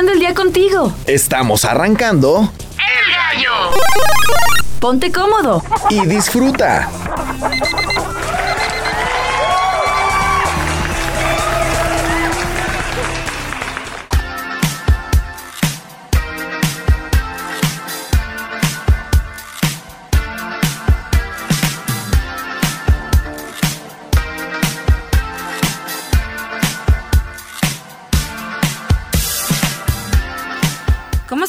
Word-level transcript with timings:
iniciando 0.00 0.12
el 0.12 0.18
día 0.18 0.34
contigo. 0.34 0.92
Estamos 1.06 1.64
arrancando. 1.64 2.50
¡El 2.78 3.14
gallo! 3.14 3.50
Ponte 4.78 5.12
cómodo. 5.12 5.62
Y 5.90 6.06
disfruta. 6.06 6.88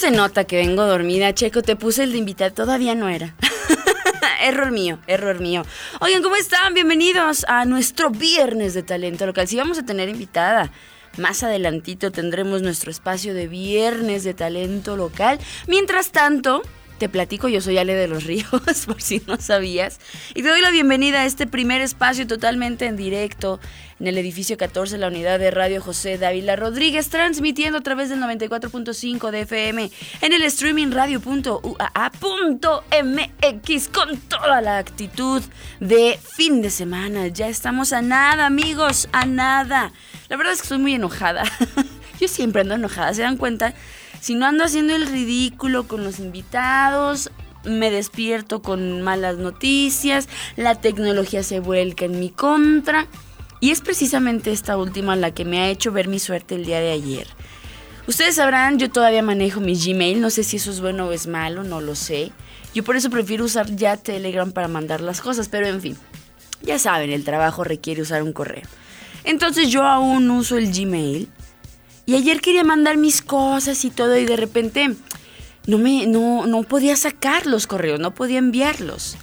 Se 0.01 0.09
nota 0.09 0.45
que 0.45 0.55
vengo 0.55 0.83
dormida, 0.87 1.31
Checo? 1.31 1.61
Te 1.61 1.75
puse 1.75 2.01
el 2.01 2.11
de 2.11 2.17
invitar, 2.17 2.53
todavía 2.53 2.95
no 2.95 3.07
era. 3.07 3.35
error 4.41 4.71
mío, 4.71 4.97
error 5.05 5.39
mío. 5.39 5.63
Oigan, 5.99 6.23
¿cómo 6.23 6.35
están? 6.37 6.73
Bienvenidos 6.73 7.45
a 7.47 7.65
nuestro 7.65 8.09
viernes 8.09 8.73
de 8.73 8.81
talento 8.81 9.27
local. 9.27 9.47
Si 9.47 9.57
vamos 9.57 9.77
a 9.77 9.85
tener 9.85 10.09
invitada. 10.09 10.71
Más 11.19 11.43
adelantito 11.43 12.11
tendremos 12.11 12.63
nuestro 12.63 12.89
espacio 12.89 13.35
de 13.35 13.47
viernes 13.47 14.23
de 14.23 14.33
talento 14.33 14.97
local. 14.97 15.37
Mientras 15.67 16.11
tanto, 16.11 16.63
te 17.01 17.09
platico, 17.09 17.49
yo 17.49 17.61
soy 17.61 17.79
Ale 17.79 17.95
de 17.95 18.07
los 18.07 18.25
Ríos, 18.25 18.45
por 18.85 19.01
si 19.01 19.23
no 19.25 19.37
sabías. 19.37 19.99
Y 20.35 20.43
te 20.43 20.49
doy 20.49 20.61
la 20.61 20.69
bienvenida 20.69 21.21
a 21.21 21.25
este 21.25 21.47
primer 21.47 21.81
espacio 21.81 22.27
totalmente 22.27 22.85
en 22.85 22.95
directo 22.95 23.59
en 23.99 24.05
el 24.05 24.19
edificio 24.19 24.55
14, 24.55 24.99
la 24.99 25.07
unidad 25.07 25.39
de 25.39 25.49
radio 25.49 25.81
José 25.81 26.19
Dávila 26.19 26.55
Rodríguez, 26.55 27.09
transmitiendo 27.09 27.79
a 27.79 27.81
través 27.81 28.09
del 28.09 28.19
94.5 28.19 29.31
de 29.31 29.41
FM 29.41 29.89
en 30.21 30.33
el 30.33 30.43
streaming 30.43 30.91
radio.uaa.mx 30.91 31.79
con 33.87 34.17
toda 34.17 34.61
la 34.61 34.77
actitud 34.77 35.41
de 35.79 36.19
fin 36.21 36.61
de 36.61 36.69
semana. 36.69 37.29
Ya 37.29 37.47
estamos 37.47 37.93
a 37.93 38.03
nada, 38.03 38.45
amigos, 38.45 39.09
a 39.11 39.25
nada. 39.25 39.91
La 40.29 40.37
verdad 40.37 40.53
es 40.53 40.59
que 40.59 40.65
estoy 40.65 40.77
muy 40.77 40.93
enojada. 40.93 41.45
Yo 42.19 42.27
siempre 42.27 42.61
ando 42.61 42.75
enojada, 42.75 43.11
¿se 43.15 43.23
dan 43.23 43.37
cuenta? 43.37 43.73
Si 44.21 44.35
no 44.35 44.45
ando 44.45 44.63
haciendo 44.63 44.95
el 44.95 45.07
ridículo 45.07 45.87
con 45.87 46.03
los 46.03 46.19
invitados, 46.19 47.31
me 47.63 47.89
despierto 47.89 48.61
con 48.61 49.01
malas 49.01 49.37
noticias, 49.37 50.29
la 50.55 50.75
tecnología 50.75 51.41
se 51.41 51.59
vuelca 51.59 52.05
en 52.05 52.19
mi 52.19 52.29
contra. 52.29 53.07
Y 53.61 53.71
es 53.71 53.81
precisamente 53.81 54.51
esta 54.51 54.77
última 54.77 55.15
la 55.15 55.31
que 55.31 55.43
me 55.43 55.59
ha 55.59 55.69
hecho 55.69 55.91
ver 55.91 56.07
mi 56.07 56.19
suerte 56.19 56.53
el 56.53 56.65
día 56.65 56.79
de 56.79 56.91
ayer. 56.91 57.27
Ustedes 58.07 58.35
sabrán, 58.35 58.77
yo 58.77 58.91
todavía 58.91 59.23
manejo 59.23 59.59
mi 59.59 59.73
Gmail, 59.73 60.21
no 60.21 60.29
sé 60.29 60.43
si 60.43 60.57
eso 60.57 60.69
es 60.69 60.81
bueno 60.81 61.07
o 61.07 61.11
es 61.13 61.25
malo, 61.25 61.63
no 61.63 61.81
lo 61.81 61.95
sé. 61.95 62.31
Yo 62.75 62.83
por 62.83 62.95
eso 62.97 63.09
prefiero 63.09 63.45
usar 63.45 63.75
ya 63.75 63.97
Telegram 63.97 64.51
para 64.51 64.67
mandar 64.67 65.01
las 65.01 65.19
cosas, 65.19 65.49
pero 65.49 65.65
en 65.65 65.81
fin, 65.81 65.97
ya 66.61 66.77
saben, 66.77 67.09
el 67.09 67.23
trabajo 67.23 67.63
requiere 67.63 68.03
usar 68.03 68.21
un 68.21 68.33
correo. 68.33 68.67
Entonces 69.23 69.69
yo 69.69 69.83
aún 69.83 70.29
uso 70.29 70.57
el 70.57 70.71
Gmail 70.71 71.27
y 72.11 72.15
ayer 72.15 72.41
quería 72.41 72.65
mandar 72.65 72.97
mis 72.97 73.21
cosas 73.21 73.85
y 73.85 73.89
todo 73.89 74.17
y 74.17 74.25
de 74.25 74.35
repente 74.35 74.95
no, 75.65 75.77
me, 75.77 76.07
no, 76.07 76.45
no 76.45 76.63
podía 76.63 76.97
sacar 76.97 77.45
los 77.45 77.67
correos, 77.67 78.01
no 78.01 78.13
podía 78.13 78.37
enviarlos. 78.37 79.15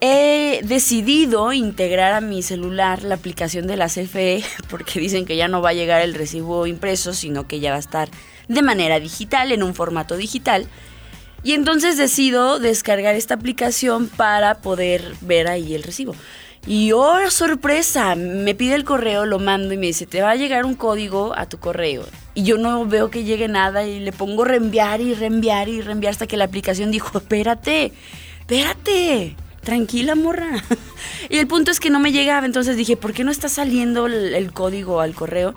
He 0.00 0.60
decidido 0.64 1.52
integrar 1.52 2.14
a 2.14 2.20
mi 2.20 2.42
celular 2.42 3.04
la 3.04 3.14
aplicación 3.14 3.68
de 3.68 3.76
la 3.76 3.86
CFE 3.86 4.42
porque 4.68 4.98
dicen 4.98 5.24
que 5.24 5.36
ya 5.36 5.46
no 5.46 5.62
va 5.62 5.68
a 5.68 5.74
llegar 5.74 6.02
el 6.02 6.14
recibo 6.14 6.66
impreso, 6.66 7.14
sino 7.14 7.46
que 7.46 7.60
ya 7.60 7.70
va 7.70 7.76
a 7.76 7.80
estar 7.80 8.08
de 8.48 8.62
manera 8.62 8.98
digital, 8.98 9.52
en 9.52 9.62
un 9.62 9.72
formato 9.72 10.16
digital. 10.16 10.66
Y 11.44 11.52
entonces 11.52 11.96
decido 11.96 12.58
descargar 12.58 13.14
esta 13.14 13.34
aplicación 13.34 14.08
para 14.08 14.56
poder 14.56 15.14
ver 15.20 15.46
ahí 15.46 15.76
el 15.76 15.84
recibo. 15.84 16.16
Y 16.66 16.92
oh, 16.92 17.30
sorpresa, 17.30 18.14
me 18.14 18.54
pide 18.54 18.74
el 18.74 18.84
correo, 18.84 19.24
lo 19.24 19.38
mando 19.38 19.72
y 19.72 19.78
me 19.78 19.86
dice, 19.86 20.06
te 20.06 20.20
va 20.20 20.30
a 20.30 20.36
llegar 20.36 20.66
un 20.66 20.74
código 20.74 21.32
a 21.36 21.46
tu 21.46 21.58
correo. 21.58 22.04
Y 22.34 22.42
yo 22.42 22.58
no 22.58 22.84
veo 22.86 23.10
que 23.10 23.24
llegue 23.24 23.48
nada 23.48 23.84
y 23.86 23.98
le 23.98 24.12
pongo 24.12 24.44
reenviar 24.44 25.00
y 25.00 25.14
reenviar 25.14 25.68
y 25.68 25.80
reenviar 25.80 26.12
hasta 26.12 26.26
que 26.26 26.36
la 26.36 26.44
aplicación 26.44 26.90
dijo, 26.90 27.18
espérate, 27.18 27.92
espérate, 28.40 29.36
tranquila 29.62 30.14
morra. 30.14 30.62
y 31.30 31.38
el 31.38 31.46
punto 31.46 31.70
es 31.70 31.80
que 31.80 31.90
no 31.90 31.98
me 31.98 32.12
llegaba, 32.12 32.44
entonces 32.44 32.76
dije, 32.76 32.96
¿por 32.96 33.14
qué 33.14 33.24
no 33.24 33.30
está 33.30 33.48
saliendo 33.48 34.06
el, 34.06 34.34
el 34.34 34.52
código 34.52 35.00
al 35.00 35.14
correo? 35.14 35.54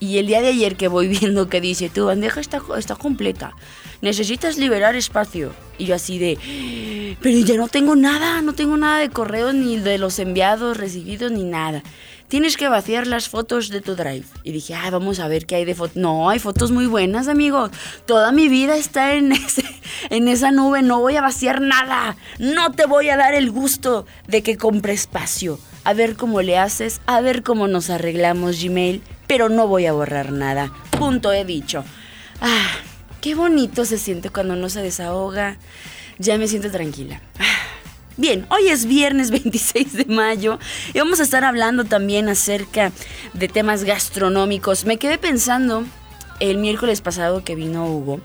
Y 0.00 0.18
el 0.18 0.26
día 0.26 0.40
de 0.40 0.48
ayer 0.48 0.76
que 0.76 0.88
voy 0.88 1.08
viendo 1.20 1.48
que 1.48 1.60
dice, 1.60 1.90
tu 1.90 2.06
bandeja 2.06 2.40
está, 2.40 2.60
está 2.76 2.96
completa, 2.96 3.54
necesitas 4.02 4.58
liberar 4.58 4.94
espacio. 4.94 5.54
Y 5.78 5.86
yo 5.86 5.94
así 5.94 6.18
de, 6.18 7.16
pero 7.22 7.38
ya 7.38 7.56
no 7.56 7.68
tengo 7.68 7.96
nada, 7.96 8.42
no 8.42 8.52
tengo 8.52 8.76
nada 8.76 8.98
de 8.98 9.08
correo, 9.08 9.54
ni 9.54 9.78
de 9.78 9.96
los 9.96 10.18
enviados, 10.18 10.76
recibidos, 10.76 11.32
ni 11.32 11.44
nada. 11.44 11.82
Tienes 12.28 12.56
que 12.56 12.68
vaciar 12.68 13.06
las 13.06 13.28
fotos 13.28 13.68
de 13.68 13.80
tu 13.80 13.94
drive. 13.94 14.24
Y 14.42 14.52
dije, 14.52 14.74
ah, 14.74 14.90
vamos 14.90 15.20
a 15.20 15.28
ver 15.28 15.44
qué 15.44 15.56
hay 15.56 15.64
de 15.64 15.74
fotos. 15.74 15.96
No, 15.96 16.30
hay 16.30 16.38
fotos 16.38 16.70
muy 16.70 16.86
buenas, 16.86 17.28
amigos. 17.28 17.70
Toda 18.06 18.32
mi 18.32 18.48
vida 18.48 18.76
está 18.76 19.14
en, 19.14 19.32
ese, 19.32 19.64
en 20.10 20.28
esa 20.28 20.50
nube, 20.50 20.82
no 20.82 21.00
voy 21.00 21.16
a 21.16 21.20
vaciar 21.20 21.60
nada. 21.60 22.16
No 22.38 22.72
te 22.72 22.86
voy 22.86 23.10
a 23.10 23.16
dar 23.16 23.34
el 23.34 23.50
gusto 23.50 24.06
de 24.28 24.42
que 24.42 24.56
compre 24.56 24.94
espacio. 24.94 25.58
A 25.84 25.92
ver 25.94 26.16
cómo 26.16 26.42
le 26.42 26.58
haces, 26.58 27.00
a 27.06 27.20
ver 27.20 27.42
cómo 27.42 27.68
nos 27.68 27.90
arreglamos 27.90 28.62
Gmail, 28.62 29.02
pero 29.26 29.48
no 29.48 29.66
voy 29.66 29.86
a 29.86 29.92
borrar 29.92 30.32
nada. 30.32 30.72
Punto 30.98 31.32
he 31.32 31.44
dicho. 31.44 31.84
Ah, 32.40 32.70
qué 33.22 33.34
bonito 33.36 33.86
se 33.86 33.96
siente 33.96 34.28
cuando 34.28 34.52
uno 34.52 34.68
se 34.68 34.82
desahoga. 34.82 35.56
Ya 36.18 36.36
me 36.36 36.48
siento 36.48 36.70
tranquila. 36.70 37.22
Bien, 38.18 38.44
hoy 38.50 38.68
es 38.68 38.84
viernes 38.84 39.30
26 39.30 39.94
de 39.94 40.04
mayo 40.04 40.58
y 40.92 40.98
vamos 40.98 41.20
a 41.20 41.22
estar 41.22 41.44
hablando 41.44 41.84
también 41.84 42.28
acerca 42.28 42.92
de 43.32 43.48
temas 43.48 43.84
gastronómicos. 43.84 44.84
Me 44.84 44.98
quedé 44.98 45.16
pensando 45.16 45.84
el 46.40 46.58
miércoles 46.58 47.00
pasado 47.00 47.44
que 47.44 47.54
vino 47.54 47.86
Hugo, 47.86 48.20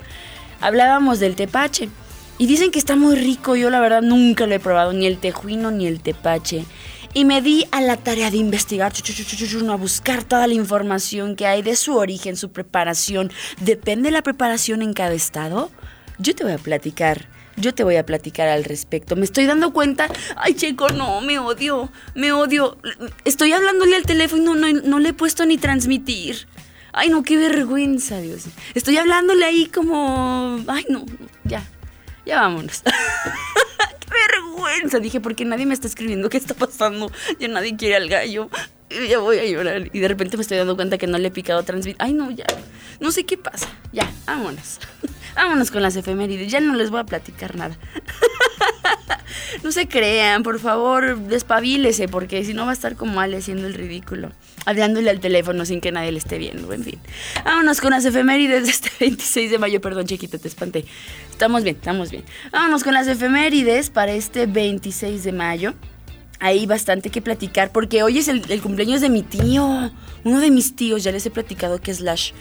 hablábamos 0.59 1.19
del 1.19 1.36
tepache 1.36 1.90
y 2.40 2.47
dicen 2.47 2.72
que 2.72 2.80
está 2.80 2.96
muy 2.96 3.16
rico. 3.16 3.56
Yo 3.56 3.69
la 3.69 3.80
verdad 3.80 4.02
nunca 4.02 4.47
lo 4.47 4.56
he 4.56 4.59
probado, 4.59 4.91
ni 4.94 5.06
el 5.06 5.19
tejuino 5.19 5.72
ni 5.72 5.86
el 5.88 6.02
tepache. 6.02 6.66
Y 7.18 7.26
me 7.26 7.42
di 7.42 7.66
a 7.72 7.82
la 7.82 7.98
tarea 7.98 8.30
de 8.30 8.38
investigar, 8.38 8.94
a 8.94 9.76
buscar 9.76 10.24
toda 10.24 10.46
la 10.46 10.54
información 10.54 11.36
que 11.36 11.48
hay 11.48 11.64
de 11.64 11.76
su 11.76 11.96
origen, 11.96 12.38
su 12.38 12.52
preparación. 12.52 13.32
Depende 13.60 14.10
de 14.10 14.12
la 14.12 14.22
preparación 14.22 14.84
en 14.84 14.94
cada 14.94 15.16
estado. 15.16 15.72
Yo 16.20 16.36
te 16.36 16.44
voy 16.44 16.54
a 16.54 16.60
platicar 16.60 17.28
yo 17.56 17.74
te 17.74 17.84
voy 17.84 17.96
a 17.96 18.06
platicar 18.06 18.48
al 18.48 18.64
respecto. 18.64 19.16
Me 19.16 19.26
estoy 19.26 19.48
dando 19.48 19.74
cuenta. 19.74 20.08
Ay, 20.36 20.54
Checo, 20.54 20.92
no, 20.92 21.22
me 21.22 21.40
odio. 21.40 21.92
Me 22.14 22.32
odio. 22.32 22.78
Estoy 23.26 23.52
hablándole 23.52 23.96
al 23.96 24.04
teléfono 24.04 24.56
y 24.56 24.74
no, 24.74 24.82
no, 24.84 25.00
le 25.00 25.10
he 25.10 25.14
puesto 25.14 25.44
ni 25.44 25.58
transmitir. 25.58 26.48
Ay, 26.94 27.10
no, 27.10 27.24
qué 27.24 27.36
vergüenza, 27.36 28.22
Dios. 28.22 28.44
Estoy 28.76 28.98
hablándole 28.98 29.44
ahí 29.44 29.66
como. 29.66 30.60
Ay, 30.68 30.86
no, 30.88 31.04
ya. 31.46 31.64
Ya 32.28 32.42
vámonos. 32.42 32.84
vergüenza. 34.57 35.00
Dije, 35.00 35.19
porque 35.22 35.45
nadie 35.45 35.66
me 35.66 35.73
está 35.73 35.88
escribiendo 35.88 36.29
qué 36.29 36.38
está 36.38 36.53
pasando. 36.53 37.12
Ya 37.40 37.47
nadie 37.47 37.75
quiere 37.75 37.95
al 37.95 38.09
gallo. 38.09 38.50
Ya 39.09 39.19
voy 39.19 39.38
a 39.38 39.45
llorar. 39.45 39.90
Y 39.91 40.00
de 40.00 40.07
repente 40.07 40.38
me 40.38 40.41
estoy 40.41 40.57
dando 40.57 40.75
cuenta 40.75 40.97
que 40.97 41.07
no 41.07 41.18
le 41.18 41.28
he 41.28 41.31
picado 41.31 41.63
transmitir. 41.63 41.97
Ay, 42.00 42.13
no, 42.13 42.31
ya. 42.31 42.45
No 43.00 43.12
sé 43.12 43.25
qué 43.25 43.38
pasa. 43.38 43.68
Ya, 43.91 44.09
vámonos. 44.25 44.79
Vámonos 45.35 45.69
con 45.69 45.84
las 45.84 45.95
efemérides, 45.95 46.51
ya 46.51 46.59
no 46.59 46.73
les 46.73 46.90
voy 46.90 47.00
a 47.00 47.03
platicar 47.03 47.56
nada. 47.56 47.78
no 49.63 49.72
se 49.72 49.88
crean, 49.88 50.41
por 50.41 50.59
favor, 50.59 51.16
despabilese, 51.19 52.07
porque 52.07 52.44
si 52.44 52.56
no 52.56 52.66
va 52.66 52.72
a 52.72 52.74
estar 52.74 52.95
como 52.95 53.22
Ale 53.22 53.38
haciendo 53.38 53.68
el 53.68 53.75
ridículo, 53.75 54.31
hablándole 54.66 55.12
al 55.12 55.19
teléfono 55.19 55.63
sin 55.63 55.79
que 55.79 55.92
nadie 55.92 56.12
le 56.12 56.18
esté 56.18 56.39
viendo, 56.39 56.74
en 56.74 56.83
fin. 56.83 57.00
Vámonos 57.45 57.81
con 57.81 57.92
las 57.92 58.03
efemérides 58.03 58.63
de 58.63 58.71
este 58.71 58.89
26 59.00 59.51
de 59.51 59.60
mayo, 59.60 59.80
perdón, 59.80 60.07
chiquito, 60.07 60.39
te 60.39 60.48
espanté. 60.48 60.86
Estamos 61.38 61.63
bien, 61.63 61.75
estamos 61.75 62.10
bien. 62.10 62.24
Vámonos 62.51 62.84
con 62.84 62.95
las 62.95 63.06
efemérides 63.07 63.92
para 63.92 64.12
este 64.12 64.48
26 64.48 65.24
de 65.24 65.31
mayo. 65.31 65.75
Hay 66.39 66.66
bastante 66.66 67.12
que 67.12 67.22
platicar 67.22 67.72
porque 67.72 68.01
hoy 68.01 68.18
es 68.18 68.28
el, 68.28 68.42
el 68.50 68.60
cumpleaños 68.60 69.01
de 69.01 69.10
mi 69.10 69.22
tío, 69.22 69.92
uno 70.24 70.39
de 70.39 70.50
mis 70.50 70.75
tíos, 70.75 71.04
ya 71.04 71.12
les 71.12 71.28
he 71.28 71.30
platicado 71.30 71.80
que 71.80 71.94
Slash 71.94 72.31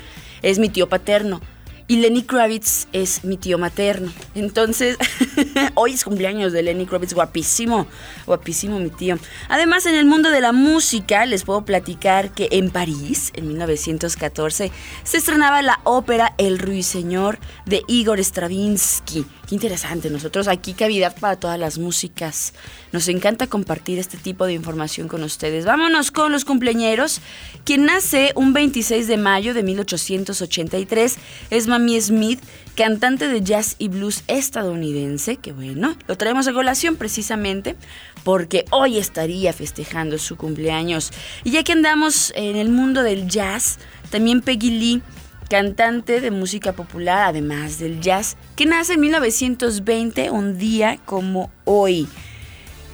es 0.40 0.58
mi 0.58 0.70
tío 0.70 0.88
paterno. 0.88 1.43
Y 1.88 1.98
Lenny 1.98 2.22
Kravitz 2.22 2.88
es 2.92 3.22
mi 3.22 3.36
tío 3.36 3.58
materno. 3.58 4.12
Entonces, 4.34 4.96
hoy 5.74 5.92
es 5.92 6.02
cumpleaños 6.02 6.52
de 6.52 6.64
Lenny 6.64 6.84
Kravitz, 6.84 7.14
guapísimo, 7.14 7.86
guapísimo 8.26 8.80
mi 8.80 8.90
tío. 8.90 9.20
Además, 9.48 9.86
en 9.86 9.94
el 9.94 10.04
mundo 10.04 10.30
de 10.30 10.40
la 10.40 10.50
música, 10.50 11.24
les 11.26 11.44
puedo 11.44 11.64
platicar 11.64 12.32
que 12.32 12.48
en 12.50 12.70
París, 12.70 13.30
en 13.34 13.46
1914, 13.46 14.72
se 15.04 15.16
estrenaba 15.16 15.62
la 15.62 15.78
ópera 15.84 16.34
El 16.38 16.58
Ruiseñor 16.58 17.38
de 17.66 17.82
Igor 17.86 18.18
Stravinsky. 18.18 19.24
Qué 19.46 19.54
interesante, 19.54 20.10
nosotros 20.10 20.48
aquí 20.48 20.72
cavidad 20.72 21.16
para 21.20 21.37
todas 21.37 21.56
las 21.56 21.78
músicas. 21.78 22.52
Nos 22.90 23.06
encanta 23.06 23.46
compartir 23.46 24.00
este 24.00 24.16
tipo 24.16 24.44
de 24.44 24.54
información 24.54 25.06
con 25.06 25.22
ustedes. 25.22 25.64
Vámonos 25.64 26.10
con 26.10 26.32
los 26.32 26.44
cumpleañeros 26.44 27.20
Quien 27.64 27.84
nace 27.84 28.32
un 28.34 28.52
26 28.52 29.06
de 29.06 29.16
mayo 29.16 29.54
de 29.54 29.62
1883 29.62 31.16
es 31.50 31.66
Mamie 31.69 32.00
Smith, 32.00 32.40
cantante 32.75 33.28
de 33.28 33.40
jazz 33.40 33.76
y 33.78 33.87
blues 33.87 34.25
estadounidense, 34.26 35.37
que 35.37 35.52
bueno, 35.52 35.96
lo 36.08 36.16
traemos 36.16 36.48
a 36.48 36.52
colación 36.52 36.96
precisamente 36.96 37.76
porque 38.25 38.64
hoy 38.70 38.98
estaría 38.98 39.52
festejando 39.52 40.19
su 40.19 40.37
cumpleaños. 40.37 41.12
Y 41.44 41.52
ya 41.52 41.62
que 41.62 41.72
andamos 41.72 42.32
en 42.34 42.56
el 42.56 42.69
mundo 42.69 43.04
del 43.04 43.28
jazz, 43.28 43.78
también 44.10 44.40
Peggy 44.40 44.70
Lee 44.70 45.02
cantante 45.48 46.20
de 46.20 46.31
música 46.31 46.72
popular, 46.72 47.28
además 47.28 47.78
del 47.78 48.00
jazz, 48.00 48.37
que 48.56 48.66
nace 48.66 48.94
en 48.94 49.00
1920, 49.00 50.31
un 50.31 50.58
día 50.58 50.98
como 51.04 51.50
hoy. 51.64 52.08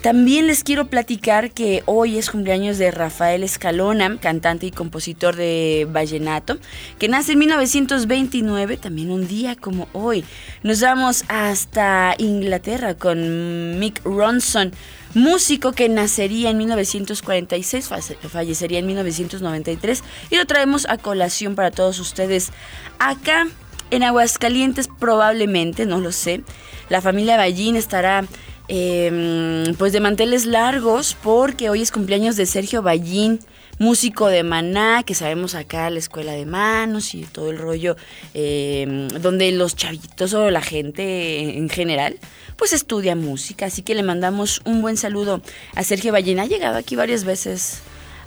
También 0.02 0.48
les 0.48 0.64
quiero 0.64 0.88
platicar 0.88 1.52
que 1.52 1.84
hoy 1.86 2.18
es 2.18 2.28
cumpleaños 2.28 2.76
de 2.76 2.90
Rafael 2.90 3.44
Escalona, 3.44 4.18
cantante 4.18 4.66
y 4.66 4.72
compositor 4.72 5.36
de 5.36 5.86
vallenato, 5.88 6.58
que 6.98 7.06
nace 7.06 7.32
en 7.32 7.38
1929, 7.38 8.78
también 8.78 9.12
un 9.12 9.28
día 9.28 9.54
como 9.54 9.86
hoy. 9.92 10.24
Nos 10.64 10.80
vamos 10.80 11.22
hasta 11.28 12.16
Inglaterra 12.18 12.94
con 12.96 13.78
Mick 13.78 14.04
Ronson, 14.04 14.72
músico 15.14 15.70
que 15.70 15.88
nacería 15.88 16.50
en 16.50 16.58
1946, 16.58 17.88
fallecería 18.28 18.80
en 18.80 18.86
1993 18.86 20.02
y 20.30 20.36
lo 20.36 20.46
traemos 20.46 20.84
a 20.88 20.98
colación 20.98 21.54
para 21.54 21.70
todos 21.70 22.00
ustedes 22.00 22.50
acá 22.98 23.46
en 23.92 24.02
Aguascalientes 24.02 24.88
probablemente, 24.98 25.86
no 25.86 26.00
lo 26.00 26.10
sé. 26.10 26.42
La 26.88 27.00
familia 27.00 27.36
Ballín 27.36 27.76
estará 27.76 28.24
Em, 28.68 29.74
pues 29.74 29.92
de 29.92 30.00
manteles 30.00 30.46
largos, 30.46 31.16
porque 31.22 31.68
hoy 31.68 31.82
es 31.82 31.90
cumpleaños 31.90 32.36
de 32.36 32.46
Sergio 32.46 32.80
Ballín, 32.82 33.40
músico 33.78 34.28
de 34.28 34.44
Maná, 34.44 35.02
que 35.02 35.14
sabemos 35.14 35.54
acá 35.54 35.90
la 35.90 35.98
escuela 35.98 36.32
de 36.32 36.46
manos 36.46 37.14
y 37.14 37.24
todo 37.24 37.50
el 37.50 37.58
rollo, 37.58 37.96
em, 38.34 39.08
donde 39.08 39.50
los 39.52 39.74
chavitos 39.74 40.32
o 40.34 40.50
la 40.50 40.62
gente 40.62 41.56
en 41.56 41.68
general, 41.68 42.16
pues 42.56 42.72
estudia 42.72 43.16
música. 43.16 43.66
Así 43.66 43.82
que 43.82 43.94
le 43.94 44.04
mandamos 44.04 44.62
un 44.64 44.82
buen 44.82 44.96
saludo 44.96 45.42
a 45.74 45.82
Sergio 45.82 46.12
Ballín. 46.12 46.38
Ha 46.38 46.46
llegado 46.46 46.76
aquí 46.78 46.94
varias 46.94 47.24
veces 47.24 47.80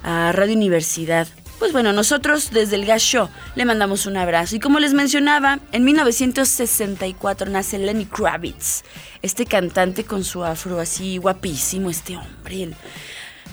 a 0.03 0.31
Radio 0.33 0.55
Universidad. 0.55 1.27
Pues 1.59 1.71
bueno, 1.71 1.93
nosotros 1.93 2.51
desde 2.51 2.75
el 2.75 2.85
Gas 2.85 3.01
Show 3.01 3.29
le 3.55 3.65
mandamos 3.65 4.05
un 4.05 4.17
abrazo. 4.17 4.55
Y 4.55 4.59
como 4.59 4.79
les 4.79 4.93
mencionaba, 4.93 5.59
en 5.71 5.83
1964 5.85 7.49
nace 7.49 7.77
Lenny 7.77 8.05
Kravitz, 8.05 8.83
este 9.21 9.45
cantante 9.45 10.03
con 10.03 10.23
su 10.23 10.43
afro 10.43 10.79
así 10.79 11.17
guapísimo, 11.17 11.89
este 11.89 12.17
hombre. 12.17 12.71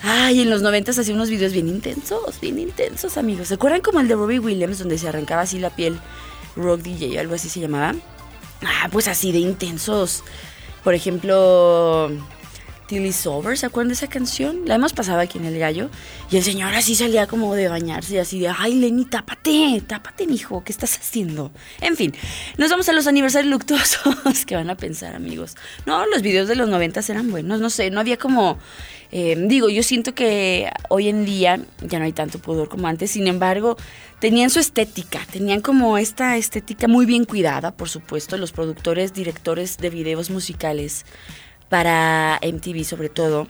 Ay, 0.03 0.41
en 0.41 0.51
los 0.51 0.63
90 0.63 0.91
hacía 0.91 1.15
unos 1.15 1.31
videos 1.31 1.53
bien 1.53 1.69
intensos, 1.69 2.41
bien 2.41 2.59
intensos, 2.59 3.17
amigos. 3.17 3.49
¿Se 3.49 3.55
acuerdan 3.55 3.83
como 3.83 4.01
el 4.01 4.09
de 4.09 4.17
Robbie 4.17 4.41
Williams, 4.41 4.81
donde 4.81 4.99
se 4.99 5.09
arrancaba 5.09 5.43
así 5.43 5.61
la 5.61 5.71
piel? 5.71 5.99
Rock 6.57 6.81
DJ, 6.81 7.21
algo 7.21 7.37
así 7.37 7.49
se 7.49 7.61
llamaba. 7.61 7.95
Ah, 8.63 8.89
pues 8.91 9.07
así 9.07 9.31
de 9.31 9.39
intensos. 9.39 10.25
Por 10.83 10.95
ejemplo, 10.95 12.11
Till 12.93 13.07
It's 13.07 13.27
Over, 13.27 13.57
¿se 13.57 13.65
acuerdan 13.65 13.89
de 13.89 13.95
esa 13.95 14.07
canción? 14.07 14.65
La 14.67 14.75
hemos 14.75 14.93
pasado 14.93 15.19
aquí 15.19 15.39
en 15.39 15.47
El 15.47 15.59
Gallo. 15.59 15.89
Y 16.31 16.37
el 16.37 16.43
señor 16.43 16.75
así 16.75 16.95
salía 16.95 17.27
como 17.27 17.55
de 17.55 17.67
bañarse, 17.67 18.21
así 18.21 18.39
de, 18.39 18.49
ay, 18.49 18.75
Lenny, 18.75 19.07
tápate, 19.07 19.83
tápate, 19.87 20.27
mijo, 20.27 20.63
¿qué 20.63 20.73
estás 20.73 20.99
haciendo? 20.99 21.53
En 21.81 21.97
fin, 21.97 22.13
nos 22.59 22.69
vamos 22.69 22.91
a 22.91 22.93
los 22.93 23.07
aniversarios 23.07 23.51
luctuosos. 23.51 24.45
¿Qué 24.47 24.57
van 24.57 24.69
a 24.69 24.77
pensar, 24.77 25.15
amigos? 25.15 25.57
No, 25.87 26.05
los 26.05 26.21
videos 26.21 26.49
de 26.49 26.55
los 26.55 26.69
noventas 26.69 27.09
eran 27.09 27.31
buenos, 27.31 27.63
no 27.63 27.71
sé, 27.71 27.91
no 27.91 27.99
había 27.99 28.19
como... 28.19 28.59
Eh, 29.11 29.37
digo, 29.47 29.71
yo 29.71 29.83
siento 29.83 30.15
que 30.15 30.71
hoy 30.91 31.09
en 31.09 31.25
día 31.25 31.61
ya 31.81 31.99
no 31.99 32.05
hay 32.05 32.13
tanto 32.13 32.41
pudor 32.41 32.69
como 32.69 32.89
antes, 32.89 33.11
sin 33.11 33.27
embargo, 33.27 33.79
tenían 34.21 34.51
su 34.51 34.59
estética, 34.59 35.21
tenían 35.31 35.63
como 35.63 35.97
esta 35.97 36.37
estética 36.37 36.89
muy 36.89 37.07
bien 37.07 37.25
cuidada, 37.25 37.75
por 37.75 37.89
supuesto, 37.89 38.37
los 38.37 38.53
productores, 38.53 39.15
directores 39.15 39.79
de 39.79 39.89
videos 39.89 40.29
musicales 40.29 41.07
para 41.73 42.39
MTV 42.43 42.85
sobre 42.85 43.09
todo, 43.09 43.49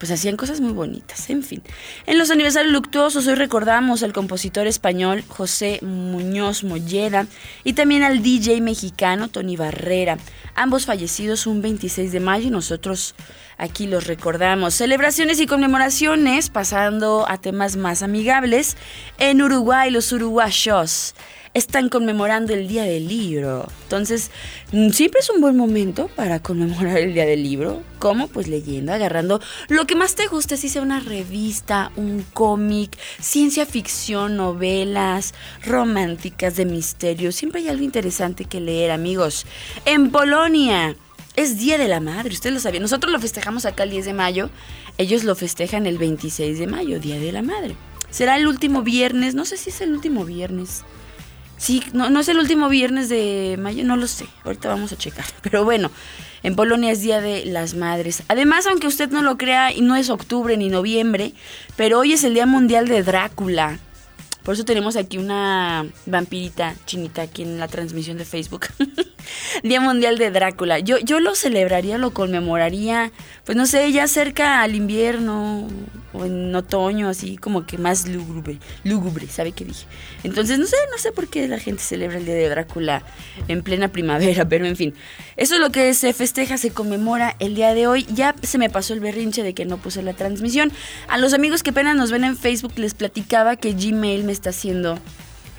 pues 0.00 0.10
hacían 0.10 0.36
cosas 0.36 0.60
muy 0.60 0.72
bonitas, 0.72 1.30
en 1.30 1.44
fin. 1.44 1.62
En 2.06 2.18
los 2.18 2.32
aniversarios 2.32 2.72
luctuosos 2.72 3.28
hoy 3.28 3.36
recordamos 3.36 4.02
al 4.02 4.12
compositor 4.12 4.66
español 4.66 5.22
José 5.28 5.78
Muñoz 5.80 6.64
Molleda 6.64 7.28
y 7.62 7.74
también 7.74 8.02
al 8.02 8.20
DJ 8.20 8.60
mexicano 8.62 9.28
Tony 9.28 9.56
Barrera, 9.56 10.18
ambos 10.56 10.86
fallecidos 10.86 11.46
un 11.46 11.62
26 11.62 12.10
de 12.10 12.18
mayo 12.18 12.48
y 12.48 12.50
nosotros 12.50 13.14
aquí 13.58 13.86
los 13.86 14.08
recordamos. 14.08 14.74
Celebraciones 14.74 15.38
y 15.38 15.46
conmemoraciones, 15.46 16.50
pasando 16.50 17.26
a 17.28 17.38
temas 17.38 17.76
más 17.76 18.02
amigables, 18.02 18.76
en 19.20 19.40
Uruguay 19.40 19.92
los 19.92 20.10
uruguayos 20.10 21.14
están 21.54 21.88
conmemorando 21.88 22.54
el 22.54 22.66
Día 22.66 22.84
del 22.84 23.08
Libro. 23.08 23.68
Entonces, 23.84 24.30
mm, 24.72 24.90
siempre 24.90 25.20
es 25.20 25.30
un 25.30 25.40
buen 25.40 25.56
momento 25.56 26.08
para 26.08 26.40
conmemorar 26.40 26.96
el 26.98 27.12
Día 27.12 27.26
del 27.26 27.42
Libro. 27.42 27.82
¿Cómo? 27.98 28.28
Pues 28.28 28.48
leyendo, 28.48 28.92
agarrando 28.92 29.40
lo 29.68 29.86
que 29.86 29.94
más 29.94 30.14
te 30.14 30.26
guste, 30.26 30.56
si 30.56 30.68
sea 30.68 30.82
una 30.82 31.00
revista, 31.00 31.92
un 31.96 32.24
cómic, 32.32 32.96
ciencia 33.20 33.66
ficción, 33.66 34.36
novelas, 34.36 35.34
románticas, 35.64 36.56
de 36.56 36.64
misterio. 36.64 37.32
Siempre 37.32 37.60
hay 37.60 37.68
algo 37.68 37.84
interesante 37.84 38.46
que 38.46 38.60
leer, 38.60 38.90
amigos. 38.90 39.46
En 39.84 40.10
Polonia. 40.10 40.96
Es 41.34 41.58
Día 41.58 41.78
de 41.78 41.88
la 41.88 41.98
Madre, 41.98 42.34
ustedes 42.34 42.52
lo 42.52 42.60
sabían. 42.60 42.82
Nosotros 42.82 43.10
lo 43.10 43.18
festejamos 43.18 43.64
acá 43.64 43.84
el 43.84 43.90
10 43.90 44.04
de 44.04 44.12
mayo, 44.12 44.50
ellos 44.98 45.24
lo 45.24 45.34
festejan 45.34 45.86
el 45.86 45.96
26 45.96 46.58
de 46.58 46.66
mayo, 46.66 47.00
Día 47.00 47.18
de 47.18 47.32
la 47.32 47.40
Madre. 47.40 47.74
Será 48.10 48.36
el 48.36 48.46
último 48.46 48.82
viernes, 48.82 49.34
no 49.34 49.46
sé 49.46 49.56
si 49.56 49.70
es 49.70 49.80
el 49.80 49.94
último 49.94 50.26
viernes 50.26 50.84
Sí, 51.62 51.80
no, 51.92 52.10
no 52.10 52.18
es 52.18 52.26
el 52.26 52.40
último 52.40 52.68
viernes 52.68 53.08
de 53.08 53.56
mayo, 53.56 53.84
no 53.84 53.96
lo 53.96 54.08
sé. 54.08 54.26
Ahorita 54.42 54.68
vamos 54.68 54.90
a 54.90 54.96
checar. 54.96 55.24
Pero 55.42 55.62
bueno, 55.62 55.92
en 56.42 56.56
Polonia 56.56 56.90
es 56.90 57.02
Día 57.02 57.20
de 57.20 57.46
las 57.46 57.74
Madres. 57.74 58.24
Además, 58.26 58.66
aunque 58.66 58.88
usted 58.88 59.10
no 59.10 59.22
lo 59.22 59.38
crea, 59.38 59.72
y 59.72 59.80
no 59.80 59.94
es 59.94 60.10
octubre 60.10 60.56
ni 60.56 60.68
noviembre, 60.70 61.34
pero 61.76 62.00
hoy 62.00 62.14
es 62.14 62.24
el 62.24 62.34
Día 62.34 62.46
Mundial 62.46 62.88
de 62.88 63.04
Drácula. 63.04 63.78
Por 64.42 64.54
eso 64.54 64.64
tenemos 64.64 64.96
aquí 64.96 65.18
una 65.18 65.86
vampirita 66.06 66.74
chinita 66.84 67.22
aquí 67.22 67.42
en 67.42 67.58
la 67.58 67.68
transmisión 67.68 68.18
de 68.18 68.24
Facebook. 68.24 68.66
Día 69.62 69.80
Mundial 69.80 70.18
de 70.18 70.30
Drácula. 70.30 70.78
Yo, 70.80 70.98
yo 70.98 71.20
lo 71.20 71.34
celebraría, 71.34 71.98
lo 71.98 72.12
conmemoraría, 72.12 73.12
pues 73.44 73.56
no 73.56 73.66
sé, 73.66 73.92
ya 73.92 74.06
cerca 74.08 74.62
al 74.62 74.74
invierno 74.74 75.68
o 76.12 76.24
en 76.24 76.54
otoño, 76.54 77.08
así 77.08 77.36
como 77.36 77.66
que 77.66 77.78
más 77.78 78.06
lúgubre, 78.06 78.58
lúgubre, 78.84 79.26
¿sabe 79.28 79.52
qué 79.52 79.64
dije? 79.64 79.86
Entonces, 80.24 80.58
no 80.58 80.66
sé, 80.66 80.76
no 80.90 80.98
sé 80.98 81.12
por 81.12 81.28
qué 81.28 81.48
la 81.48 81.58
gente 81.58 81.82
celebra 81.82 82.18
el 82.18 82.26
Día 82.26 82.34
de 82.34 82.48
Drácula 82.48 83.02
en 83.48 83.62
plena 83.62 83.88
primavera, 83.88 84.44
pero 84.48 84.66
en 84.66 84.76
fin, 84.76 84.94
eso 85.36 85.54
es 85.54 85.60
lo 85.60 85.70
que 85.70 85.94
se 85.94 86.12
festeja, 86.12 86.58
se 86.58 86.70
conmemora 86.70 87.36
el 87.38 87.54
día 87.54 87.74
de 87.74 87.86
hoy. 87.86 88.06
Ya 88.12 88.34
se 88.42 88.58
me 88.58 88.70
pasó 88.70 88.94
el 88.94 89.00
berrinche 89.00 89.42
de 89.42 89.54
que 89.54 89.64
no 89.64 89.78
puse 89.78 90.02
la 90.02 90.12
transmisión. 90.12 90.72
A 91.08 91.18
los 91.18 91.32
amigos 91.32 91.62
que 91.62 91.70
apenas 91.70 91.96
nos 91.96 92.10
ven 92.10 92.24
en 92.24 92.36
Facebook 92.36 92.72
les 92.76 92.94
platicaba 92.94 93.56
que 93.56 93.72
Gmail 93.72 94.24
me 94.24 94.31
está 94.32 94.50
haciendo 94.50 94.98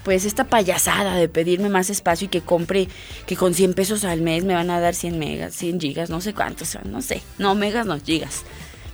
pues 0.04 0.26
esta 0.26 0.44
payasada 0.44 1.16
de 1.16 1.30
pedirme 1.30 1.70
más 1.70 1.90
espacio 1.90 2.26
y 2.26 2.30
que 2.30 2.42
compre, 2.42 2.88
que 3.26 3.36
con 3.36 3.54
100 3.54 3.74
pesos 3.74 4.04
al 4.04 4.22
mes 4.22 4.44
me 4.44 4.54
van 4.54 4.70
a 4.70 4.80
dar 4.80 4.96
100 4.96 5.18
megas, 5.18 5.56
100 5.56 5.80
gigas, 5.80 6.10
no 6.10 6.22
sé 6.22 6.34
cuántos, 6.34 6.78
no 6.86 7.02
sé, 7.02 7.22
no 7.38 7.56
megas, 7.56 7.86
no, 7.86 8.00
gigas, 8.00 8.44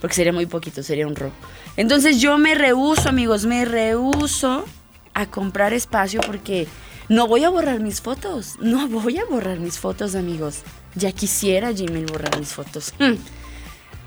porque 0.02 0.16
sería 0.16 0.34
muy 0.34 0.46
poquito, 0.46 0.84
sería 0.84 1.08
un 1.08 1.16
robo. 1.16 1.34
Entonces 1.78 2.22
yo 2.22 2.38
me 2.38 2.56
rehuso, 2.56 3.10
amigos, 3.10 3.46
me 3.46 3.66
rehuso 3.66 4.66
a 5.14 5.26
comprar 5.26 5.74
espacio 5.74 6.22
porque 6.22 6.68
no 7.10 7.28
voy 7.28 7.44
a 7.44 7.50
borrar 7.50 7.80
mis 7.80 8.02
fotos, 8.02 8.56
no 8.60 8.88
voy 8.88 9.18
a 9.18 9.26
borrar 9.26 9.60
mis 9.60 9.80
fotos, 9.80 10.16
amigos. 10.16 10.60
Ya 10.96 11.12
quisiera 11.12 11.72
Gmail 11.72 12.06
borrar 12.06 12.38
mis 12.40 12.50
fotos. 12.50 12.94
Hmm. 13.00 13.16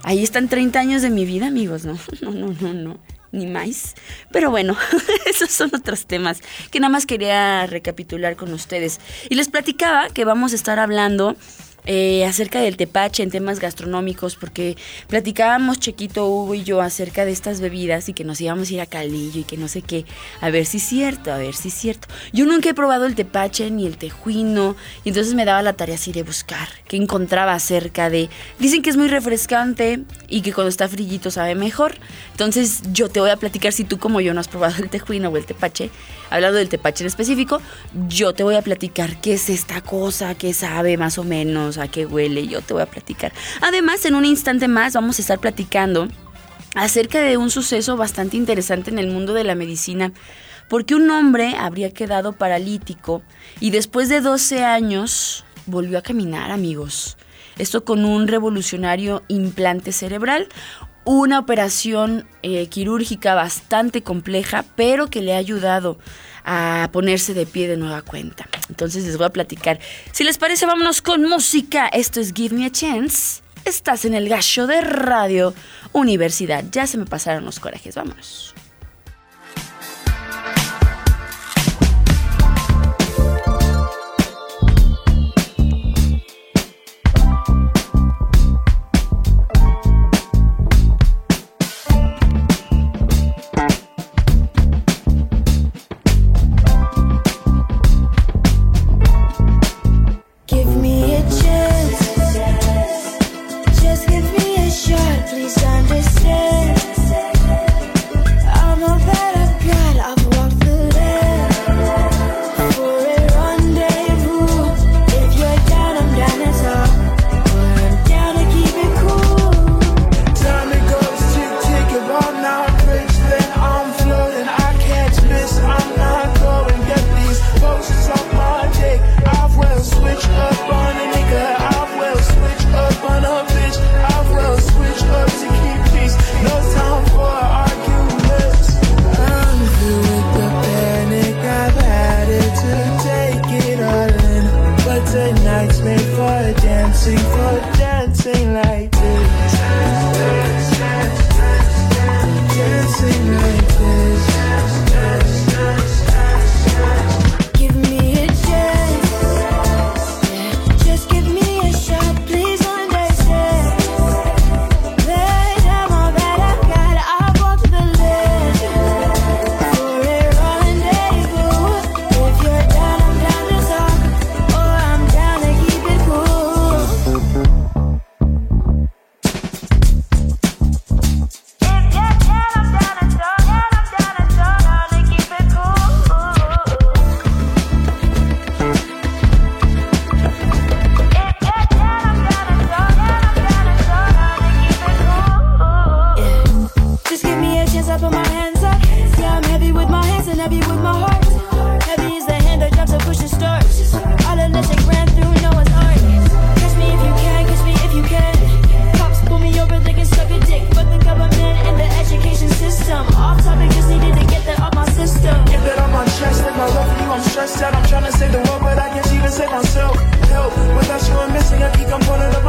Ahí 0.04 0.22
están 0.22 0.48
30 0.48 0.78
años 0.80 1.02
de 1.02 1.10
mi 1.10 1.24
vida, 1.24 1.46
amigos, 1.46 1.84
no, 1.84 1.98
no, 2.22 2.30
no, 2.30 2.54
no, 2.60 2.74
no 2.74 3.21
ni 3.32 3.46
más. 3.46 3.94
Pero 4.30 4.50
bueno, 4.50 4.76
esos 5.26 5.50
son 5.50 5.70
otros 5.74 6.06
temas 6.06 6.40
que 6.70 6.80
nada 6.80 6.92
más 6.92 7.06
quería 7.06 7.66
recapitular 7.66 8.36
con 8.36 8.52
ustedes. 8.52 9.00
Y 9.28 9.34
les 9.34 9.48
platicaba 9.48 10.08
que 10.10 10.24
vamos 10.24 10.52
a 10.52 10.56
estar 10.56 10.78
hablando 10.78 11.36
eh, 11.84 12.24
acerca 12.24 12.60
del 12.60 12.76
tepache 12.76 13.22
en 13.22 13.30
temas 13.30 13.58
gastronómicos, 13.58 14.36
porque 14.36 14.76
platicábamos 15.08 15.80
Chequito, 15.80 16.28
Hugo 16.28 16.54
y 16.54 16.62
yo 16.62 16.80
acerca 16.80 17.24
de 17.24 17.32
estas 17.32 17.60
bebidas 17.60 18.08
y 18.08 18.14
que 18.14 18.24
nos 18.24 18.40
íbamos 18.40 18.70
a 18.70 18.74
ir 18.74 18.80
a 18.80 18.86
Calillo 18.86 19.40
y 19.40 19.44
que 19.44 19.56
no 19.56 19.66
sé 19.66 19.82
qué. 19.82 20.04
A 20.40 20.50
ver 20.50 20.64
si 20.64 20.76
es 20.76 20.84
cierto, 20.84 21.32
a 21.32 21.38
ver 21.38 21.54
si 21.54 21.68
es 21.68 21.74
cierto. 21.74 22.06
Yo 22.32 22.46
nunca 22.46 22.70
he 22.70 22.74
probado 22.74 23.06
el 23.06 23.14
tepache 23.14 23.70
ni 23.70 23.86
el 23.86 23.96
tejuino, 23.96 24.76
y 25.04 25.08
entonces 25.08 25.34
me 25.34 25.44
daba 25.44 25.62
la 25.62 25.72
tarea 25.72 25.96
así 25.96 26.12
de 26.12 26.22
buscar 26.22 26.68
qué 26.86 26.96
encontraba 26.96 27.54
acerca 27.54 28.10
de. 28.10 28.28
Dicen 28.58 28.82
que 28.82 28.90
es 28.90 28.96
muy 28.96 29.08
refrescante 29.08 30.04
y 30.28 30.42
que 30.42 30.52
cuando 30.52 30.68
está 30.68 30.88
frillito 30.88 31.30
sabe 31.30 31.54
mejor. 31.54 31.96
Entonces 32.30 32.82
yo 32.92 33.08
te 33.08 33.20
voy 33.20 33.30
a 33.30 33.36
platicar 33.36 33.72
si 33.72 33.84
tú, 33.84 33.98
como 33.98 34.20
yo, 34.20 34.34
no 34.34 34.40
has 34.40 34.48
probado 34.48 34.82
el 34.82 34.88
tejuino 34.88 35.30
o 35.30 35.36
el 35.36 35.46
tepache, 35.46 35.90
hablando 36.30 36.58
del 36.58 36.68
tepache 36.68 37.02
en 37.02 37.08
específico, 37.08 37.60
yo 38.08 38.32
te 38.34 38.42
voy 38.42 38.54
a 38.54 38.62
platicar 38.62 39.20
qué 39.20 39.34
es 39.34 39.50
esta 39.50 39.80
cosa, 39.80 40.34
qué 40.34 40.54
sabe 40.54 40.96
más 40.96 41.18
o 41.18 41.24
menos 41.24 41.71
a 41.78 41.88
qué 41.88 42.06
huele, 42.06 42.46
yo 42.46 42.60
te 42.60 42.74
voy 42.74 42.82
a 42.82 42.86
platicar. 42.86 43.32
Además, 43.60 44.04
en 44.04 44.14
un 44.14 44.24
instante 44.24 44.68
más 44.68 44.94
vamos 44.94 45.18
a 45.18 45.22
estar 45.22 45.38
platicando 45.38 46.08
acerca 46.74 47.20
de 47.20 47.36
un 47.36 47.50
suceso 47.50 47.96
bastante 47.96 48.36
interesante 48.36 48.90
en 48.90 48.98
el 48.98 49.08
mundo 49.08 49.34
de 49.34 49.44
la 49.44 49.54
medicina, 49.54 50.12
porque 50.68 50.94
un 50.94 51.10
hombre 51.10 51.54
habría 51.58 51.92
quedado 51.92 52.32
paralítico 52.32 53.22
y 53.60 53.70
después 53.70 54.08
de 54.08 54.20
12 54.20 54.64
años 54.64 55.44
volvió 55.66 55.98
a 55.98 56.02
caminar, 56.02 56.50
amigos. 56.50 57.16
Esto 57.58 57.84
con 57.84 58.04
un 58.04 58.28
revolucionario 58.28 59.22
implante 59.28 59.92
cerebral, 59.92 60.48
una 61.04 61.38
operación 61.38 62.26
eh, 62.42 62.68
quirúrgica 62.68 63.34
bastante 63.34 64.02
compleja, 64.02 64.64
pero 64.76 65.08
que 65.08 65.20
le 65.20 65.34
ha 65.34 65.38
ayudado 65.38 65.98
a 66.44 66.88
ponerse 66.92 67.34
de 67.34 67.46
pie 67.46 67.68
de 67.68 67.76
nueva 67.76 68.02
cuenta. 68.02 68.48
Entonces 68.68 69.04
les 69.04 69.16
voy 69.16 69.26
a 69.26 69.30
platicar. 69.30 69.78
Si 70.12 70.24
les 70.24 70.38
parece, 70.38 70.66
vámonos 70.66 71.02
con 71.02 71.22
música. 71.22 71.88
Esto 71.88 72.20
es 72.20 72.32
Give 72.34 72.56
Me 72.56 72.66
a 72.66 72.70
Chance. 72.70 73.42
Estás 73.64 74.04
en 74.04 74.14
el 74.14 74.28
gallo 74.28 74.66
de 74.66 74.80
Radio 74.80 75.54
Universidad. 75.92 76.64
Ya 76.72 76.86
se 76.86 76.98
me 76.98 77.06
pasaron 77.06 77.44
los 77.44 77.60
corajes. 77.60 77.94
Vámonos. 77.94 78.51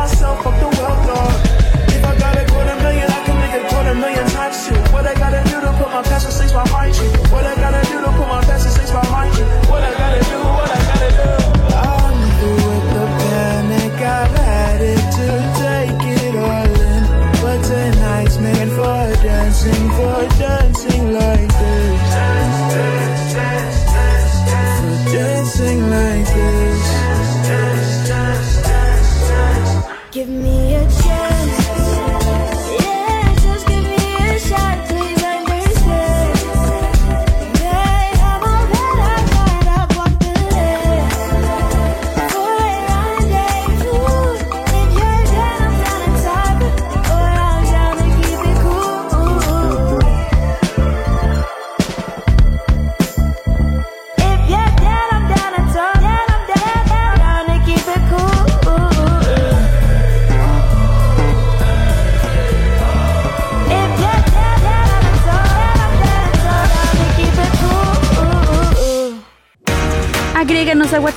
A 0.03 0.72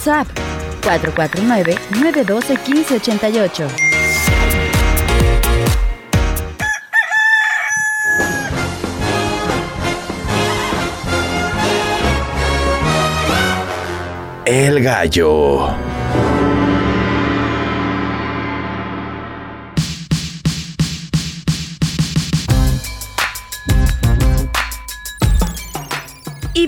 WhatsApp 0.07 0.29
449-912-1588. 0.83 3.69
El 14.45 14.81
gallo. 14.81 15.86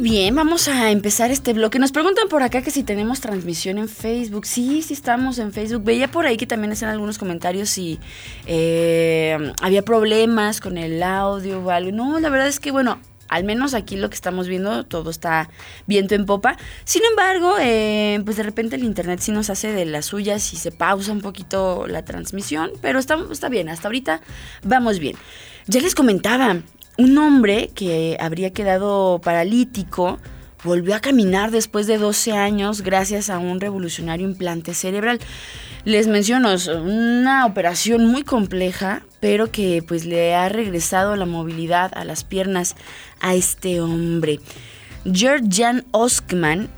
Bien, 0.00 0.34
vamos 0.34 0.68
a 0.68 0.90
empezar 0.90 1.30
este 1.30 1.52
bloque. 1.52 1.78
Nos 1.78 1.92
preguntan 1.92 2.28
por 2.28 2.42
acá 2.42 2.62
que 2.62 2.70
si 2.70 2.82
tenemos 2.82 3.20
transmisión 3.20 3.78
en 3.78 3.88
Facebook. 3.88 4.46
Sí, 4.46 4.82
sí 4.82 4.94
estamos 4.94 5.38
en 5.38 5.52
Facebook. 5.52 5.84
Veía 5.84 6.10
por 6.10 6.26
ahí 6.26 6.36
que 6.36 6.46
también 6.46 6.72
hacen 6.72 6.88
algunos 6.88 7.18
comentarios 7.18 7.70
si 7.70 7.98
eh, 8.46 9.52
había 9.60 9.82
problemas 9.82 10.60
con 10.60 10.78
el 10.78 11.02
audio 11.02 11.60
o 11.60 11.70
algo. 11.70 11.92
No, 11.92 12.20
la 12.20 12.28
verdad 12.30 12.48
es 12.48 12.60
que, 12.60 12.70
bueno, 12.70 12.98
Al 13.28 13.44
menos 13.44 13.74
aquí 13.74 13.96
lo 13.96 14.08
que 14.08 14.14
estamos 14.14 14.48
viendo, 14.48 14.84
todo 14.84 15.10
está 15.10 15.50
viento 15.86 16.14
en 16.14 16.24
popa. 16.24 16.56
Sin 16.84 17.02
embargo, 17.04 17.56
eh, 17.60 18.20
pues 18.24 18.38
de 18.38 18.42
repente 18.42 18.76
el 18.76 18.84
internet 18.84 19.20
sí 19.20 19.32
nos 19.32 19.50
hace 19.50 19.70
de 19.72 19.84
las 19.84 20.06
suyas 20.06 20.52
y 20.54 20.56
se 20.56 20.72
pausa 20.72 21.12
un 21.12 21.20
poquito 21.20 21.86
la 21.86 22.04
transmisión, 22.04 22.70
pero 22.80 22.98
está, 22.98 23.18
está 23.30 23.48
bien, 23.50 23.68
hasta 23.68 23.88
ahorita 23.88 24.22
vamos 24.62 24.98
bien. 24.98 25.16
Ya 25.66 25.80
les 25.82 25.94
comentaba, 25.94 26.62
un 26.98 27.16
hombre 27.16 27.70
que 27.74 28.16
habría 28.20 28.52
quedado 28.52 29.20
paralítico 29.22 30.18
volvió 30.64 30.96
a 30.96 31.00
caminar 31.00 31.52
después 31.52 31.86
de 31.86 31.96
12 31.96 32.32
años 32.32 32.82
gracias 32.82 33.30
a 33.30 33.38
un 33.38 33.60
revolucionario 33.60 34.28
implante 34.28 34.74
cerebral. 34.74 35.20
Les 35.84 36.08
menciono, 36.08 36.54
una 36.82 37.46
operación 37.46 38.06
muy 38.06 38.24
compleja, 38.24 39.02
pero 39.20 39.50
que 39.50 39.82
pues 39.86 40.04
le 40.04 40.34
ha 40.34 40.48
regresado 40.48 41.14
la 41.14 41.24
movilidad 41.24 41.92
a 41.94 42.04
las 42.04 42.24
piernas 42.24 42.74
a 43.20 43.34
este 43.34 43.80
hombre. 43.80 44.40
Gert 45.04 45.44
Jan 45.50 45.86
Oskman 45.92 46.68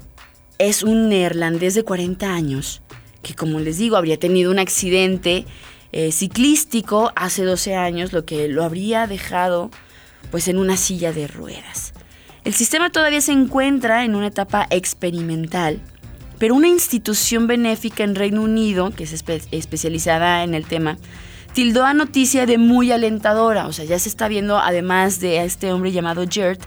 es 0.59 0.83
un 0.83 1.09
neerlandés 1.09 1.75
de 1.75 1.83
40 1.83 2.33
años 2.33 2.83
que 3.23 3.35
como 3.35 3.61
les 3.61 3.79
digo 3.79 3.97
habría 3.97 4.19
tenido 4.19 4.51
un 4.51 4.59
accidente 4.59 5.45
eh, 5.93 6.13
ciclístico 6.13 7.13
hace 7.17 7.45
12 7.45 7.75
años, 7.75 8.13
lo 8.13 8.25
que 8.25 8.49
lo 8.49 8.65
habría 8.65 9.07
dejado 9.07 9.71
pues 10.31 10.49
en 10.49 10.59
una 10.59 10.77
silla 10.77 11.13
de 11.13 11.27
ruedas. 11.27 11.93
El 12.45 12.55
sistema 12.55 12.91
todavía 12.91 13.21
se 13.21 13.33
encuentra 13.33 14.05
en 14.05 14.15
una 14.15 14.29
etapa 14.29 14.67
experimental 14.71 15.81
pero 16.41 16.55
una 16.55 16.69
institución 16.69 17.47
benéfica 17.47 18.03
en 18.03 18.15
Reino 18.15 18.41
Unido, 18.41 18.93
que 18.93 19.05
es 19.05 19.13
especializada 19.13 20.43
en 20.43 20.55
el 20.55 20.65
tema, 20.65 20.97
tildó 21.53 21.85
a 21.85 21.93
noticia 21.93 22.47
de 22.47 22.57
muy 22.57 22.91
alentadora. 22.93 23.67
O 23.67 23.75
sea, 23.75 23.85
ya 23.85 23.99
se 23.99 24.09
está 24.09 24.27
viendo, 24.27 24.59
además 24.59 25.21
de 25.21 25.39
a 25.39 25.45
este 25.45 25.71
hombre 25.71 25.93
llamado 25.93 26.25
Gert, 26.27 26.63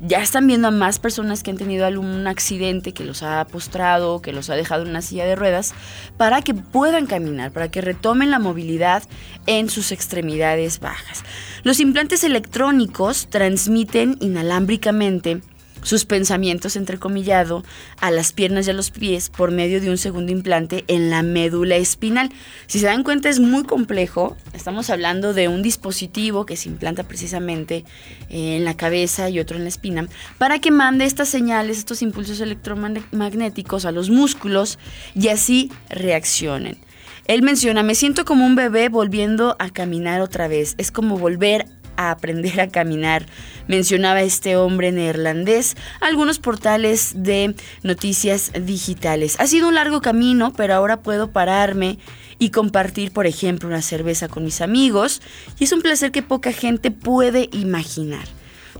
ya 0.00 0.22
están 0.22 0.46
viendo 0.46 0.68
a 0.68 0.70
más 0.70 0.98
personas 0.98 1.42
que 1.42 1.50
han 1.50 1.58
tenido 1.58 1.84
algún 1.84 2.26
accidente 2.26 2.92
que 2.92 3.04
los 3.04 3.22
ha 3.22 3.46
postrado, 3.46 4.22
que 4.22 4.32
los 4.32 4.48
ha 4.48 4.54
dejado 4.54 4.82
en 4.82 4.90
una 4.90 5.02
silla 5.02 5.26
de 5.26 5.36
ruedas, 5.36 5.74
para 6.16 6.40
que 6.42 6.54
puedan 6.54 7.06
caminar, 7.06 7.52
para 7.52 7.70
que 7.70 7.82
retomen 7.82 8.30
la 8.30 8.38
movilidad 8.38 9.02
en 9.46 9.68
sus 9.68 9.92
extremidades 9.92 10.80
bajas. 10.80 11.22
Los 11.62 11.80
implantes 11.80 12.24
electrónicos 12.24 13.28
transmiten 13.28 14.16
inalámbricamente 14.20 15.42
sus 15.82 16.04
pensamientos 16.04 16.76
entrecomillado 16.76 17.64
a 18.00 18.10
las 18.10 18.32
piernas 18.32 18.66
y 18.66 18.70
a 18.70 18.74
los 18.74 18.90
pies 18.90 19.30
por 19.30 19.50
medio 19.50 19.80
de 19.80 19.90
un 19.90 19.98
segundo 19.98 20.32
implante 20.32 20.84
en 20.88 21.10
la 21.10 21.22
médula 21.22 21.76
espinal. 21.76 22.30
Si 22.66 22.78
se 22.78 22.86
dan 22.86 23.02
cuenta 23.02 23.28
es 23.28 23.40
muy 23.40 23.64
complejo, 23.64 24.36
estamos 24.52 24.90
hablando 24.90 25.34
de 25.34 25.48
un 25.48 25.62
dispositivo 25.62 26.46
que 26.46 26.56
se 26.56 26.68
implanta 26.68 27.04
precisamente 27.04 27.84
eh, 28.28 28.56
en 28.56 28.64
la 28.64 28.76
cabeza 28.76 29.30
y 29.30 29.40
otro 29.40 29.56
en 29.56 29.64
la 29.64 29.68
espina 29.68 30.08
para 30.38 30.58
que 30.58 30.70
mande 30.70 31.04
estas 31.04 31.28
señales, 31.28 31.78
estos 31.78 32.02
impulsos 32.02 32.40
electromagnéticos 32.40 33.84
a 33.84 33.92
los 33.92 34.10
músculos 34.10 34.78
y 35.14 35.28
así 35.28 35.70
reaccionen. 35.88 36.78
Él 37.26 37.42
menciona, 37.42 37.82
me 37.82 37.94
siento 37.94 38.24
como 38.24 38.44
un 38.44 38.56
bebé 38.56 38.88
volviendo 38.88 39.54
a 39.58 39.70
caminar 39.70 40.20
otra 40.20 40.48
vez, 40.48 40.74
es 40.78 40.90
como 40.90 41.18
volver 41.18 41.66
a 42.00 42.10
aprender 42.10 42.60
a 42.62 42.68
caminar, 42.68 43.26
mencionaba 43.68 44.22
este 44.22 44.56
hombre 44.56 44.90
neerlandés, 44.90 45.76
algunos 46.00 46.38
portales 46.38 47.12
de 47.14 47.54
noticias 47.82 48.52
digitales. 48.58 49.36
Ha 49.38 49.46
sido 49.46 49.68
un 49.68 49.74
largo 49.74 50.00
camino, 50.00 50.54
pero 50.56 50.74
ahora 50.74 51.02
puedo 51.02 51.30
pararme 51.30 51.98
y 52.38 52.50
compartir, 52.50 53.12
por 53.12 53.26
ejemplo, 53.26 53.68
una 53.68 53.82
cerveza 53.82 54.28
con 54.28 54.44
mis 54.44 54.62
amigos, 54.62 55.20
y 55.58 55.64
es 55.64 55.72
un 55.72 55.82
placer 55.82 56.10
que 56.10 56.22
poca 56.22 56.52
gente 56.52 56.90
puede 56.90 57.50
imaginar. 57.52 58.26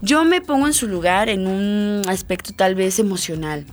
Yo 0.01 0.25
me 0.25 0.41
pongo 0.41 0.65
en 0.65 0.73
su 0.73 0.87
lugar 0.87 1.29
en 1.29 1.45
un 1.45 2.01
aspecto 2.07 2.53
tal 2.53 2.73
vez 2.73 2.97
emocional. 2.97 3.65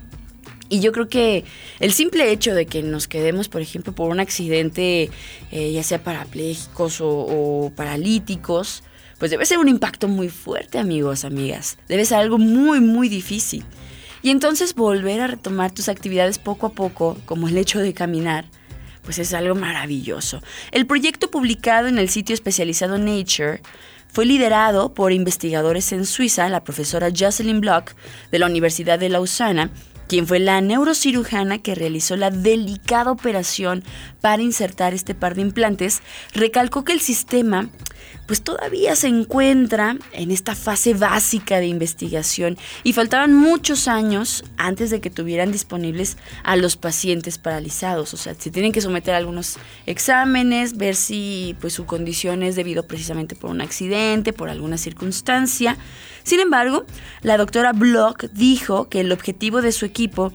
Y 0.68 0.80
yo 0.80 0.92
creo 0.92 1.08
que 1.08 1.44
el 1.80 1.92
simple 1.94 2.30
hecho 2.30 2.54
de 2.54 2.66
que 2.66 2.82
nos 2.82 3.08
quedemos, 3.08 3.48
por 3.48 3.62
ejemplo, 3.62 3.94
por 3.94 4.10
un 4.10 4.20
accidente, 4.20 5.08
eh, 5.50 5.72
ya 5.72 5.82
sea 5.82 6.04
parapléjicos 6.04 6.98
o 7.00 7.72
paralíticos, 7.74 8.82
pues 9.18 9.30
debe 9.30 9.46
ser 9.46 9.58
un 9.58 9.68
impacto 9.68 10.08
muy 10.08 10.28
fuerte, 10.28 10.78
amigos, 10.78 11.24
amigas. 11.24 11.76
Debe 11.88 12.04
ser 12.04 12.18
algo 12.18 12.38
muy, 12.38 12.80
muy 12.80 13.08
difícil. 13.08 13.64
Y 14.22 14.30
entonces 14.30 14.74
volver 14.74 15.20
a 15.20 15.26
retomar 15.26 15.72
tus 15.72 15.88
actividades 15.88 16.38
poco 16.38 16.66
a 16.66 16.72
poco, 16.72 17.16
como 17.24 17.48
el 17.48 17.56
hecho 17.56 17.80
de 17.80 17.94
caminar, 17.94 18.46
pues 19.02 19.18
es 19.18 19.32
algo 19.34 19.54
maravilloso. 19.54 20.42
El 20.70 20.86
proyecto 20.86 21.30
publicado 21.30 21.88
en 21.88 21.98
el 21.98 22.08
sitio 22.08 22.34
especializado 22.34 22.98
Nature 22.98 23.62
fue 24.12 24.26
liderado 24.26 24.94
por 24.94 25.12
investigadores 25.12 25.92
en 25.92 26.04
Suiza, 26.04 26.48
la 26.48 26.64
profesora 26.64 27.10
Jocelyn 27.16 27.60
Block 27.60 27.94
de 28.30 28.38
la 28.38 28.46
Universidad 28.46 28.98
de 28.98 29.08
Lausana, 29.08 29.70
quien 30.08 30.26
fue 30.26 30.38
la 30.38 30.60
neurocirujana 30.60 31.58
que 31.58 31.74
realizó 31.74 32.16
la 32.16 32.30
delicada 32.30 33.12
operación 33.12 33.84
para 34.20 34.42
insertar 34.42 34.94
este 34.94 35.14
par 35.14 35.34
de 35.34 35.42
implantes, 35.42 36.02
recalcó 36.32 36.84
que 36.84 36.94
el 36.94 37.00
sistema 37.00 37.68
pues 38.28 38.42
todavía 38.42 38.94
se 38.94 39.08
encuentra 39.08 39.96
en 40.12 40.30
esta 40.30 40.54
fase 40.54 40.92
básica 40.92 41.60
de 41.60 41.66
investigación 41.66 42.58
y 42.84 42.92
faltaban 42.92 43.32
muchos 43.32 43.88
años 43.88 44.44
antes 44.58 44.90
de 44.90 45.00
que 45.00 45.08
tuvieran 45.08 45.50
disponibles 45.50 46.18
a 46.44 46.54
los 46.56 46.76
pacientes 46.76 47.38
paralizados. 47.38 48.12
O 48.12 48.18
sea, 48.18 48.34
se 48.34 48.50
tienen 48.50 48.72
que 48.72 48.82
someter 48.82 49.14
a 49.14 49.16
algunos 49.16 49.56
exámenes, 49.86 50.76
ver 50.76 50.94
si 50.94 51.56
pues 51.58 51.72
su 51.72 51.86
condición 51.86 52.42
es 52.42 52.54
debido 52.54 52.86
precisamente 52.86 53.34
por 53.34 53.50
un 53.50 53.62
accidente, 53.62 54.34
por 54.34 54.50
alguna 54.50 54.76
circunstancia. 54.76 55.78
Sin 56.22 56.38
embargo, 56.38 56.84
la 57.22 57.38
doctora 57.38 57.72
Block 57.72 58.24
dijo 58.34 58.90
que 58.90 59.00
el 59.00 59.10
objetivo 59.10 59.62
de 59.62 59.72
su 59.72 59.86
equipo 59.86 60.34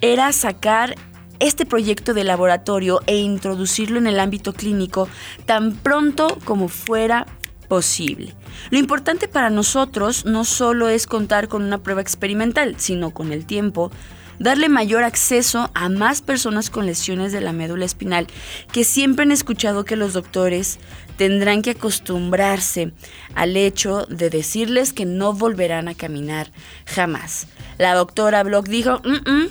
era 0.00 0.32
sacar 0.32 0.94
este 1.42 1.66
proyecto 1.66 2.14
de 2.14 2.24
laboratorio 2.24 3.00
e 3.06 3.16
introducirlo 3.16 3.98
en 3.98 4.06
el 4.06 4.20
ámbito 4.20 4.52
clínico 4.52 5.08
tan 5.44 5.76
pronto 5.76 6.38
como 6.44 6.68
fuera 6.68 7.26
posible. 7.68 8.34
Lo 8.70 8.78
importante 8.78 9.28
para 9.28 9.50
nosotros 9.50 10.24
no 10.24 10.44
solo 10.44 10.88
es 10.88 11.06
contar 11.06 11.48
con 11.48 11.62
una 11.62 11.82
prueba 11.82 12.00
experimental, 12.00 12.76
sino 12.78 13.10
con 13.10 13.32
el 13.32 13.44
tiempo 13.44 13.90
darle 14.38 14.68
mayor 14.68 15.04
acceso 15.04 15.70
a 15.74 15.88
más 15.88 16.22
personas 16.22 16.70
con 16.70 16.86
lesiones 16.86 17.32
de 17.32 17.40
la 17.40 17.52
médula 17.52 17.84
espinal 17.84 18.26
que 18.72 18.84
siempre 18.84 19.24
han 19.24 19.32
escuchado 19.32 19.84
que 19.84 19.96
los 19.96 20.12
doctores 20.12 20.78
tendrán 21.16 21.62
que 21.62 21.70
acostumbrarse 21.70 22.92
al 23.34 23.56
hecho 23.56 24.06
de 24.06 24.30
decirles 24.30 24.92
que 24.92 25.06
no 25.06 25.32
volverán 25.32 25.88
a 25.88 25.94
caminar 25.94 26.50
jamás. 26.86 27.46
La 27.78 27.94
doctora 27.94 28.42
Block 28.42 28.66
dijo, 28.66 29.00
mm, 29.04 29.30
mm, 29.30 29.48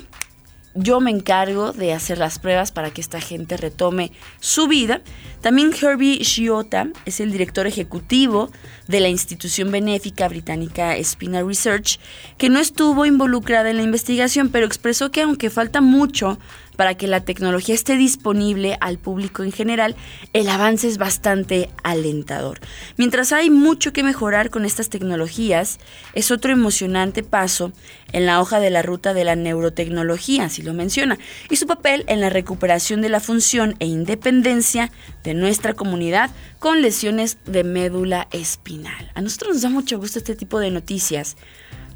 yo 0.73 0.99
me 0.99 1.11
encargo 1.11 1.73
de 1.73 1.93
hacer 1.93 2.17
las 2.17 2.39
pruebas 2.39 2.71
para 2.71 2.91
que 2.91 3.01
esta 3.01 3.19
gente 3.19 3.57
retome 3.57 4.11
su 4.39 4.67
vida. 4.67 5.01
También 5.41 5.71
Herbie 5.73 6.23
Shiota 6.23 6.87
es 7.05 7.19
el 7.19 7.31
director 7.31 7.67
ejecutivo 7.67 8.51
de 8.87 8.99
la 8.99 9.09
institución 9.09 9.71
benéfica 9.71 10.27
británica 10.27 10.95
Spina 11.03 11.43
Research, 11.43 11.99
que 12.37 12.49
no 12.49 12.59
estuvo 12.59 13.05
involucrada 13.05 13.69
en 13.69 13.77
la 13.77 13.83
investigación, 13.83 14.49
pero 14.49 14.65
expresó 14.65 15.11
que 15.11 15.21
aunque 15.21 15.49
falta 15.49 15.81
mucho 15.81 16.37
para 16.81 16.95
que 16.95 17.05
la 17.05 17.19
tecnología 17.19 17.75
esté 17.75 17.95
disponible 17.95 18.75
al 18.81 18.97
público 18.97 19.43
en 19.43 19.51
general, 19.51 19.95
el 20.33 20.49
avance 20.49 20.87
es 20.87 20.97
bastante 20.97 21.69
alentador. 21.83 22.59
Mientras 22.97 23.33
hay 23.33 23.51
mucho 23.51 23.93
que 23.93 24.01
mejorar 24.01 24.49
con 24.49 24.65
estas 24.65 24.89
tecnologías, 24.89 25.77
es 26.15 26.31
otro 26.31 26.51
emocionante 26.51 27.21
paso 27.21 27.71
en 28.13 28.25
la 28.25 28.41
hoja 28.41 28.59
de 28.59 28.71
la 28.71 28.81
ruta 28.81 29.13
de 29.13 29.23
la 29.23 29.35
neurotecnología, 29.35 30.45
así 30.45 30.63
lo 30.63 30.73
menciona, 30.73 31.19
y 31.51 31.57
su 31.57 31.67
papel 31.67 32.03
en 32.07 32.19
la 32.19 32.31
recuperación 32.31 33.03
de 33.03 33.09
la 33.09 33.19
función 33.19 33.75
e 33.77 33.85
independencia 33.85 34.91
de 35.23 35.35
nuestra 35.35 35.75
comunidad 35.75 36.31
con 36.57 36.81
lesiones 36.81 37.37
de 37.45 37.63
médula 37.63 38.27
espinal. 38.31 39.11
A 39.13 39.21
nosotros 39.21 39.53
nos 39.53 39.61
da 39.61 39.69
mucho 39.69 39.99
gusto 39.99 40.17
este 40.17 40.35
tipo 40.35 40.57
de 40.57 40.71
noticias, 40.71 41.37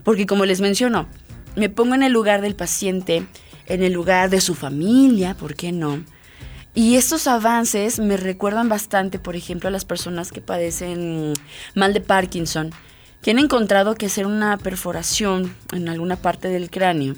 porque 0.03 0.27
como 0.27 0.45
les 0.45 0.61
menciono, 0.61 1.07
me 1.55 1.69
pongo 1.69 1.95
en 1.95 2.03
el 2.03 2.11
lugar 2.11 2.41
del 2.41 2.55
paciente, 2.55 3.25
en 3.67 3.83
el 3.83 3.93
lugar 3.93 4.29
de 4.29 4.41
su 4.41 4.55
familia, 4.55 5.35
¿por 5.35 5.55
qué 5.55 5.71
no? 5.71 6.03
Y 6.73 6.95
estos 6.95 7.27
avances 7.27 7.99
me 7.99 8.17
recuerdan 8.17 8.67
bastante, 8.67 9.17
por 9.19 9.35
ejemplo, 9.35 9.69
a 9.69 9.71
las 9.71 9.85
personas 9.85 10.31
que 10.31 10.41
padecen 10.41 11.33
mal 11.73 11.93
de 11.93 12.01
Parkinson, 12.01 12.71
que 13.21 13.31
han 13.31 13.39
encontrado 13.39 13.95
que 13.95 14.07
hacer 14.07 14.25
una 14.25 14.57
perforación 14.57 15.55
en 15.73 15.89
alguna 15.89 16.17
parte 16.17 16.49
del 16.49 16.69
cráneo 16.69 17.15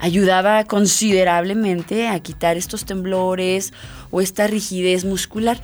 ayudaba 0.00 0.64
considerablemente 0.64 2.08
a 2.08 2.18
quitar 2.20 2.56
estos 2.56 2.84
temblores 2.84 3.72
o 4.10 4.20
esta 4.20 4.46
rigidez 4.46 5.04
muscular. 5.04 5.60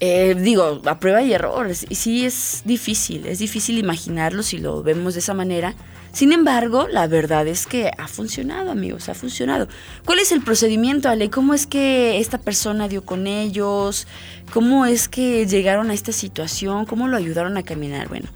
Eh, 0.00 0.34
digo, 0.34 0.80
a 0.86 0.98
prueba 0.98 1.22
y 1.22 1.32
error, 1.32 1.70
y 1.70 1.94
sí 1.94 2.24
es 2.24 2.62
difícil, 2.64 3.26
es 3.26 3.38
difícil 3.38 3.76
imaginarlo 3.76 4.42
si 4.42 4.56
lo 4.56 4.82
vemos 4.82 5.12
de 5.12 5.20
esa 5.20 5.34
manera, 5.34 5.74
sin 6.12 6.32
embargo, 6.32 6.88
la 6.88 7.06
verdad 7.06 7.46
es 7.46 7.66
que 7.66 7.92
ha 7.96 8.08
funcionado, 8.08 8.70
amigos, 8.70 9.08
ha 9.08 9.14
funcionado. 9.14 9.68
¿Cuál 10.04 10.18
es 10.18 10.32
el 10.32 10.42
procedimiento, 10.42 11.08
Ale? 11.08 11.30
¿Cómo 11.30 11.54
es 11.54 11.66
que 11.66 12.18
esta 12.18 12.38
persona 12.38 12.88
dio 12.88 13.04
con 13.04 13.26
ellos? 13.26 14.08
¿Cómo 14.52 14.86
es 14.86 15.08
que 15.08 15.46
llegaron 15.46 15.90
a 15.90 15.94
esta 15.94 16.12
situación? 16.12 16.84
¿Cómo 16.84 17.06
lo 17.06 17.16
ayudaron 17.16 17.56
a 17.56 17.62
caminar? 17.62 18.08
Bueno, 18.08 18.28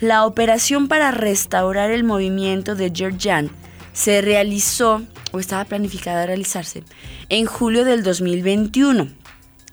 La 0.00 0.26
operación 0.26 0.88
para 0.88 1.12
restaurar 1.12 1.90
el 1.90 2.04
movimiento 2.04 2.74
de 2.74 2.92
Georgian 2.94 3.50
se 3.94 4.20
realizó, 4.20 5.02
o 5.32 5.38
estaba 5.38 5.64
planificada 5.64 6.24
a 6.24 6.26
realizarse, 6.26 6.82
en 7.30 7.46
julio 7.46 7.84
del 7.84 8.02
2021. 8.02 9.23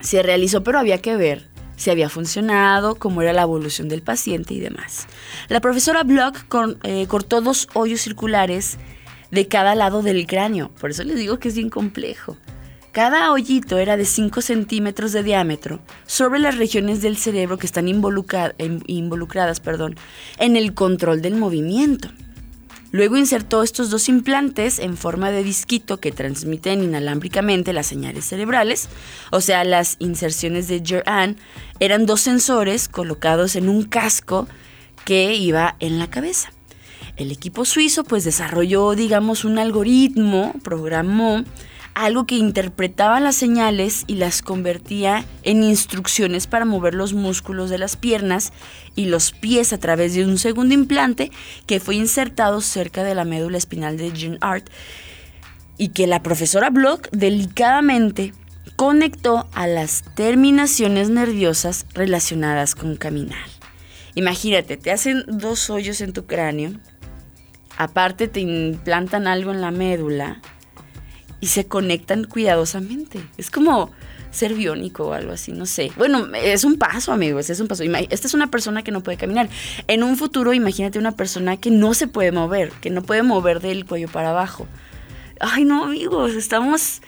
Se 0.02 0.22
realizó, 0.24 0.64
pero 0.64 0.80
había 0.80 1.00
que 1.00 1.16
ver 1.16 1.52
si 1.82 1.90
había 1.90 2.10
funcionado, 2.10 2.96
cómo 2.96 3.22
era 3.22 3.34
la 3.34 3.42
evolución 3.42 3.90
del 3.90 4.04
paciente 4.04 4.54
y 4.54 4.60
demás. 4.60 5.08
La 5.50 5.62
profesora 5.62 6.04
Block 6.04 6.46
eh, 6.84 7.08
cortó 7.08 7.42
dos 7.42 7.68
hoyos 7.74 8.02
circulares 8.02 8.78
de 9.32 9.48
cada 9.48 9.74
lado 9.74 10.04
del 10.04 10.28
cráneo, 10.28 10.70
por 10.80 10.92
eso 10.92 11.04
les 11.04 11.16
digo 11.16 11.40
que 11.40 11.48
es 11.48 11.56
bien 11.56 11.70
complejo. 11.70 12.38
Cada 12.92 13.32
hoyito 13.32 13.78
era 13.78 13.96
de 13.96 14.04
5 14.04 14.42
centímetros 14.42 15.14
de 15.14 15.24
diámetro 15.24 15.80
sobre 16.06 16.40
las 16.40 16.58
regiones 16.58 17.02
del 17.02 17.16
cerebro 17.16 17.58
que 17.58 17.66
están 17.66 17.88
involucradas 17.88 19.60
perdón, 19.62 19.96
en 20.38 20.58
el 20.58 20.74
control 20.74 21.22
del 21.22 21.36
movimiento. 21.36 22.10
Luego 22.92 23.16
insertó 23.16 23.64
estos 23.64 23.90
dos 23.90 24.10
implantes 24.10 24.78
en 24.78 24.98
forma 24.98 25.32
de 25.32 25.44
disquito 25.44 26.00
que 26.00 26.12
transmiten 26.12 26.84
inalámbricamente 26.84 27.72
las 27.72 27.88
señales 27.88 28.26
cerebrales, 28.26 28.90
o 29.32 29.40
sea, 29.40 29.64
las 29.64 29.96
inserciones 30.00 30.68
de 30.68 30.82
Jeran 30.86 31.38
eran 31.80 32.06
dos 32.06 32.22
sensores 32.22 32.90
colocados 32.90 33.56
en 33.56 33.70
un 33.70 33.84
casco 33.84 34.48
que 35.06 35.34
iba 35.36 35.78
en 35.80 36.00
la 36.00 36.10
cabeza. 36.10 36.52
El 37.16 37.32
equipo 37.32 37.66
suizo 37.66 38.04
pues 38.04 38.24
desarrolló, 38.24 38.94
digamos, 38.96 39.46
un 39.46 39.58
algoritmo, 39.58 40.54
programó 40.64 41.44
algo 41.94 42.26
que 42.26 42.36
interpretaba 42.36 43.20
las 43.20 43.36
señales 43.36 44.04
y 44.08 44.16
las 44.16 44.42
convertía 44.42 45.26
en 45.44 45.64
instrucciones 45.64 46.48
para 46.48 46.66
mover 46.66 46.94
los 46.94 47.14
músculos 47.14 47.70
de 47.70 47.78
las 47.78 47.96
piernas 47.96 48.54
y 48.96 49.06
los 49.06 49.32
pies 49.32 49.74
a 49.74 49.78
través 49.78 50.14
de 50.14 50.26
un 50.26 50.38
segundo 50.38 50.74
implante 50.74 51.32
que 51.66 51.80
fue 51.80 51.96
insertado 51.96 52.62
cerca 52.62 53.04
de 53.04 53.16
la 53.16 53.26
médula 53.26 53.58
espinal 53.58 53.98
de 53.98 54.12
Jean 54.12 54.38
Art 54.42 54.70
y 55.78 55.90
que 55.90 56.08
la 56.08 56.22
profesora 56.22 56.70
Block 56.70 57.10
delicadamente 57.12 58.34
conectó 58.76 59.48
a 59.54 59.68
las 59.68 60.04
terminaciones 60.16 61.10
nerviosas 61.10 61.86
relacionadas 61.94 62.76
con 62.76 62.96
caminar. 62.96 63.48
Imagínate, 64.16 64.78
te 64.78 64.92
hacen 64.92 65.24
dos 65.28 65.70
hoyos 65.70 66.02
en 66.02 66.14
tu 66.14 66.26
cráneo, 66.26 66.74
aparte 67.78 68.28
te 68.28 68.42
implantan 68.42 69.28
algo 69.28 69.52
en 69.52 69.62
la 69.62 69.72
médula, 69.72 70.42
y 71.42 71.48
se 71.48 71.66
conectan 71.66 72.24
cuidadosamente. 72.24 73.20
Es 73.38 73.52
como 73.52 73.92
ser 74.32 74.54
biónico 74.54 75.08
o 75.08 75.14
algo 75.14 75.34
así, 75.34 75.52
no 75.52 75.66
sé. 75.66 75.92
Bueno, 75.98 76.28
es 76.34 76.64
un 76.64 76.78
paso, 76.78 77.12
amigos, 77.12 77.50
es 77.50 77.60
un 77.60 77.68
paso. 77.68 77.84
Esta 77.84 78.28
es 78.28 78.34
una 78.34 78.48
persona 78.48 78.84
que 78.84 78.92
no 78.92 79.04
puede 79.04 79.18
caminar. 79.18 79.50
En 79.88 80.04
un 80.04 80.16
futuro, 80.16 80.54
imagínate 80.54 80.98
una 80.98 81.12
persona 81.12 81.58
que 81.58 81.70
no 81.70 81.94
se 81.94 82.08
puede 82.08 82.32
mover, 82.32 82.72
que 82.82 82.90
no 82.90 83.02
puede 83.02 83.24
mover 83.24 83.60
del 83.60 83.86
cuello 83.86 84.08
para 84.08 84.30
abajo. 84.30 84.68
Ay, 85.40 85.66
no, 85.66 85.84
amigos, 85.86 86.34
estamos 86.36 87.02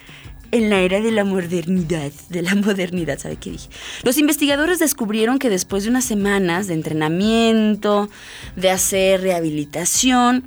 en 0.50 0.70
la 0.70 0.80
era 0.80 1.00
de 1.00 1.10
la 1.10 1.24
modernidad, 1.24 2.12
de 2.28 2.42
la 2.42 2.54
modernidad, 2.54 3.18
¿sabe 3.18 3.36
qué 3.36 3.50
dije? 3.50 3.68
Los 4.02 4.18
investigadores 4.18 4.78
descubrieron 4.78 5.38
que 5.38 5.50
después 5.50 5.84
de 5.84 5.90
unas 5.90 6.04
semanas 6.04 6.66
de 6.66 6.74
entrenamiento, 6.74 8.08
de 8.54 8.70
hacer 8.70 9.22
rehabilitación, 9.22 10.44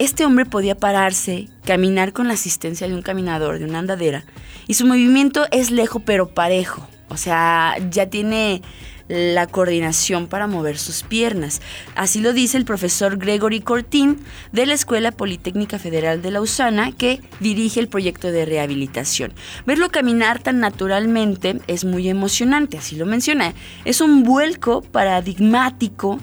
este 0.00 0.24
hombre 0.24 0.46
podía 0.46 0.74
pararse, 0.74 1.48
caminar 1.64 2.14
con 2.14 2.26
la 2.26 2.34
asistencia 2.34 2.88
de 2.88 2.94
un 2.94 3.02
caminador, 3.02 3.58
de 3.58 3.66
una 3.66 3.80
andadera, 3.80 4.24
y 4.66 4.74
su 4.74 4.86
movimiento 4.86 5.46
es 5.50 5.70
lejo 5.70 6.00
pero 6.00 6.30
parejo. 6.30 6.88
O 7.10 7.18
sea, 7.18 7.76
ya 7.90 8.06
tiene 8.06 8.62
la 9.08 9.46
coordinación 9.46 10.26
para 10.26 10.46
mover 10.46 10.78
sus 10.78 11.02
piernas. 11.02 11.60
Así 11.96 12.20
lo 12.20 12.32
dice 12.32 12.56
el 12.56 12.64
profesor 12.64 13.18
Gregory 13.18 13.60
Cortín 13.60 14.20
de 14.52 14.64
la 14.64 14.72
Escuela 14.72 15.12
Politécnica 15.12 15.78
Federal 15.78 16.22
de 16.22 16.30
Lausana, 16.30 16.92
que 16.92 17.20
dirige 17.40 17.80
el 17.80 17.88
proyecto 17.88 18.32
de 18.32 18.46
rehabilitación. 18.46 19.34
Verlo 19.66 19.90
caminar 19.90 20.40
tan 20.40 20.60
naturalmente 20.60 21.60
es 21.66 21.84
muy 21.84 22.08
emocionante, 22.08 22.78
así 22.78 22.96
lo 22.96 23.04
menciona. 23.04 23.52
Es 23.84 24.00
un 24.00 24.22
vuelco 24.22 24.80
paradigmático 24.80 26.18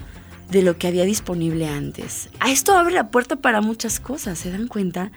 de 0.50 0.62
lo 0.62 0.78
que 0.78 0.86
había 0.86 1.04
disponible 1.04 1.68
antes. 1.68 2.28
A 2.40 2.50
esto 2.50 2.76
abre 2.76 2.94
la 2.94 3.10
puerta 3.10 3.36
para 3.36 3.60
muchas 3.60 4.00
cosas, 4.00 4.38
¿se 4.38 4.50
dan 4.50 4.66
cuenta? 4.66 5.12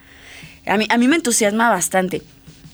A 0.65 0.77
mí, 0.77 0.85
a 0.89 0.97
mí 0.97 1.07
me 1.07 1.15
entusiasma 1.15 1.69
bastante. 1.69 2.21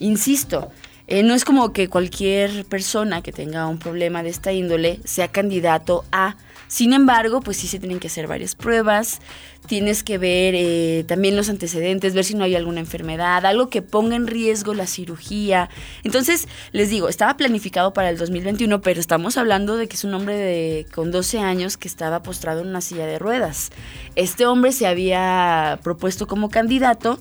Insisto, 0.00 0.70
eh, 1.06 1.22
no 1.22 1.34
es 1.34 1.44
como 1.44 1.72
que 1.72 1.88
cualquier 1.88 2.66
persona 2.66 3.22
que 3.22 3.32
tenga 3.32 3.66
un 3.66 3.78
problema 3.78 4.22
de 4.22 4.28
esta 4.28 4.52
índole 4.52 5.00
sea 5.04 5.28
candidato 5.28 6.04
a 6.12 6.36
sin 6.68 6.92
embargo, 6.92 7.40
pues 7.40 7.56
sí 7.56 7.66
se 7.66 7.78
tienen 7.78 7.98
que 7.98 8.08
hacer 8.08 8.26
varias 8.26 8.54
pruebas, 8.54 9.20
tienes 9.66 10.02
que 10.02 10.18
ver 10.18 10.54
eh, 10.54 11.04
también 11.08 11.34
los 11.34 11.48
antecedentes, 11.48 12.14
ver 12.14 12.24
si 12.24 12.34
no 12.34 12.44
hay 12.44 12.54
alguna 12.54 12.80
enfermedad, 12.80 13.44
algo 13.46 13.70
que 13.70 13.82
ponga 13.82 14.16
en 14.16 14.26
riesgo 14.26 14.74
la 14.74 14.86
cirugía. 14.86 15.70
Entonces, 16.04 16.46
les 16.72 16.90
digo, 16.90 17.08
estaba 17.08 17.36
planificado 17.36 17.92
para 17.92 18.10
el 18.10 18.18
2021, 18.18 18.82
pero 18.82 19.00
estamos 19.00 19.36
hablando 19.38 19.76
de 19.76 19.88
que 19.88 19.96
es 19.96 20.04
un 20.04 20.14
hombre 20.14 20.36
de, 20.36 20.86
con 20.94 21.10
12 21.10 21.40
años 21.40 21.76
que 21.76 21.88
estaba 21.88 22.22
postrado 22.22 22.60
en 22.60 22.68
una 22.68 22.82
silla 22.82 23.06
de 23.06 23.18
ruedas. 23.18 23.70
Este 24.14 24.46
hombre 24.46 24.72
se 24.72 24.86
había 24.86 25.80
propuesto 25.82 26.26
como 26.26 26.50
candidato 26.50 27.18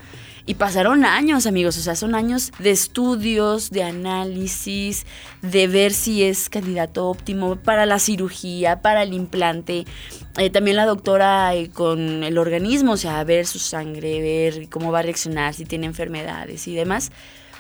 y 0.48 0.56
pasaron 0.56 1.04
años, 1.04 1.46
amigos, 1.46 1.78
o 1.78 1.82
sea, 1.82 1.98
son 1.98 2.16
años 2.16 2.54
de 2.58 2.72
estudios, 2.72 3.70
de 3.70 3.84
análisis, 3.84 5.06
de 5.42 5.68
ver 5.68 5.92
si 5.92 6.24
es 6.24 6.50
candidato 6.50 7.10
óptimo 7.10 7.58
para 7.58 7.86
la 7.86 8.00
cirugía, 8.00 8.82
para 8.82 9.04
el 9.04 9.14
implante. 9.14 9.86
Eh, 10.38 10.50
también 10.50 10.78
la 10.78 10.86
doctora 10.86 11.54
eh, 11.54 11.70
con 11.70 12.24
el 12.24 12.38
organismo, 12.38 12.94
o 12.94 12.98
sea, 12.98 13.22
ver 13.26 13.46
su 13.46 13.60
sangre, 13.60 14.22
ver 14.22 14.70
cómo 14.70 14.90
va 14.90 15.00
a 15.00 15.02
reaccionar, 15.02 15.54
si 15.54 15.66
tiene 15.66 15.86
enfermedades 15.86 16.66
y 16.70 16.76
demás, 16.76 17.12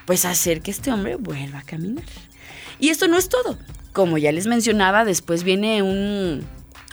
pues 0.05 0.23
hacer 0.23 0.61
que 0.61 0.71
este 0.71 0.89
hombre 0.89 1.17
vuelva 1.17 1.59
a 1.59 1.63
caminar. 1.63 2.05
Y 2.79 2.87
esto 2.87 3.09
no 3.09 3.17
es 3.17 3.27
todo. 3.27 3.57
Como 3.91 4.17
ya 4.17 4.31
les 4.31 4.47
mencionaba, 4.47 5.03
después 5.03 5.43
viene 5.43 5.81
un 5.81 6.45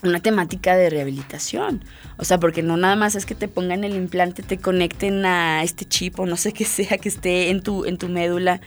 una 0.09 0.21
temática 0.21 0.77
de 0.77 0.90
rehabilitación. 0.90 1.85
O 2.17 2.25
sea, 2.25 2.38
porque 2.38 2.62
no 2.62 2.77
nada 2.77 2.97
más 2.97 3.14
es 3.14 3.27
que 3.27 3.35
te 3.35 3.49
pongan 3.49 3.85
el 3.85 3.95
implante, 3.95 4.43
te 4.43 4.59
conecten 4.59 5.25
a 5.25 5.62
este 5.62 5.85
chip 5.85 6.19
o 6.21 6.27
no 6.27 6.37
sé 6.37 6.53
qué 6.53 6.64
sea 6.64 6.99
que 6.99 7.09
esté 7.09 7.51
en 7.51 7.62
tu, 7.62 7.85
en 7.85 7.99
tu 7.99 8.09
médula, 8.09 8.61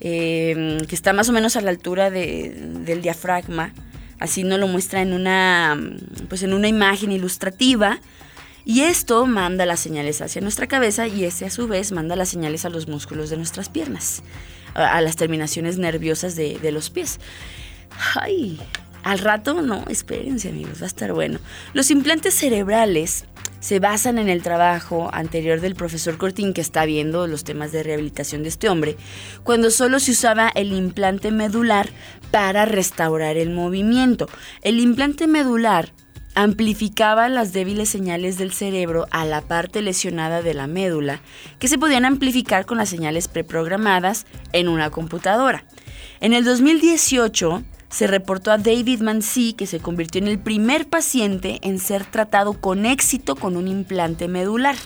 em, 0.00 0.80
que 0.80 0.94
está 0.94 1.12
más 1.12 1.28
o 1.28 1.32
menos 1.32 1.56
a 1.56 1.60
la 1.60 1.70
altura 1.70 2.10
del 2.10 3.02
diafragma. 3.02 3.72
Así 4.18 4.44
nos 4.44 4.58
lo 4.58 4.66
muestra 4.66 5.02
en 5.02 5.12
una, 5.12 5.78
pues 6.28 6.42
en 6.42 6.54
una 6.54 6.68
imagen 6.68 7.12
ilustrativa. 7.12 8.00
Y 8.64 8.80
esto 8.80 9.26
manda 9.26 9.64
las 9.64 9.78
señales 9.78 10.20
hacia 10.22 10.40
nuestra 10.40 10.66
cabeza 10.66 11.06
y 11.06 11.24
ese 11.24 11.44
a 11.44 11.50
su 11.50 11.68
vez 11.68 11.92
manda 11.92 12.16
las 12.16 12.30
señales 12.30 12.64
a 12.64 12.68
los 12.68 12.88
músculos 12.88 13.30
de 13.30 13.36
nuestras 13.36 13.68
piernas, 13.68 14.24
a, 14.74 15.00
las 15.02 15.14
terminaciones 15.14 15.78
nerviosas 15.78 16.34
de, 16.34 16.58
de 16.58 16.72
los 16.72 16.90
pies. 16.90 17.20
Ay, 18.16 18.58
al 19.06 19.20
rato, 19.20 19.62
no, 19.62 19.84
espérense 19.88 20.48
amigos, 20.48 20.80
va 20.80 20.86
a 20.86 20.88
estar 20.88 21.12
bueno. 21.12 21.38
Los 21.74 21.92
implantes 21.92 22.34
cerebrales 22.34 23.24
se 23.60 23.78
basan 23.78 24.18
en 24.18 24.28
el 24.28 24.42
trabajo 24.42 25.10
anterior 25.12 25.60
del 25.60 25.76
profesor 25.76 26.18
Cortín 26.18 26.52
que 26.52 26.60
está 26.60 26.84
viendo 26.86 27.28
los 27.28 27.44
temas 27.44 27.70
de 27.70 27.84
rehabilitación 27.84 28.42
de 28.42 28.48
este 28.48 28.68
hombre, 28.68 28.96
cuando 29.44 29.70
solo 29.70 30.00
se 30.00 30.10
usaba 30.10 30.48
el 30.48 30.72
implante 30.72 31.30
medular 31.30 31.88
para 32.32 32.64
restaurar 32.64 33.36
el 33.36 33.50
movimiento. 33.50 34.28
El 34.62 34.80
implante 34.80 35.28
medular 35.28 35.92
amplificaba 36.34 37.28
las 37.28 37.52
débiles 37.52 37.88
señales 37.88 38.38
del 38.38 38.52
cerebro 38.52 39.06
a 39.12 39.24
la 39.24 39.40
parte 39.40 39.82
lesionada 39.82 40.42
de 40.42 40.52
la 40.52 40.66
médula, 40.66 41.20
que 41.60 41.68
se 41.68 41.78
podían 41.78 42.06
amplificar 42.06 42.66
con 42.66 42.76
las 42.76 42.88
señales 42.88 43.28
preprogramadas 43.28 44.26
en 44.52 44.66
una 44.66 44.90
computadora. 44.90 45.64
En 46.18 46.32
el 46.32 46.44
2018, 46.44 47.62
se 47.88 48.06
reportó 48.06 48.50
a 48.50 48.58
David 48.58 49.00
Mansi 49.00 49.52
que 49.52 49.66
se 49.66 49.80
convirtió 49.80 50.20
en 50.20 50.28
el 50.28 50.38
primer 50.38 50.88
paciente 50.88 51.58
en 51.62 51.78
ser 51.78 52.04
tratado 52.04 52.54
con 52.54 52.86
éxito 52.86 53.36
con 53.36 53.56
un 53.56 53.68
implante 53.68 54.28
medular, 54.28 54.76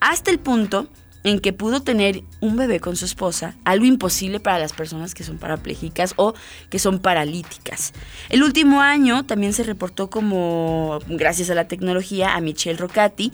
hasta 0.00 0.30
el 0.30 0.38
punto 0.38 0.88
en 1.24 1.40
que 1.40 1.52
pudo 1.52 1.82
tener 1.82 2.22
un 2.40 2.56
bebé 2.56 2.80
con 2.80 2.96
su 2.96 3.04
esposa, 3.04 3.56
algo 3.64 3.84
imposible 3.84 4.40
para 4.40 4.58
las 4.58 4.72
personas 4.72 5.14
que 5.14 5.24
son 5.24 5.38
parapléjicas 5.38 6.14
o 6.16 6.34
que 6.70 6.78
son 6.78 7.00
paralíticas. 7.00 7.92
El 8.28 8.42
último 8.42 8.80
año 8.80 9.24
también 9.24 9.52
se 9.52 9.64
reportó 9.64 10.10
como, 10.10 11.00
gracias 11.08 11.50
a 11.50 11.54
la 11.54 11.68
tecnología, 11.68 12.34
a 12.34 12.40
Michelle 12.40 12.78
Rocati, 12.78 13.32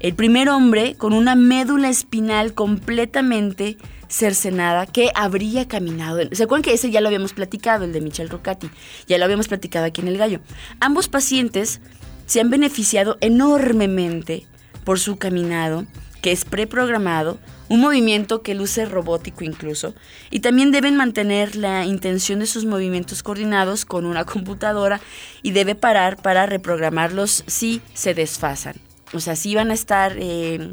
el 0.00 0.14
primer 0.14 0.48
hombre 0.48 0.94
con 0.94 1.12
una 1.12 1.34
médula 1.34 1.88
espinal 1.88 2.54
completamente 2.54 3.76
cercenada 4.08 4.86
que 4.86 5.10
habría 5.14 5.68
caminado. 5.68 6.20
¿Se 6.32 6.44
acuerdan 6.44 6.62
que 6.62 6.74
ese 6.74 6.90
ya 6.90 7.00
lo 7.00 7.08
habíamos 7.08 7.32
platicado, 7.32 7.84
el 7.84 7.92
de 7.92 8.00
Michelle 8.00 8.30
Rocati? 8.30 8.70
Ya 9.06 9.18
lo 9.18 9.24
habíamos 9.24 9.48
platicado 9.48 9.86
aquí 9.86 10.00
en 10.00 10.08
El 10.08 10.18
Gallo. 10.18 10.40
Ambos 10.80 11.08
pacientes 11.08 11.80
se 12.26 12.40
han 12.40 12.50
beneficiado 12.50 13.18
enormemente 13.20 14.46
por 14.84 14.98
su 14.98 15.16
caminado 15.16 15.86
que 16.26 16.32
es 16.32 16.44
preprogramado, 16.44 17.38
un 17.68 17.80
movimiento 17.80 18.42
que 18.42 18.56
luce 18.56 18.84
robótico 18.84 19.44
incluso, 19.44 19.94
y 20.28 20.40
también 20.40 20.72
deben 20.72 20.96
mantener 20.96 21.54
la 21.54 21.84
intención 21.84 22.40
de 22.40 22.46
sus 22.46 22.64
movimientos 22.64 23.22
coordinados 23.22 23.84
con 23.84 24.06
una 24.06 24.24
computadora 24.32 25.00
y 25.42 25.52
debe 25.52 25.76
parar 25.76 26.16
para 26.20 26.44
reprogramarlos 26.46 27.44
si 27.46 27.80
se 27.94 28.12
desfasan. 28.12 28.74
O 29.12 29.20
sea, 29.20 29.36
si 29.36 29.54
van 29.54 29.70
a 29.70 29.74
estar... 29.74 30.16
Eh... 30.18 30.72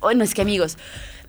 Bueno, 0.00 0.24
es 0.24 0.34
que 0.34 0.42
amigos, 0.42 0.76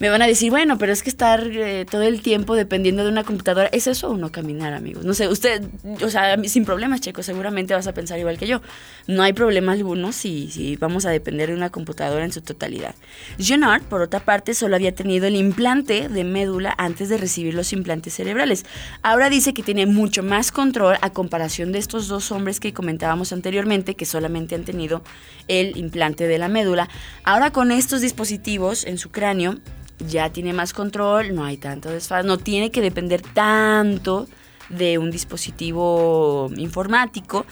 me 0.01 0.09
van 0.09 0.23
a 0.23 0.25
decir, 0.25 0.49
bueno, 0.49 0.79
pero 0.79 0.91
es 0.91 1.03
que 1.03 1.11
estar 1.11 1.45
eh, 1.45 1.85
todo 1.85 2.01
el 2.01 2.23
tiempo 2.23 2.55
dependiendo 2.55 3.03
de 3.03 3.11
una 3.11 3.23
computadora, 3.23 3.69
¿es 3.71 3.85
eso 3.85 4.09
o 4.09 4.17
no 4.17 4.31
caminar, 4.31 4.73
amigos? 4.73 5.05
No 5.05 5.13
sé, 5.13 5.27
usted, 5.27 5.61
o 6.03 6.09
sea, 6.09 6.43
sin 6.45 6.65
problemas, 6.65 7.01
Checo, 7.01 7.21
seguramente 7.21 7.75
vas 7.75 7.85
a 7.85 7.93
pensar 7.93 8.17
igual 8.17 8.39
que 8.39 8.47
yo. 8.47 8.61
No 9.05 9.21
hay 9.21 9.33
problema 9.33 9.73
alguno 9.73 10.11
si, 10.11 10.49
si 10.49 10.75
vamos 10.75 11.05
a 11.05 11.11
depender 11.11 11.49
de 11.49 11.55
una 11.55 11.69
computadora 11.69 12.25
en 12.25 12.31
su 12.31 12.41
totalidad. 12.41 12.95
Jenard, 13.37 13.83
por 13.83 14.01
otra 14.01 14.19
parte, 14.21 14.55
solo 14.55 14.75
había 14.75 14.95
tenido 14.95 15.27
el 15.27 15.35
implante 15.35 16.09
de 16.09 16.23
médula 16.23 16.73
antes 16.79 17.07
de 17.09 17.17
recibir 17.17 17.53
los 17.53 17.71
implantes 17.71 18.15
cerebrales. 18.15 18.65
Ahora 19.03 19.29
dice 19.29 19.53
que 19.53 19.61
tiene 19.61 19.85
mucho 19.85 20.23
más 20.23 20.51
control 20.51 20.97
a 21.01 21.11
comparación 21.11 21.71
de 21.71 21.77
estos 21.77 22.07
dos 22.07 22.31
hombres 22.31 22.59
que 22.59 22.73
comentábamos 22.73 23.33
anteriormente, 23.33 23.93
que 23.93 24.07
solamente 24.07 24.55
han 24.55 24.63
tenido 24.63 25.03
el 25.47 25.77
implante 25.77 26.27
de 26.27 26.39
la 26.39 26.47
médula. 26.47 26.89
Ahora 27.23 27.51
con 27.51 27.69
estos 27.69 28.01
dispositivos 28.01 28.83
en 28.83 28.97
su 28.97 29.11
cráneo, 29.11 29.59
ya 30.07 30.31
tiene 30.31 30.53
más 30.53 30.73
control, 30.73 31.35
no 31.35 31.43
hay 31.43 31.57
tanto 31.57 31.89
desfase, 31.89 32.27
no 32.27 32.37
tiene 32.37 32.71
que 32.71 32.81
depender 32.81 33.21
tanto 33.21 34.27
de 34.69 34.97
un 34.97 35.11
dispositivo 35.11 36.49
informático. 36.55 37.45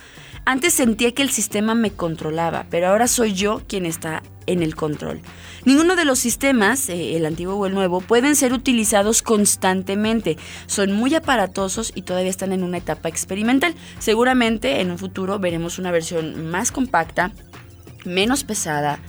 Antes 0.46 0.74
sentía 0.74 1.14
que 1.14 1.22
el 1.22 1.30
sistema 1.30 1.76
me 1.76 1.92
controlaba, 1.92 2.66
pero 2.70 2.88
ahora 2.88 3.08
soy 3.08 3.34
yo 3.34 3.62
quien 3.68 3.86
está 3.86 4.24
en 4.48 4.64
el 4.64 4.76
control. 4.76 5.22
Ninguno 5.66 5.96
de 5.96 6.06
los 6.06 6.18
sistemas, 6.18 6.90
eh, 6.90 7.16
el 7.16 7.26
antiguo 7.26 7.56
o 7.56 7.66
el 7.68 7.74
nuevo, 7.74 8.02
pueden 8.02 8.36
ser 8.36 8.54
utilizados 8.54 9.22
constantemente. 9.22 10.38
Son 10.66 10.92
muy 10.92 11.14
aparatosos 11.14 11.92
y 11.94 12.02
todavía 12.02 12.32
están 12.32 12.52
en 12.52 12.64
una 12.64 12.78
etapa 12.78 13.10
experimental. 13.10 13.76
Seguramente 14.00 14.82
en 14.82 14.90
un 14.90 14.98
futuro 14.98 15.38
veremos 15.38 15.78
una 15.78 15.92
versión 15.92 16.50
más 16.50 16.72
compacta, 16.72 17.32
menos 18.06 18.44
pesada, 18.44 19.00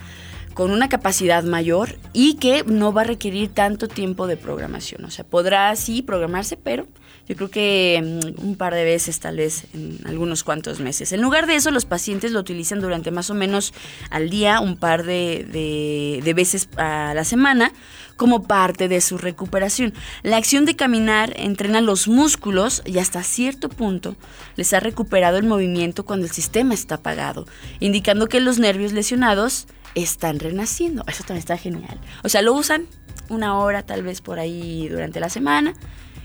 con 0.61 0.73
una 0.73 0.91
capacidad 0.91 1.43
mayor 1.43 1.97
y 2.13 2.35
que 2.35 2.65
no 2.65 2.93
va 2.93 3.01
a 3.01 3.05
requerir 3.05 3.49
tanto 3.49 3.89
tiempo 3.89 4.27
de 4.27 4.37
programación. 4.37 5.03
O 5.07 5.11
sea, 5.11 5.25
podrá 5.25 5.75
sí 5.75 6.03
programarse, 6.03 6.59
pero 6.59 6.87
yo 7.27 7.35
creo 7.35 7.51
que 7.51 8.21
mm, 8.37 8.47
un 8.47 8.57
par 8.57 8.75
de 8.75 8.85
veces, 8.85 9.21
tal 9.21 9.39
vez 9.39 9.65
en 9.73 9.99
algunos 10.05 10.45
cuantos 10.45 10.79
meses. 10.79 11.15
En 11.15 11.23
lugar 11.23 11.47
de 11.47 11.55
eso, 11.55 11.71
los 11.71 11.87
pacientes 11.87 12.33
lo 12.33 12.41
utilizan 12.41 12.83
durante 12.83 13.11
más 13.11 13.31
o 13.31 13.35
menos 13.35 13.73
al 14.11 14.29
día, 14.29 14.61
un 14.61 14.77
par 14.77 15.05
de, 15.05 16.21
de 16.23 16.35
veces 16.35 16.69
a 16.77 17.15
la 17.15 17.25
semana, 17.25 17.73
como 18.17 18.43
parte 18.43 18.87
de 18.89 19.01
su 19.01 19.17
recuperación. 19.17 19.95
La 20.23 20.37
acción 20.37 20.67
de 20.67 20.77
caminar 20.77 21.33
entrena 21.39 21.81
los 21.81 22.07
músculos 22.07 22.83
y 22.85 22.99
hasta 22.99 23.23
cierto 23.23 23.71
punto 23.71 24.15
les 24.57 24.75
ha 24.75 24.81
recuperado 24.81 25.39
el 25.39 25.47
movimiento 25.47 26.05
cuando 26.05 26.27
el 26.27 26.33
sistema 26.33 26.75
está 26.75 26.97
apagado, 26.97 27.47
indicando 27.79 28.27
que 28.27 28.41
los 28.41 28.59
nervios 28.59 28.93
lesionados 28.93 29.67
están 29.95 30.39
renaciendo. 30.39 31.05
Eso 31.07 31.25
también 31.25 31.41
está 31.41 31.57
genial. 31.57 31.99
O 32.23 32.29
sea, 32.29 32.43
lo 32.43 32.53
usan 32.55 32.87
una 33.29 33.59
hora 33.59 33.83
tal 33.85 34.03
vez 34.03 34.21
por 34.21 34.39
ahí 34.39 34.89
durante 34.89 35.21
la 35.21 35.29
semana 35.29 35.75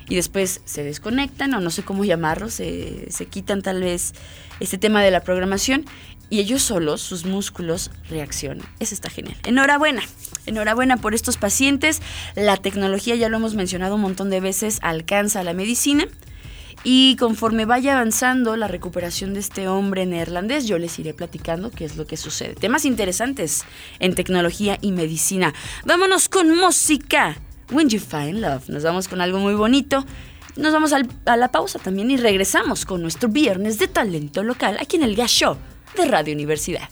y 0.08 0.16
después 0.16 0.62
se 0.66 0.84
desconectan 0.84 1.54
o 1.54 1.60
no 1.60 1.70
sé 1.72 1.84
cómo 1.84 2.06
llamarlo, 2.06 2.50
se, 2.50 3.12
se 3.12 3.26
quitan 3.26 3.62
tal 3.62 3.82
vez 3.82 4.14
este 4.60 4.78
tema 4.78 5.02
de 5.04 5.12
la 5.12 5.22
programación 5.22 5.86
y 6.30 6.40
ellos 6.40 6.64
solos, 6.64 7.02
sus 7.02 7.26
músculos, 7.26 7.92
reaccionan. 8.10 8.68
Eso 8.80 8.96
está 8.96 9.10
genial. 9.10 9.38
Enhorabuena, 9.44 10.02
enhorabuena 10.46 10.98
por 10.98 11.14
estos 11.14 11.38
pacientes. 11.38 12.02
La 12.36 12.58
tecnología, 12.58 13.16
ya 13.16 13.30
lo 13.30 13.38
hemos 13.38 13.54
mencionado 13.54 13.96
un 13.96 14.02
montón 14.02 14.30
de 14.30 14.40
veces, 14.40 14.80
alcanza 14.82 15.44
la 15.44 15.54
medicina. 15.54 16.08
Y 16.88 17.16
conforme 17.16 17.66
vaya 17.66 17.94
avanzando 17.94 18.56
la 18.56 18.68
recuperación 18.68 19.34
de 19.34 19.40
este 19.40 19.68
hombre 19.68 20.06
neerlandés, 20.06 20.68
yo 20.68 20.78
les 20.78 21.00
iré 21.00 21.16
platicando 21.16 21.72
qué 21.72 21.84
es 21.84 21.98
lo 21.98 22.06
que 22.06 22.16
sucede. 22.16 22.54
Temas 22.54 22.86
interesantes 22.86 23.66
en 23.98 24.14
tecnología 24.14 24.78
y 24.82 24.92
medicina. 24.92 25.52
Vámonos 25.84 26.30
con 26.30 26.56
música. 26.56 27.38
When 27.72 27.90
You 27.90 28.00
Find 28.00 28.40
Love. 28.40 28.70
Nos 28.70 28.84
vamos 28.84 29.08
con 29.08 29.20
algo 29.20 29.40
muy 29.40 29.56
bonito. 29.56 30.06
Nos 30.58 30.74
vamos 30.74 30.94
a 30.94 31.36
la 31.36 31.52
pausa 31.52 31.80
también 31.80 32.12
y 32.12 32.18
regresamos 32.18 32.86
con 32.86 33.02
nuestro 33.02 33.30
viernes 33.30 33.80
de 33.80 33.88
talento 33.88 34.44
local 34.44 34.78
aquí 34.80 34.98
en 34.98 35.04
el 35.04 35.16
Gas 35.16 35.32
Show 35.32 35.58
de 35.98 36.06
Radio 36.06 36.36
Universidad. 36.36 36.88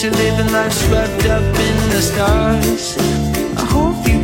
that 0.00 0.16
living 0.16 0.52
life 0.52 0.72
swept 0.72 1.26
up 1.26 1.42
in 1.42 1.76
the 1.90 2.00
stars. 2.00 2.96
I 3.58 3.64
hope 3.64 4.06
you 4.08 4.21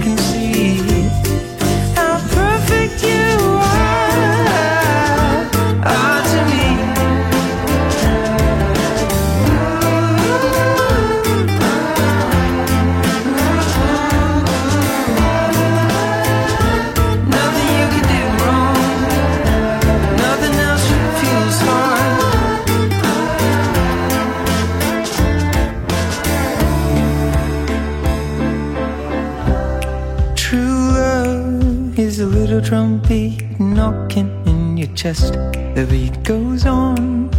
chest. 34.98 35.34
The 35.76 35.86
beat 35.88 36.24
goes 36.24 36.66
on, 36.66 37.30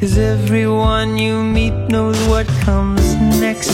cause 0.00 0.18
everyone 0.18 1.16
you 1.16 1.40
meet 1.40 1.76
knows 1.88 2.18
what 2.26 2.48
comes 2.66 3.14
next. 3.38 3.70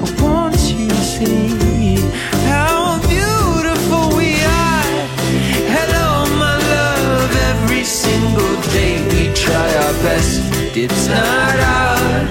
But 0.00 0.20
once 0.20 0.70
you 0.70 0.90
see 0.90 1.96
how 2.50 3.00
beautiful 3.08 4.04
we 4.20 4.32
are, 4.68 4.92
hello, 5.76 6.08
my 6.44 6.56
love, 6.76 7.30
every 7.52 7.84
single 7.84 8.54
day 8.76 8.94
we 9.12 9.32
try 9.32 9.68
our 9.84 9.94
best. 10.04 10.42
It's 10.76 11.06
not 11.08 11.56
hard, 11.66 12.28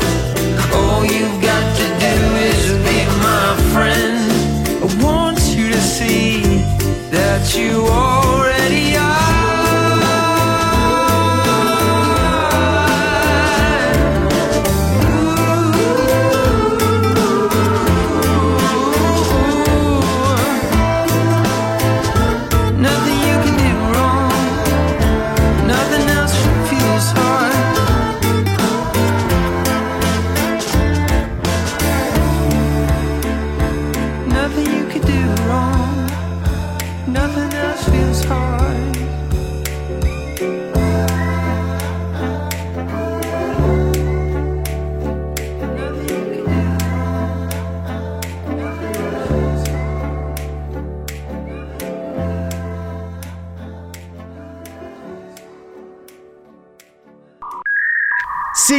all 0.77 1.03
you've 1.03 1.39
got 1.41 1.65
to 1.79 1.85
do 2.05 2.15
is 2.51 2.63
be 2.85 2.99
my 3.27 3.49
friend. 3.73 4.21
I 4.85 5.03
want 5.03 5.39
you 5.57 5.71
to 5.71 5.81
see 5.81 6.43
that 7.09 7.57
you 7.57 7.85
are. 7.87 8.22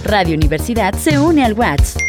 Radio 0.04 0.36
Universidad 0.36 0.96
se 0.96 1.20
une 1.20 1.46
al 1.46 1.54
WhatsApp. 1.54 2.02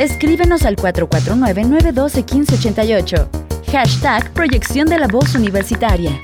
Escríbenos 0.00 0.64
al 0.64 0.74
449-912-1588. 0.74 3.28
Hashtag 3.70 4.32
Proyección 4.32 4.88
de 4.88 4.98
la 4.98 5.06
Voz 5.06 5.36
Universitaria. 5.36 6.20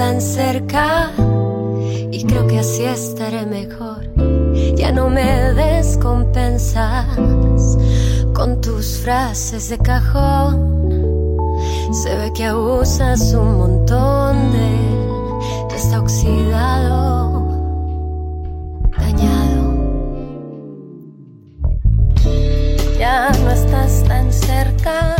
Tan 0.00 0.18
cerca 0.22 1.12
y 2.10 2.24
creo 2.24 2.46
que 2.46 2.58
así 2.60 2.84
estaré 2.84 3.44
mejor. 3.44 4.08
Ya 4.74 4.92
no 4.92 5.10
me 5.10 5.52
descompensas 5.52 7.06
con 8.32 8.62
tus 8.62 9.00
frases 9.00 9.68
de 9.68 9.76
cajón. 9.76 11.36
Se 11.92 12.16
ve 12.16 12.32
que 12.34 12.46
abusas 12.46 13.34
un 13.34 13.58
montón 13.58 14.52
de 14.52 14.68
él. 14.68 15.76
Está 15.76 16.00
oxidado, 16.00 17.42
dañado. 18.98 19.62
Ya 22.98 23.30
no 23.44 23.50
estás 23.50 24.02
tan 24.04 24.32
cerca, 24.32 25.16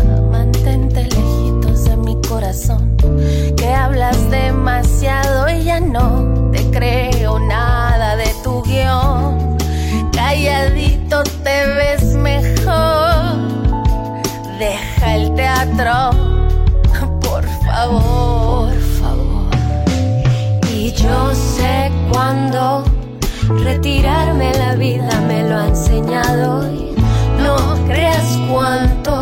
retirarme 23.58 24.52
la 24.54 24.74
vida 24.74 25.20
me 25.26 25.42
lo 25.48 25.56
ha 25.56 25.68
enseñado. 25.68 26.72
Y 26.72 26.94
no 27.42 27.56
creas 27.86 28.38
cuánto 28.50 29.20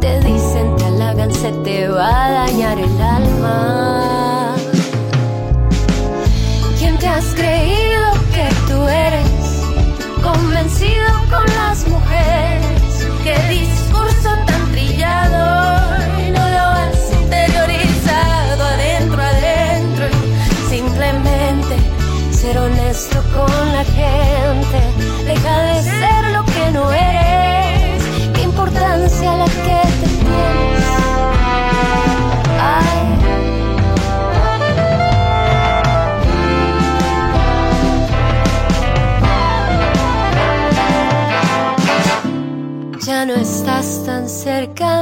te 0.00 0.20
dicen, 0.20 0.76
te 0.76 0.84
halagan, 0.84 1.32
se 1.32 1.52
te 1.64 1.88
va 1.88 2.26
a 2.26 2.30
dañar 2.32 2.78
el 2.78 3.02
alma. 3.02 3.11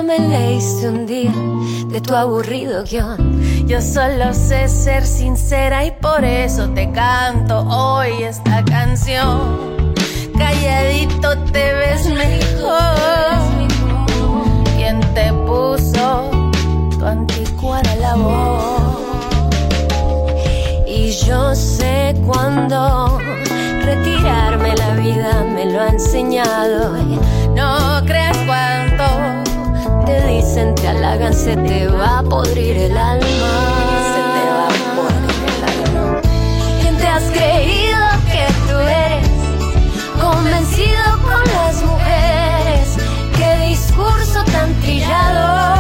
Me 0.05 0.19
leíste 0.19 0.89
un 0.89 1.07
día 1.07 1.35
de 1.89 2.01
tu 2.01 2.15
aburrido 2.15 2.83
guion. 2.83 3.67
Yo 3.67 3.83
solo 3.83 4.33
sé 4.33 4.67
ser 4.69 5.05
sincera 5.05 5.85
y 5.85 5.91
por 5.91 6.25
eso 6.25 6.71
te 6.71 6.91
canto 6.93 7.61
hoy 7.69 8.23
esta 8.23 8.65
canción. 8.65 9.85
Calladito 10.39 11.37
te 11.53 11.75
ves 11.75 12.07
mejor. 12.07 13.35
¿Quién 14.77 14.99
te 15.13 15.31
puso 15.47 16.31
tu 16.99 17.05
anticuada 17.05 17.95
la 17.97 18.15
voz? 18.15 18.99
Y 20.87 21.11
yo 21.27 21.55
sé 21.55 22.15
cuándo 22.27 23.19
retirarme 23.83 24.75
la 24.75 24.95
vida 24.95 25.45
me 25.45 25.67
lo 25.67 25.83
ha 25.83 25.89
enseñado. 25.89 26.97
No 27.55 27.90
dicen, 30.41 30.75
te 30.75 30.89
halagan, 30.89 31.35
se 31.35 31.57
te 31.57 31.87
va 31.89 32.19
a 32.19 32.23
podrir 32.23 32.77
el 32.77 32.97
alma. 32.97 33.53
Se 34.13 34.23
te 34.35 34.45
va 34.57 34.67
a 34.67 34.97
podrir 34.97 35.43
el 35.55 35.65
alma. 35.73 36.21
¿Quién 36.81 36.97
te 36.97 37.07
has 37.07 37.25
creído 37.25 38.01
que 38.33 38.47
tú 38.67 38.79
eres? 38.79 39.29
Convencido 40.21 41.05
con 41.23 41.43
las 41.55 41.83
mujeres. 41.83 42.97
Qué 43.37 43.67
discurso 43.69 44.43
tan 44.45 44.73
trillado 44.81 45.80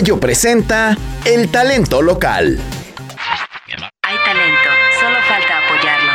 Gallo 0.00 0.18
presenta 0.18 0.96
el 1.26 1.50
talento 1.50 2.00
local. 2.00 2.58
Hay 4.00 4.16
talento, 4.24 4.70
solo 4.98 5.18
falta 5.28 5.58
apoyarlo. 5.58 6.12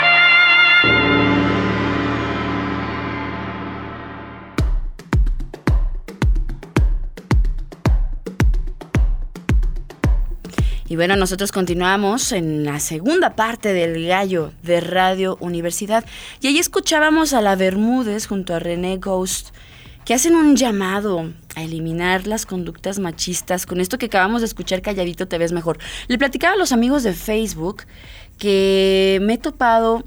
Y 10.87 10.95
bueno, 10.95 11.15
nosotros 11.15 11.51
continuamos 11.51 12.31
en 12.31 12.65
la 12.65 12.79
segunda 12.79 13.35
parte 13.35 13.71
del 13.73 14.07
gallo 14.07 14.51
de 14.63 14.81
Radio 14.81 15.37
Universidad. 15.39 16.03
Y 16.41 16.47
ahí 16.47 16.57
escuchábamos 16.57 17.33
a 17.33 17.41
la 17.41 17.55
Bermúdez 17.55 18.25
junto 18.25 18.55
a 18.55 18.59
René 18.59 18.97
Ghost, 18.97 19.49
que 20.05 20.13
hacen 20.13 20.35
un 20.35 20.55
llamado 20.55 21.33
a 21.55 21.63
eliminar 21.63 22.27
las 22.27 22.45
conductas 22.45 22.99
machistas. 22.99 23.65
Con 23.65 23.81
esto 23.81 23.97
que 23.97 24.05
acabamos 24.05 24.41
de 24.41 24.45
escuchar, 24.45 24.81
calladito 24.81 25.27
te 25.27 25.39
ves 25.39 25.51
mejor. 25.51 25.79
Le 26.07 26.17
platicaba 26.19 26.53
a 26.53 26.57
los 26.57 26.71
amigos 26.71 27.03
de 27.03 27.13
Facebook 27.13 27.83
que 28.37 29.19
me 29.23 29.33
he 29.33 29.37
topado 29.39 30.03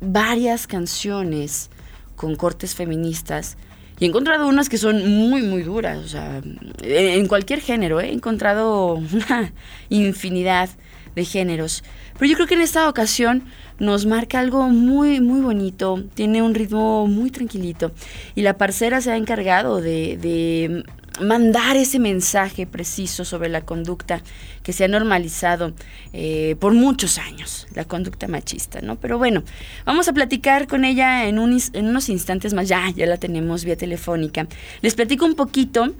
varias 0.00 0.66
canciones 0.66 1.70
con 2.16 2.36
cortes 2.36 2.74
feministas 2.74 3.58
y 3.98 4.04
he 4.04 4.08
encontrado 4.08 4.48
unas 4.48 4.68
que 4.68 4.78
son 4.78 5.28
muy, 5.28 5.42
muy 5.42 5.62
duras, 5.62 5.98
o 5.98 6.08
sea, 6.08 6.40
en 6.82 7.28
cualquier 7.28 7.60
género, 7.60 8.00
¿eh? 8.00 8.08
he 8.08 8.12
encontrado 8.12 8.94
una 9.12 9.52
infinidad 9.88 10.68
de 11.14 11.24
géneros. 11.24 11.84
Pero 12.18 12.26
yo 12.26 12.34
creo 12.34 12.46
que 12.46 12.54
en 12.54 12.60
esta 12.60 12.88
ocasión 12.88 13.44
nos 13.78 14.06
marca 14.06 14.40
algo 14.40 14.68
muy, 14.68 15.20
muy 15.20 15.40
bonito, 15.40 16.02
tiene 16.14 16.42
un 16.42 16.54
ritmo 16.54 17.06
muy 17.06 17.30
tranquilito 17.30 17.92
y 18.34 18.42
la 18.42 18.56
parcera 18.56 19.00
se 19.00 19.10
ha 19.10 19.16
encargado 19.16 19.80
de, 19.80 20.16
de 20.16 20.84
mandar 21.20 21.76
ese 21.76 21.98
mensaje 21.98 22.66
preciso 22.66 23.24
sobre 23.24 23.48
la 23.48 23.64
conducta 23.64 24.22
que 24.62 24.72
se 24.72 24.84
ha 24.84 24.88
normalizado 24.88 25.72
eh, 26.12 26.56
por 26.58 26.72
muchos 26.72 27.18
años, 27.18 27.66
la 27.74 27.84
conducta 27.84 28.28
machista, 28.28 28.80
¿no? 28.80 28.96
Pero 28.96 29.18
bueno, 29.18 29.42
vamos 29.84 30.08
a 30.08 30.12
platicar 30.12 30.66
con 30.66 30.84
ella 30.84 31.26
en, 31.26 31.38
en 31.38 31.86
unos 31.86 32.08
instantes 32.08 32.54
más, 32.54 32.68
ya, 32.68 32.90
ya 32.90 33.06
la 33.06 33.16
tenemos 33.16 33.64
vía 33.64 33.76
telefónica. 33.76 34.46
Les 34.80 34.94
platico 34.94 35.24
un 35.24 35.34
poquito 35.34 35.94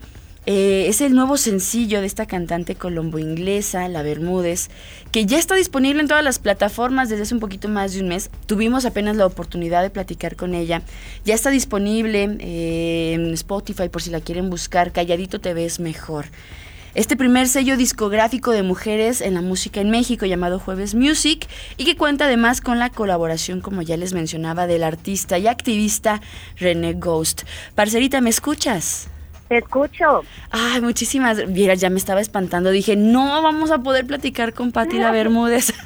eh, 0.47 0.87
es 0.89 1.01
el 1.01 1.15
nuevo 1.15 1.37
sencillo 1.37 2.01
de 2.01 2.07
esta 2.07 2.27
cantante 2.27 2.75
colombo-inglesa, 2.75 3.89
La 3.89 4.03
Bermúdez, 4.03 4.69
que 5.11 5.25
ya 5.25 5.39
está 5.39 5.55
disponible 5.55 6.03
en 6.03 6.09
todas 6.09 6.23
las 6.23 6.39
plataformas 6.39 7.09
desde 7.09 7.23
hace 7.23 7.35
un 7.35 7.41
poquito 7.41 7.69
más 7.69 7.95
de 7.95 8.01
un 8.01 8.09
mes. 8.09 8.31
Tuvimos 8.47 8.85
apenas 8.85 9.17
la 9.17 9.27
oportunidad 9.27 9.83
de 9.83 9.91
platicar 9.91 10.37
con 10.37 10.55
ella. 10.55 10.83
Ya 11.25 11.35
está 11.35 11.51
disponible 11.51 12.37
eh, 12.41 13.13
en 13.15 13.33
Spotify 13.33 13.89
por 13.89 14.03
si 14.03 14.11
la 14.11 14.21
quieren 14.21 14.51
buscar. 14.51 14.93
Calladito 14.93 15.41
te 15.41 15.55
ves 15.55 15.81
mejor. 15.81 16.27
Este 16.95 17.17
primer 17.17 17.49
sello 17.49 17.77
discográfico 17.77 18.53
de 18.53 18.63
mujeres 18.63 19.21
en 19.21 19.35
la 19.35 19.41
música 19.41 19.81
en 19.81 19.91
México 19.91 20.27
llamado 20.27 20.61
Jueves 20.61 20.95
Music 20.95 21.49
y 21.77 21.87
que 21.87 21.97
cuenta 21.97 22.27
además 22.27 22.61
con 22.61 22.79
la 22.79 22.91
colaboración, 22.91 23.61
como 23.61 23.83
ya 23.83 23.97
les 23.97 24.13
mencionaba, 24.13 24.69
del 24.69 24.85
artista 24.85 25.37
y 25.39 25.49
activista 25.49 26.21
René 26.57 26.93
Ghost. 26.93 27.43
Parcerita, 27.75 28.21
¿me 28.21 28.31
escuchas? 28.31 29.09
Te 29.49 29.59
escucho. 29.59 30.23
Ay, 30.51 30.81
muchísimas. 30.81 31.47
Mira, 31.49 31.75
ya 31.75 31.91
me 31.91 31.99
estaba 31.99 32.21
espantando. 32.21 32.71
Dije, 32.71 32.97
no 32.97 33.43
vamos 33.43 33.71
a 33.71 33.79
poder 33.79 34.07
platicar 34.07 34.55
con 34.55 34.73
Pati 34.73 34.99
la 34.99 35.11
Bermúdez. 35.11 35.73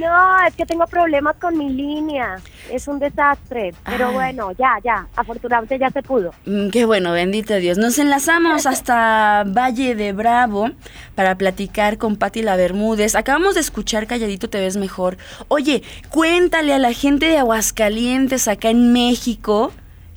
No, 0.00 0.46
es 0.46 0.54
que 0.54 0.66
tengo 0.66 0.86
problemas 0.86 1.36
con 1.36 1.56
mi 1.56 1.70
línea. 1.70 2.36
Es 2.70 2.88
un 2.88 2.98
desastre. 2.98 3.74
Pero 3.84 4.12
bueno, 4.12 4.52
ya, 4.52 4.78
ya. 4.84 5.06
Afortunadamente 5.16 5.78
ya 5.78 5.90
se 5.90 6.02
pudo. 6.02 6.32
Mm, 6.44 6.68
qué 6.70 6.84
bueno, 6.84 7.12
bendito 7.12 7.54
Dios. 7.54 7.78
Nos 7.78 7.98
enlazamos 7.98 8.66
hasta 8.66 9.44
Valle 9.46 9.94
de 9.94 10.12
Bravo 10.12 10.70
para 11.14 11.36
platicar 11.36 11.98
con 11.98 12.16
Pati 12.16 12.42
la 12.42 12.56
Bermúdez. 12.56 13.14
Acabamos 13.14 13.54
de 13.54 13.60
escuchar 13.60 14.06
Calladito 14.06 14.48
Te 14.50 14.60
Ves 14.60 14.76
Mejor. 14.76 15.16
Oye, 15.48 15.82
cuéntale 16.10 16.74
a 16.74 16.78
la 16.78 16.92
gente 16.92 17.26
de 17.26 17.38
Aguascalientes 17.38 18.48
acá 18.48 18.70
en 18.70 18.92
México 18.92 19.72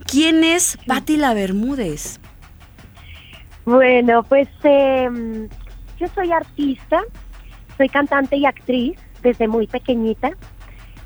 ¿Quién 0.06 0.44
es 0.44 0.78
Patti 0.86 1.18
La 1.18 1.34
Bermúdez? 1.34 2.20
Bueno, 3.66 4.24
pues 4.24 4.48
em, 4.64 5.50
yo 6.00 6.08
soy 6.14 6.32
artista, 6.32 7.02
soy 7.78 7.90
cantante 7.90 8.38
y 8.38 8.46
actriz 8.46 8.98
desde 9.24 9.48
muy 9.48 9.66
pequeñita. 9.66 10.32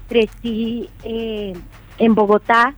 Crecí 0.10 0.90
eh, 1.04 1.54
en 1.98 2.16
Bogotá, 2.16 2.76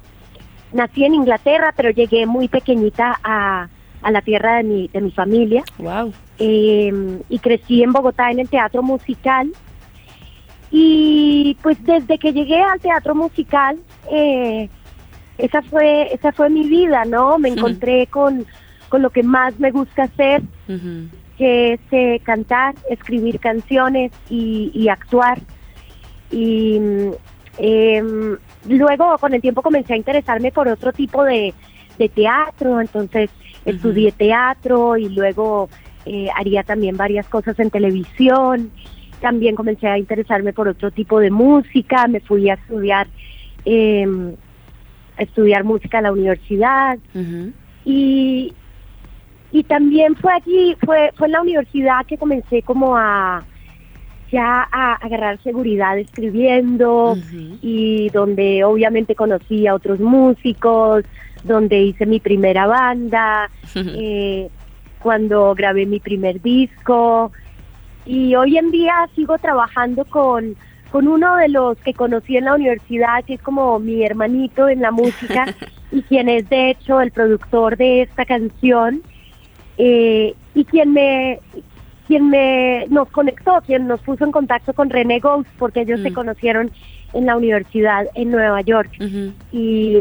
nací 0.71 1.03
en 1.03 1.15
Inglaterra, 1.15 1.73
pero 1.75 1.89
llegué 1.89 2.25
muy 2.27 2.47
pequeñita 2.47 3.19
a, 3.23 3.67
la 4.09 4.21
tierra 4.21 4.57
de 4.57 4.63
mi, 4.63 4.87
de 4.89 5.01
mi 5.01 5.11
familia. 5.11 5.63
Wow. 5.79 6.13
Em, 6.37 7.21
y 7.29 7.39
crecí 7.39 7.81
en 7.81 7.91
Bogotá 7.91 8.29
en 8.31 8.39
el 8.39 8.49
teatro 8.49 8.83
musical. 8.83 9.51
Y 10.69 11.57
pues 11.63 11.83
desde 11.83 12.17
que 12.17 12.31
llegué 12.31 12.61
al 12.61 12.79
teatro 12.79 13.15
musical, 13.15 13.79
eh, 14.11 14.69
esa 15.37 15.61
fue, 15.61 16.13
esa 16.13 16.31
fue 16.31 16.49
mi 16.49 16.67
vida, 16.67 17.05
¿no? 17.05 17.39
Me 17.39 17.49
encontré 17.49 18.07
con, 18.07 18.45
con 18.89 19.01
lo 19.01 19.09
que 19.09 19.23
más 19.23 19.59
me 19.59 19.71
gusta 19.71 20.03
hacer, 20.03 20.41
que 21.37 21.73
es 21.73 21.79
eh, 21.91 22.19
cantar, 22.23 22.75
escribir 22.89 23.39
canciones 23.39 24.11
y, 24.29 24.87
actuar. 24.89 25.39
Y 26.29 26.79
em, 27.57 28.37
luego 28.67 29.17
con 29.17 29.33
el 29.33 29.41
tiempo 29.41 29.61
comencé 29.61 29.93
a 29.93 29.97
interesarme 29.97 30.51
por 30.51 30.67
otro 30.67 30.93
tipo 30.93 31.23
de, 31.23 31.53
teatro, 32.15 32.81
entonces 32.81 33.29
estudié 33.63 34.11
teatro 34.11 34.97
y 34.97 35.07
luego 35.09 35.69
eh, 36.07 36.29
haría 36.35 36.63
también 36.63 36.97
varias 36.97 37.27
cosas 37.27 37.59
en 37.59 37.69
televisión. 37.69 38.71
También 39.21 39.55
comencé 39.55 39.87
a 39.87 39.99
interesarme 39.99 40.51
por 40.51 40.67
otro 40.67 40.89
tipo 40.89 41.19
de 41.19 41.29
música, 41.29 42.07
me 42.07 42.19
fui 42.19 42.49
a 42.49 42.55
estudiar 42.55 43.07
eh, 43.65 44.35
estudiar 45.21 45.63
música 45.63 45.97
en 45.97 46.03
la 46.03 46.11
universidad. 46.11 46.97
Y, 47.85 48.53
y 49.51 49.63
también 49.63 50.15
fue 50.15 50.33
allí, 50.33 50.75
fue, 50.85 51.11
fue 51.15 51.27
en 51.27 51.33
la 51.33 51.41
universidad 51.41 52.05
que 52.05 52.17
comencé 52.17 52.61
como 52.61 52.95
a 52.95 53.43
ya 54.31 54.67
a 54.71 54.93
agarrar 54.93 55.41
seguridad 55.43 55.99
escribiendo 55.99 57.17
y 57.61 58.09
donde 58.11 58.63
obviamente 58.63 59.13
conocí 59.13 59.67
a 59.67 59.75
otros 59.75 59.99
músicos, 59.99 61.03
donde 61.43 61.81
hice 61.81 62.05
mi 62.05 62.19
primera 62.19 62.65
banda, 62.65 63.49
eh, 63.75 64.49
cuando 64.99 65.53
grabé 65.53 65.85
mi 65.85 65.99
primer 65.99 66.41
disco. 66.41 67.31
Y 68.05 68.33
hoy 68.35 68.57
en 68.57 68.71
día 68.71 69.09
sigo 69.15 69.37
trabajando 69.37 70.05
con 70.05 70.55
con 70.91 71.07
uno 71.07 71.37
de 71.37 71.47
los 71.47 71.77
que 71.79 71.93
conocí 71.93 72.37
en 72.37 72.45
la 72.45 72.55
universidad, 72.55 73.23
que 73.25 73.35
es 73.35 73.41
como 73.41 73.79
mi 73.79 74.03
hermanito 74.03 74.67
en 74.67 74.81
la 74.81 74.91
música 74.91 75.45
y 75.91 76.01
quien 76.03 76.29
es 76.29 76.49
de 76.49 76.71
hecho 76.71 77.01
el 77.01 77.11
productor 77.11 77.77
de 77.77 78.03
esta 78.03 78.25
canción 78.25 79.01
eh, 79.77 80.35
y 80.53 80.65
quien 80.65 80.93
me 80.93 81.39
quien 82.07 82.29
me 82.29 82.87
nos 82.89 83.07
conectó, 83.09 83.61
quien 83.65 83.87
nos 83.87 84.01
puso 84.01 84.25
en 84.25 84.33
contacto 84.33 84.73
con 84.73 84.89
René 84.89 85.19
Ghost 85.19 85.47
porque 85.57 85.81
ellos 85.81 86.01
se 86.01 86.11
mm. 86.11 86.13
conocieron 86.13 86.71
en 87.13 87.25
la 87.25 87.37
universidad 87.37 88.07
en 88.15 88.31
Nueva 88.31 88.61
York 88.61 88.91
y 89.51 89.97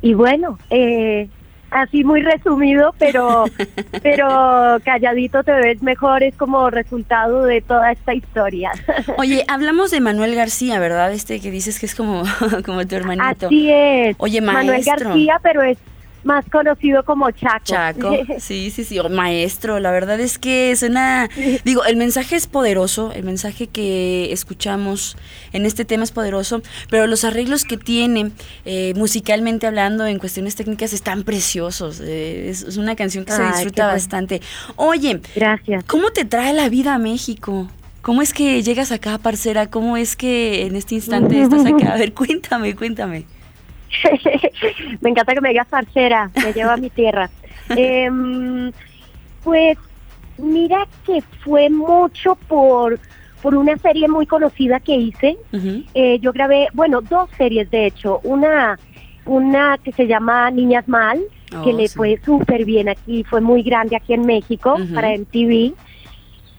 y 0.00 0.14
bueno 0.14 0.58
eh, 0.70 1.28
así 1.72 2.04
muy 2.04 2.22
resumido, 2.22 2.94
pero, 2.98 3.44
pero 4.02 4.78
calladito 4.84 5.42
te 5.42 5.52
ves 5.52 5.82
mejor, 5.82 6.22
es 6.22 6.36
como 6.36 6.70
resultado 6.70 7.44
de 7.44 7.60
toda 7.60 7.92
esta 7.92 8.14
historia. 8.14 8.72
Oye, 9.18 9.44
hablamos 9.48 9.90
de 9.90 10.00
Manuel 10.00 10.34
García, 10.34 10.78
¿verdad? 10.78 11.12
Este 11.12 11.40
que 11.40 11.50
dices 11.50 11.78
que 11.78 11.86
es 11.86 11.94
como, 11.94 12.22
como 12.64 12.86
tu 12.86 12.94
hermanito. 12.94 13.46
Así 13.46 13.70
es. 13.70 14.16
Oye, 14.18 14.40
Manuel 14.40 14.84
García, 14.84 15.40
pero 15.42 15.62
es 15.62 15.78
más 16.24 16.44
conocido 16.50 17.04
como 17.04 17.30
Chaco. 17.30 17.64
Chaco, 17.64 18.16
sí, 18.38 18.70
sí, 18.70 18.84
sí, 18.84 18.98
maestro, 19.10 19.80
la 19.80 19.90
verdad 19.90 20.20
es 20.20 20.38
que 20.38 20.74
suena, 20.76 21.28
digo, 21.64 21.84
el 21.84 21.96
mensaje 21.96 22.36
es 22.36 22.46
poderoso, 22.46 23.12
el 23.12 23.24
mensaje 23.24 23.66
que 23.66 24.32
escuchamos 24.32 25.16
en 25.52 25.66
este 25.66 25.84
tema 25.84 26.04
es 26.04 26.12
poderoso, 26.12 26.62
pero 26.90 27.06
los 27.06 27.24
arreglos 27.24 27.64
que 27.64 27.76
tiene 27.76 28.32
eh, 28.64 28.94
musicalmente 28.96 29.66
hablando 29.66 30.06
en 30.06 30.18
cuestiones 30.18 30.56
técnicas 30.56 30.92
están 30.92 31.24
preciosos, 31.24 32.00
eh, 32.00 32.48
es, 32.48 32.76
una 32.76 32.96
canción 32.96 33.24
que 33.24 33.32
se 33.32 33.44
disfruta 33.44 33.86
bastante. 33.86 34.40
Oye, 34.76 35.20
gracias. 35.34 35.84
¿Cómo 35.84 36.10
te 36.10 36.24
trae 36.24 36.52
la 36.52 36.68
vida 36.68 36.94
a 36.94 36.98
México? 36.98 37.68
¿Cómo 38.02 38.20
es 38.20 38.32
que 38.32 38.62
llegas 38.62 38.90
acá, 38.90 39.18
parcera? 39.18 39.68
¿Cómo 39.68 39.96
es 39.96 40.16
que 40.16 40.66
en 40.66 40.74
este 40.74 40.96
instante 40.96 41.40
estás 41.40 41.64
acá? 41.64 41.94
A 41.94 41.96
ver, 41.96 42.12
cuéntame, 42.12 42.74
cuéntame. 42.74 43.26
me 45.00 45.10
encanta 45.10 45.34
que 45.34 45.40
me 45.40 45.50
digas 45.50 45.66
parcera, 45.68 46.30
me 46.42 46.52
lleva 46.52 46.74
a 46.74 46.76
mi 46.76 46.90
tierra. 46.90 47.30
Em, 47.76 48.72
pues 49.44 49.78
mira 50.38 50.86
que 51.06 51.22
fue 51.44 51.70
mucho 51.70 52.34
por, 52.48 52.98
por 53.40 53.54
una 53.54 53.76
serie 53.78 54.08
muy 54.08 54.26
conocida 54.26 54.80
que 54.80 54.96
hice. 54.96 55.38
Eh, 55.94 56.18
yo 56.20 56.32
grabé, 56.32 56.68
bueno, 56.72 57.00
dos 57.00 57.30
series 57.38 57.70
de 57.70 57.86
hecho. 57.86 58.20
Una, 58.24 58.78
una 59.24 59.78
que 59.78 59.92
se 59.92 60.06
llama 60.06 60.50
Niñas 60.50 60.88
Mal, 60.88 61.20
que 61.48 61.70
oh, 61.70 61.76
le 61.76 61.88
fue 61.88 62.20
súper 62.24 62.64
bien 62.64 62.88
aquí, 62.88 63.24
fue 63.24 63.40
muy 63.40 63.62
grande 63.62 63.96
aquí 63.96 64.14
en 64.14 64.26
México 64.26 64.76
para 64.94 65.16
MTV. 65.16 65.74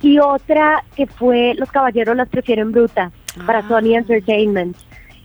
Y 0.01 0.19
otra 0.19 0.83
que 0.95 1.07
fue 1.07 1.53
Los 1.55 1.71
Caballeros 1.71 2.15
las 2.15 2.27
prefieren 2.27 2.71
brutas 2.71 3.11
para 3.45 3.59
ah. 3.59 3.67
Sony 3.67 3.95
Entertainment. 3.95 4.75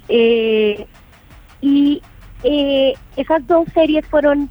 Eh, 0.08 0.86
y 1.60 2.02
eh, 2.42 2.94
esas 3.16 3.46
dos 3.46 3.66
series 3.74 4.06
fueron 4.06 4.50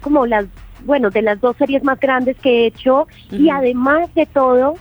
como 0.00 0.26
las, 0.26 0.46
bueno, 0.84 1.10
de 1.10 1.22
las 1.22 1.40
dos 1.40 1.56
series 1.56 1.82
más 1.82 1.98
grandes 2.00 2.36
que 2.38 2.50
he 2.50 2.66
hecho. 2.66 3.06
Y 3.30 3.50
además 3.50 4.12
de 4.14 4.26
todo 4.26 4.74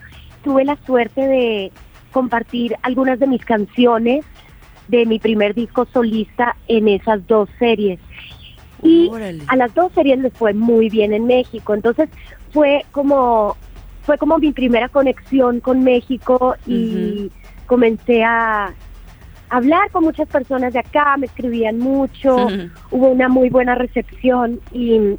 tuve 0.43 0.63
la 0.63 0.78
suerte 0.86 1.22
de 1.22 1.72
compartir 2.11 2.76
algunas 2.84 3.20
de 3.20 3.28
mis 3.28 3.43
canciones 3.43 4.26
de 4.88 5.05
mi 5.05 5.20
primer 5.20 5.53
disco 5.53 5.86
solista 5.91 6.55
en 6.68 6.88
esas 6.88 7.26
dos 7.28 7.49
series. 7.59 7.99
Y 8.84 9.09
a 9.47 9.55
las 9.55 9.74
dos 9.74 9.91
series 9.93 10.20
les 10.20 10.34
fue 10.34 10.53
muy 10.53 10.89
bien 10.89 11.11
en 11.11 11.26
México, 11.26 11.74
entonces 11.74 12.09
fue 12.51 12.86
como 12.91 13.57
fue 14.03 14.18
como 14.18 14.38
mi 14.38 14.53
primera 14.53 14.88
conexión 14.88 15.59
con 15.59 15.84
México 15.84 16.55
y 16.65 17.30
comencé 17.65 18.24
a 18.24 18.74
hablar 19.49 19.91
con 19.91 20.03
muchas 20.03 20.27
personas 20.27 20.73
de 20.73 20.79
acá, 20.79 21.17
me 21.17 21.27
escribían 21.27 21.79
mucho, 21.79 22.47
hubo 22.91 23.09
una 23.09 23.29
muy 23.29 23.49
buena 23.49 23.75
recepción 23.75 24.59
y 24.71 25.17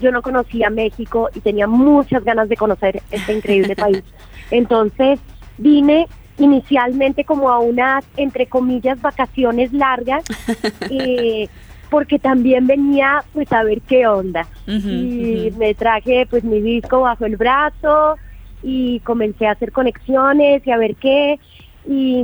yo 0.00 0.12
no 0.12 0.22
conocía 0.22 0.70
México 0.70 1.28
y 1.34 1.40
tenía 1.40 1.66
muchas 1.66 2.24
ganas 2.24 2.48
de 2.48 2.56
conocer 2.56 3.02
este 3.10 3.34
increíble 3.34 3.74
país. 3.76 4.02
Entonces 4.50 5.20
vine 5.58 6.06
inicialmente 6.38 7.24
como 7.24 7.50
a 7.50 7.58
unas, 7.58 8.04
entre 8.16 8.46
comillas, 8.46 9.00
vacaciones 9.00 9.72
largas, 9.72 10.24
eh, 10.90 11.48
porque 11.90 12.18
también 12.18 12.66
venía 12.66 13.24
pues 13.32 13.52
a 13.52 13.62
ver 13.62 13.80
qué 13.80 14.06
onda. 14.06 14.46
y 14.66 15.50
me 15.58 15.74
traje 15.74 16.26
pues 16.28 16.44
mi 16.44 16.60
disco 16.60 17.00
bajo 17.00 17.24
el 17.24 17.36
brazo 17.36 18.16
y 18.62 19.00
comencé 19.00 19.46
a 19.46 19.52
hacer 19.52 19.72
conexiones 19.72 20.66
y 20.66 20.70
a 20.70 20.76
ver 20.76 20.96
qué. 20.96 21.38
Y, 21.88 22.22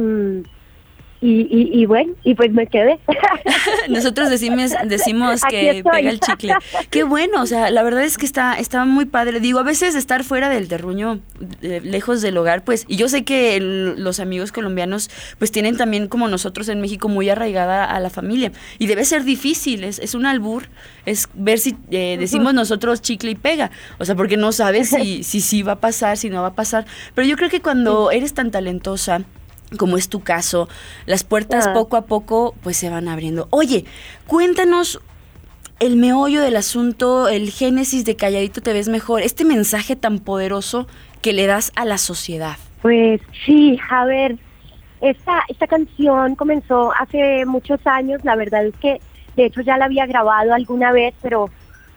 y, 1.27 1.81
y, 1.81 1.87
bueno, 1.87 2.13
y 2.23 2.35
pues 2.35 2.53
me 2.53 2.67
quedé. 2.67 2.99
Nosotros 3.89 4.29
decimos, 4.29 4.73
decimos 4.85 5.41
que 5.49 5.83
pega 5.83 6.11
el 6.11 6.21
chicle. 6.21 6.55
Qué 6.91 7.03
bueno, 7.03 7.41
o 7.41 7.47
sea, 7.47 7.71
la 7.71 7.83
verdad 7.83 8.05
es 8.05 8.19
que 8.19 8.27
está, 8.27 8.55
está 8.59 8.85
muy 8.85 9.07
padre. 9.07 9.41
Digo, 9.41 9.59
a 9.59 9.63
veces 9.63 9.95
estar 9.95 10.23
fuera 10.23 10.51
del 10.51 10.69
terruño, 10.69 11.21
lejos 11.63 12.21
del 12.21 12.37
hogar, 12.37 12.63
pues, 12.63 12.85
y 12.89 12.97
yo 12.97 13.09
sé 13.09 13.25
que 13.25 13.59
los 13.61 14.21
amigos 14.21 14.53
colombianos, 14.53 15.09
pues 15.39 15.51
tienen 15.51 15.79
también, 15.79 16.09
como 16.09 16.29
nosotros 16.29 16.69
en 16.69 16.83
México, 16.83 17.09
muy 17.09 17.31
arraigada 17.31 17.87
a 17.87 17.99
la 18.01 18.11
familia. 18.11 18.53
Y 18.79 18.87
debe 18.87 19.07
ser 19.07 19.25
difícil, 19.25 19.83
es, 19.85 20.01
es 20.01 20.15
un 20.15 20.27
albur, 20.27 20.65
es 21.07 21.31
ver 21.33 21.59
si 21.59 21.75
eh, 21.91 22.17
decimos 22.19 22.53
nosotros 22.53 23.01
chicle 23.01 23.31
y 23.31 23.35
pega. 23.35 23.71
O 23.99 24.05
sea, 24.05 24.15
porque 24.15 24.37
no 24.37 24.53
sabes 24.53 24.91
si, 24.91 25.23
si 25.23 25.41
sí 25.41 25.63
va 25.63 25.73
a 25.73 25.81
pasar, 25.81 26.19
si 26.19 26.29
no 26.29 26.43
va 26.43 26.49
a 26.49 26.55
pasar. 26.55 26.85
Pero 27.15 27.27
yo 27.27 27.37
creo 27.37 27.49
que 27.49 27.63
cuando 27.63 28.11
eres 28.11 28.35
tan 28.35 28.51
talentosa, 28.51 29.25
como 29.79 29.97
es 29.97 30.09
tu 30.09 30.21
caso, 30.21 30.69
las 31.07 31.25
puertas 31.25 31.67
ah. 31.67 31.73
poco 31.73 31.97
a 31.97 32.07
poco 32.07 32.55
pues 32.63 32.77
se 32.77 32.91
van 32.91 33.09
abriendo. 33.09 33.49
Oye, 33.51 33.85
cuéntanos 34.27 35.01
el 35.81 35.97
meollo 35.97 36.41
del 36.41 36.57
asunto, 36.57 37.29
el 37.29 37.51
génesis 37.51 38.05
de 38.05 38.17
Calladito 38.17 38.61
te 38.61 38.73
ves 38.73 38.89
mejor, 38.89 39.23
este 39.23 39.45
mensaje 39.45 39.97
tan 39.97 40.19
poderoso 40.19 40.87
que 41.21 41.33
le 41.33 41.47
das 41.47 41.73
a 41.77 41.85
la 41.85 41.99
sociedad. 41.99 42.57
Pues 42.83 43.21
sí, 43.45 43.79
a 43.91 44.05
ver, 44.05 44.37
esta, 45.01 45.43
esta 45.49 45.67
canción 45.67 46.35
comenzó 46.37 46.93
hace 46.99 47.45
muchos 47.47 47.81
años, 47.87 48.25
la 48.25 48.37
verdad 48.37 48.67
es 48.67 48.75
que 48.77 49.01
de 49.37 49.47
hecho 49.47 49.63
ya 49.63 49.77
la 49.77 49.87
había 49.87 50.07
grabado 50.07 50.55
alguna 50.55 50.93
vez, 50.93 51.15
pero 51.23 51.51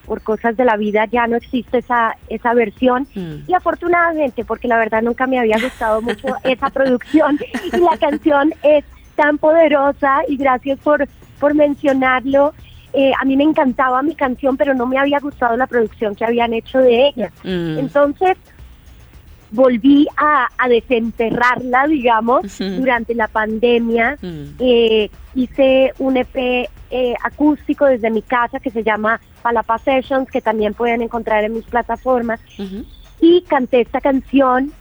por 0.07 0.21
cosas 0.21 0.55
de 0.55 0.65
la 0.65 0.77
vida 0.77 1.05
ya 1.05 1.27
no 1.27 1.35
existe 1.35 1.79
esa, 1.79 2.15
esa 2.29 2.53
versión. 2.53 3.05
Mm. 3.13 3.35
Y 3.47 3.53
afortunadamente, 3.53 4.45
porque 4.45 4.67
la 4.67 4.77
verdad 4.77 5.03
nunca 5.03 5.27
me 5.27 5.37
había 5.37 5.59
gustado 5.61 6.01
mucho 6.01 6.27
esa 6.43 6.69
producción 6.69 7.37
y 7.71 7.77
la 7.77 7.97
canción 7.97 8.53
es 8.63 8.85
tan 9.15 9.37
poderosa 9.37 10.21
y 10.27 10.37
gracias 10.37 10.79
por, 10.79 11.07
por 11.39 11.53
mencionarlo. 11.53 12.53
Eh, 12.93 13.11
a 13.19 13.25
mí 13.25 13.35
me 13.35 13.43
encantaba 13.43 14.01
mi 14.01 14.15
canción, 14.15 14.55
pero 14.55 14.73
no 14.73 14.87
me 14.87 14.97
había 14.97 15.19
gustado 15.19 15.57
la 15.57 15.67
producción 15.67 16.15
que 16.15 16.23
habían 16.23 16.53
hecho 16.53 16.79
de 16.79 17.09
ella. 17.09 17.31
Mm. 17.43 17.79
Entonces, 17.79 18.37
volví 19.51 20.07
a, 20.17 20.47
desenterrarla, 20.67 21.87
digamos, 21.87 22.57
durante 22.57 23.13
la 23.13 23.27
pandemia. 23.27 24.17
Mm. 24.21 24.43
Eh, 24.59 25.09
hice 25.35 25.93
un 25.99 26.17
EP 26.17 26.69
eh, 26.89 27.15
acústico 27.21 27.85
desde 27.85 28.09
mi 28.09 28.21
casa 28.21 28.59
que 28.59 28.71
se 28.71 28.83
llama 28.83 29.19
Palapa 29.47 29.77
Sessions, 29.77 30.29
que 30.29 30.41
también 30.41 30.73
pueden 30.73 31.01
encontrar 31.01 31.45
en 31.45 31.53
mis 31.53 31.63
plataformas. 31.63 32.41
Y 33.21 33.43
canté 33.43 33.79
esta 33.79 34.01
canción 34.01 34.73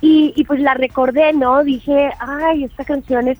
y, 0.00 0.32
y 0.34 0.42
pues 0.42 0.58
la 0.58 0.74
recordé, 0.74 1.32
¿no? 1.32 1.62
Dije, 1.62 2.10
ay, 2.18 2.64
esta 2.64 2.84
canción 2.84 3.28
es 3.28 3.38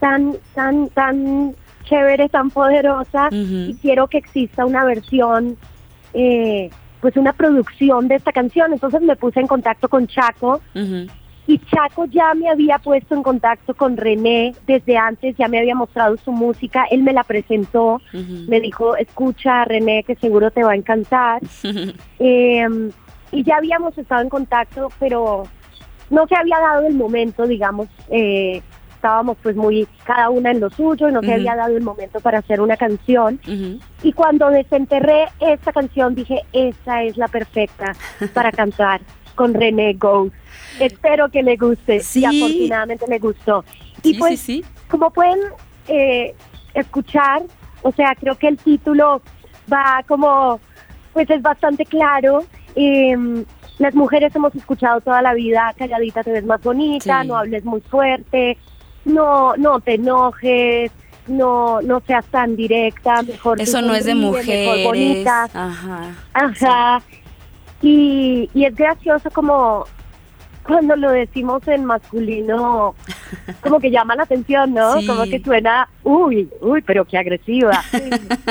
tan, 0.00 0.34
tan, 0.52 0.88
tan 0.88 1.54
chévere, 1.84 2.28
tan 2.28 2.50
poderosa 2.50 3.28
y 3.30 3.76
quiero 3.80 4.08
que 4.08 4.18
exista 4.18 4.66
una 4.66 4.84
versión, 4.84 5.56
eh, 6.12 6.70
pues 7.00 7.16
una 7.16 7.32
producción 7.32 8.08
de 8.08 8.16
esta 8.16 8.32
canción. 8.32 8.72
Entonces 8.72 9.00
me 9.00 9.14
puse 9.14 9.38
en 9.38 9.46
contacto 9.46 9.88
con 9.88 10.08
Chaco 10.08 10.60
y 11.48 11.58
Chaco 11.60 12.04
ya 12.04 12.34
me 12.34 12.50
había 12.50 12.78
puesto 12.78 13.14
en 13.14 13.22
contacto 13.22 13.74
con 13.74 13.96
René 13.96 14.54
desde 14.66 14.98
antes, 14.98 15.34
ya 15.38 15.48
me 15.48 15.58
había 15.58 15.74
mostrado 15.74 16.14
su 16.18 16.30
música, 16.30 16.84
él 16.90 17.02
me 17.02 17.14
la 17.14 17.24
presentó, 17.24 18.02
me 18.12 18.60
dijo, 18.60 18.94
escucha 18.96 19.64
René, 19.64 20.04
que 20.04 20.14
seguro 20.16 20.50
te 20.50 20.62
va 20.62 20.72
a 20.72 20.76
encantar. 20.76 21.40
Em, 22.20 22.90
y 23.32 23.44
ya 23.44 23.56
habíamos 23.56 23.96
estado 23.96 24.20
en 24.20 24.28
contacto, 24.28 24.88
pero 24.98 25.44
no 26.10 26.26
se 26.26 26.36
había 26.36 26.58
dado 26.58 26.86
el 26.86 26.94
momento, 26.94 27.46
digamos, 27.46 27.88
eh, 28.10 28.60
estábamos 28.98 29.36
pues 29.42 29.54
muy 29.54 29.86
cada 30.04 30.28
una 30.28 30.50
en 30.50 30.60
lo 30.60 30.68
suyo 30.70 31.08
y 31.08 31.12
no 31.12 31.22
se 31.22 31.32
había 31.32 31.54
dado 31.54 31.76
el 31.76 31.84
momento 31.84 32.20
para 32.20 32.38
hacer 32.38 32.60
una 32.60 32.76
canción. 32.76 33.40
Y 34.02 34.12
cuando 34.12 34.50
desenterré 34.50 35.26
esta 35.38 35.72
canción 35.72 36.14
dije, 36.14 36.42
esa 36.52 37.04
es 37.04 37.16
la 37.16 37.28
perfecta 37.28 37.94
para 38.34 38.50
cantar 38.50 39.00
con 39.38 39.54
René 39.54 39.94
Ghost. 39.94 40.34
Espero 40.80 41.30
que 41.30 41.44
le 41.44 41.56
guste. 41.56 42.00
Sí. 42.00 42.20
Y 42.20 42.24
afortunadamente 42.24 43.06
me 43.08 43.20
gustó. 43.20 43.64
Y 44.02 44.18
pues, 44.18 44.40
sí, 44.40 44.64
como 44.90 45.10
pueden 45.10 45.38
eh, 45.86 46.34
escuchar, 46.74 47.42
o 47.82 47.92
sea, 47.92 48.16
creo 48.18 48.34
que 48.34 48.48
el 48.48 48.58
título 48.58 49.22
va 49.72 50.02
como, 50.08 50.60
pues 51.12 51.30
es 51.30 51.40
bastante 51.40 51.84
claro. 51.84 52.44
Em, 52.74 53.44
las 53.78 53.94
mujeres 53.94 54.34
hemos 54.34 54.54
escuchado 54.56 55.00
toda 55.00 55.22
la 55.22 55.34
vida, 55.34 55.72
calladita 55.78 56.24
te 56.24 56.32
ves 56.32 56.44
más 56.44 56.60
bonita, 56.60 57.22
no 57.22 57.36
hables 57.36 57.64
muy 57.64 57.80
fuerte, 57.80 58.58
no, 59.04 59.56
no 59.56 59.78
te 59.80 59.94
enojes, 59.94 60.90
no, 61.28 61.80
no 61.82 62.02
seas 62.04 62.26
tan 62.26 62.56
directa, 62.56 63.22
mejor. 63.22 63.60
Eso 63.60 63.82
no 63.82 63.94
es 63.94 64.04
de 64.04 64.16
mujeres. 64.16 64.84
bonita. 64.84 65.44
Ajá. 65.54 66.12
Ajá. 66.32 67.02
Y, 67.82 68.50
y 68.54 68.64
es 68.64 68.74
gracioso 68.74 69.30
como 69.30 69.84
cuando 70.68 70.96
lo 70.96 71.10
decimos 71.12 71.66
en 71.66 71.86
masculino, 71.86 72.94
como 73.62 73.80
que 73.80 73.90
llama 73.90 74.14
la 74.14 74.24
atención, 74.24 74.74
¿no? 74.74 74.96
Como 75.06 75.24
que 75.24 75.40
suena, 75.40 75.88
uy, 76.04 76.46
uy, 76.60 76.82
pero 76.82 77.06
qué 77.06 77.16
agresiva. 77.16 77.82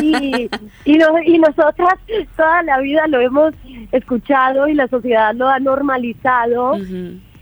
y, 0.01 0.49
y, 0.85 0.99
y 1.25 1.37
nosotras 1.37 1.99
toda 2.35 2.63
la 2.63 2.79
vida 2.79 3.05
lo 3.07 3.19
hemos 3.19 3.53
escuchado 3.91 4.67
y 4.67 4.73
la 4.73 4.87
sociedad 4.87 5.35
lo 5.35 5.47
ha 5.47 5.59
normalizado. 5.59 6.77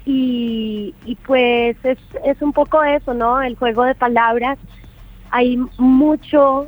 y, 0.05 0.93
y 1.05 1.15
pues 1.25 1.77
es, 1.83 1.97
es 2.25 2.41
un 2.41 2.51
poco 2.51 2.83
eso, 2.83 3.13
¿no? 3.13 3.41
El 3.41 3.55
juego 3.55 3.85
de 3.85 3.95
palabras. 3.95 4.59
Hay 5.31 5.57
mucho 5.77 6.67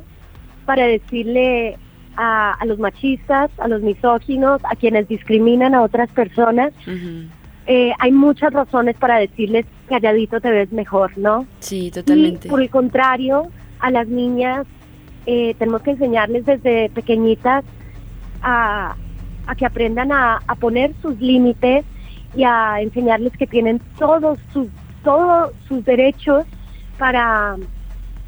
para 0.64 0.86
decirle 0.86 1.78
a, 2.18 2.52
a, 2.54 2.64
los 2.66 2.78
machistas, 2.80 3.50
a 3.58 3.68
los 3.68 3.80
misóginos, 3.80 4.60
a 4.64 4.74
quienes 4.74 5.06
discriminan 5.06 5.74
a 5.74 5.82
otras 5.82 6.10
personas. 6.10 6.72
Eh, 7.66 7.92
hay 7.98 8.12
muchas 8.12 8.52
razones 8.52 8.96
para 8.96 9.18
decirles 9.18 9.66
calladito 9.88 10.40
te 10.40 10.50
ves 10.50 10.72
mejor, 10.72 11.16
¿no? 11.16 11.46
Sí, 11.60 11.90
totalmente. 11.90 12.48
Y 12.48 12.50
por 12.50 12.60
el 12.60 12.70
contrario, 12.70 13.50
a 13.78 13.90
las 13.90 14.08
niñas 14.08 14.66
eh, 15.26 15.54
tenemos 15.58 15.82
que 15.82 15.92
enseñarles 15.92 16.44
desde 16.44 16.90
pequeñitas 16.90 17.64
a, 18.42 18.96
a 19.46 19.54
que 19.54 19.64
aprendan 19.64 20.10
a, 20.10 20.40
a 20.46 20.54
poner 20.56 20.92
sus 21.00 21.20
límites 21.20 21.84
y 22.34 22.42
a 22.42 22.80
enseñarles 22.80 23.32
que 23.36 23.46
tienen 23.46 23.80
todos 23.98 24.38
sus 24.52 24.68
todos 25.04 25.52
sus 25.68 25.84
derechos 25.84 26.44
para 26.98 27.56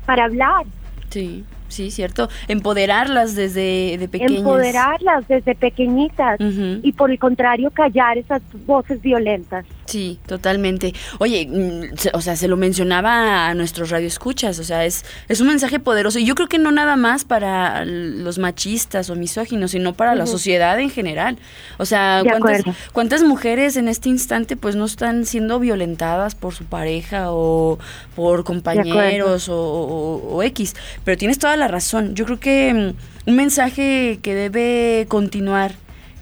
para 0.07 0.27
hablar. 0.27 0.65
Sí. 1.09 1.45
Sí, 1.71 1.91
cierto. 1.91 2.29
Empoderarlas 2.49 3.35
desde 3.35 3.97
de 3.97 4.09
pequeñas. 4.09 4.39
Empoderarlas 4.39 5.27
desde 5.29 5.55
pequeñitas 5.55 6.39
y 6.41 6.93
por 6.93 7.11
el 7.11 7.19
contrario 7.19 7.71
callar 7.71 8.19
esas 8.19 8.43
voces 8.67 9.01
violentas. 9.01 9.65
Sí, 9.91 10.21
totalmente. 10.27 10.95
Oye, 11.19 11.49
mm, 11.49 11.97
o 12.13 12.21
sea, 12.21 12.37
se 12.37 12.47
lo 12.47 12.57
mencionaba 12.57 13.49
a 13.49 13.55
nuestros 13.55 13.91
radioescuchas, 13.91 14.61
o 14.61 14.65
sea, 14.65 14.85
es, 14.85 15.05
es 15.29 15.41
un 15.41 15.49
mensaje 15.49 15.81
poderoso. 15.81 16.21
Y 16.21 16.25
yo 16.25 16.37
creo 16.37 16.47
que 16.47 16.59
no 16.59 16.71
nada 16.71 16.95
más 16.95 17.25
para 17.25 17.85
los 17.85 18.39
machistas 18.39 19.11
o 19.11 19.17
misóginos, 19.17 19.73
sino 19.73 19.95
para 19.95 20.15
la 20.15 20.27
sociedad 20.27 20.79
en 20.79 20.91
general. 20.91 21.39
O 21.79 21.87
sea, 21.87 22.23
¿cuántas, 22.23 22.63
¿cuántas 22.93 23.23
mujeres 23.25 23.77
en 23.77 23.89
este 23.89 24.09
instante 24.09 24.57
pues 24.57 24.77
no 24.77 24.85
están 24.85 25.27
siendo 25.27 25.59
violentadas 25.59 26.37
por 26.37 26.55
su 26.55 26.67
pareja 26.67 27.33
o 27.33 27.79
por 28.15 28.45
compañeros 28.45 29.49
o, 29.49 29.57
o 29.57 30.43
X? 30.45 30.77
Pero 31.05 31.17
tienes 31.17 31.41
toda 31.41 31.57
la 31.57 31.60
razón. 31.69 32.15
Yo 32.15 32.25
creo 32.25 32.41
que 32.41 32.75
mm, 32.75 33.31
un 33.31 33.37
mensaje 33.37 34.19
que 34.23 34.35
debe 34.35 35.07
continuar, 35.09 35.73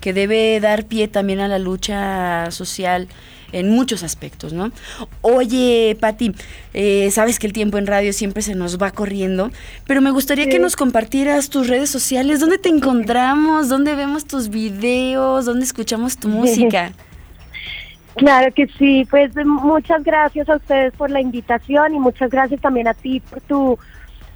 que 0.01 0.13
debe 0.13 0.59
dar 0.61 0.85
pie 0.85 1.09
también 1.09 1.41
a 1.41 1.49
la 1.49 1.59
lucha 1.59 2.51
social 2.51 3.09
en 3.53 3.71
muchos 3.71 4.03
aspectos, 4.03 4.53
¿no? 4.53 4.71
Oye, 5.23 5.97
Pati, 6.01 6.35
eh, 6.75 7.11
sabes 7.11 7.39
que 7.39 7.47
el 7.47 7.53
tiempo 7.53 7.79
en 7.79 7.87
radio 7.87 8.13
siempre 8.13 8.43
se 8.43 8.55
nos 8.55 8.81
va 8.81 8.91
corriendo, 8.91 9.51
pero 9.87 10.01
me 10.01 10.11
gustaría 10.11 10.49
que 10.49 10.59
nos 10.59 10.77
compartieras 10.77 11.49
tus 11.49 11.69
redes 11.69 11.91
sociales, 11.91 12.41
dónde 12.41 12.59
te 12.59 12.69
encontramos, 12.69 13.69
dónde 13.69 13.95
vemos 13.95 14.27
tus 14.27 14.51
videos, 14.51 15.47
dónde 15.47 15.65
escuchamos 15.65 16.19
tu 16.19 16.29
música. 16.29 16.93
Claro 18.17 18.53
que 18.53 18.67
sí, 18.79 19.07
pues 19.09 19.31
muchas 19.47 20.03
gracias 20.03 20.49
a 20.49 20.57
ustedes 20.57 20.93
por 20.95 21.11
la 21.11 21.21
invitación 21.21 21.95
y 21.95 22.01
muchas 22.01 22.31
gracias 22.31 22.61
también 22.61 22.89
a 22.89 22.95
ti 22.95 23.21
por 23.21 23.41
tu 23.43 23.79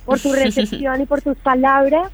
por 0.05 0.21
tu 0.21 0.33
recepción 0.33 1.01
y 1.01 1.07
por 1.07 1.23
tus 1.23 1.37
palabras. 1.39 2.11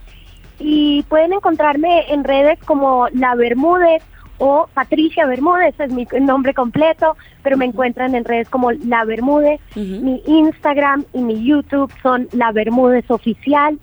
Y 0.59 1.03
pueden 1.05 1.32
encontrarme 1.32 2.12
en 2.12 2.24
redes 2.24 2.59
como 2.64 3.09
La 3.12 3.34
Bermúdez 3.34 4.03
o 4.39 4.68
Patricia 4.72 5.26
Bermúdez, 5.26 5.74
es 5.80 5.93
mi 5.93 6.07
nombre 6.20 6.55
completo, 6.55 7.16
pero 7.43 7.57
me 7.57 7.64
encuentran 7.64 8.14
en 8.14 8.24
redes 8.24 8.49
como 8.49 8.70
La 8.72 9.05
Bermúdez. 9.05 9.61
Mi 9.74 10.22
Instagram 10.26 11.05
y 11.12 11.18
mi 11.18 11.45
YouTube 11.45 11.93
son 12.03 12.28
La 12.32 12.53
Bermúdez 12.53 13.11
Oficial. 13.11 13.78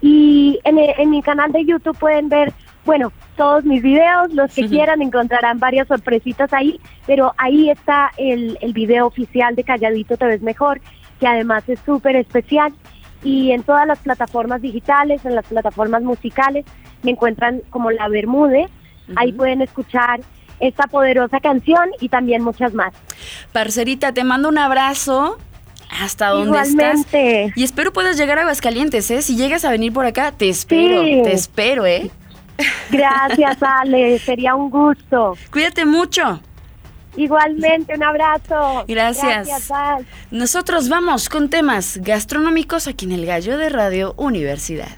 Y 0.00 0.60
en, 0.64 0.78
en 0.78 1.10
mi 1.10 1.22
canal 1.22 1.50
de 1.52 1.64
YouTube 1.64 1.98
pueden 1.98 2.28
ver 2.28 2.52
bueno, 2.86 3.12
todos 3.36 3.64
mis 3.64 3.82
videos, 3.82 4.32
los 4.32 4.54
que 4.54 4.68
quieran 4.68 5.02
encontrarán 5.02 5.58
varias 5.58 5.88
sorpresitas 5.88 6.52
ahí, 6.52 6.80
pero 7.04 7.34
ahí 7.36 7.68
está 7.68 8.12
el, 8.16 8.56
el 8.60 8.72
video 8.72 9.06
oficial 9.06 9.56
de 9.56 9.64
Calladito 9.64 10.16
Te 10.16 10.24
Ves 10.24 10.40
Mejor, 10.40 10.80
que 11.18 11.26
además 11.26 11.68
es 11.68 11.80
súper 11.84 12.14
especial. 12.14 12.72
Y 13.22 13.52
en 13.52 13.62
todas 13.62 13.86
las 13.86 13.98
plataformas 13.98 14.62
digitales, 14.62 15.24
en 15.24 15.34
las 15.34 15.46
plataformas 15.46 16.02
musicales, 16.02 16.64
me 17.02 17.12
encuentran 17.12 17.62
como 17.70 17.90
La 17.90 18.08
Bermúdez. 18.08 18.70
Ahí 19.16 19.32
pueden 19.32 19.62
escuchar 19.62 20.20
esta 20.60 20.84
poderosa 20.86 21.40
canción 21.40 21.90
y 22.00 22.08
también 22.08 22.42
muchas 22.42 22.74
más. 22.74 22.92
Parcerita, 23.52 24.12
te 24.12 24.24
mando 24.24 24.48
un 24.48 24.58
abrazo 24.58 25.38
hasta 26.00 26.28
donde 26.30 26.58
Igualmente. 26.58 27.44
estás. 27.44 27.56
Y 27.56 27.64
espero 27.64 27.92
puedas 27.92 28.16
llegar 28.16 28.38
a 28.38 28.42
Aguascalientes, 28.42 29.10
¿eh? 29.10 29.22
Si 29.22 29.36
llegas 29.36 29.64
a 29.64 29.70
venir 29.70 29.92
por 29.92 30.06
acá, 30.06 30.32
te 30.32 30.48
espero, 30.48 31.02
te 31.02 31.32
espero, 31.32 31.86
¿eh? 31.86 32.10
Gracias, 32.90 33.58
Ale. 33.62 34.18
Sería 34.24 34.54
un 34.54 34.70
gusto. 34.70 35.36
Cuídate 35.50 35.84
mucho. 35.84 36.40
Igualmente, 37.16 37.94
un 37.94 38.02
abrazo. 38.02 38.84
Gracias. 38.86 39.70
Nosotros 40.30 40.88
vamos 40.88 41.28
con 41.28 41.48
temas 41.48 41.98
gastronómicos 42.02 42.86
aquí 42.86 43.06
en 43.06 43.12
el 43.12 43.26
Gallo 43.26 43.58
de 43.58 43.68
Radio 43.68 44.14
Universidad. 44.16 44.96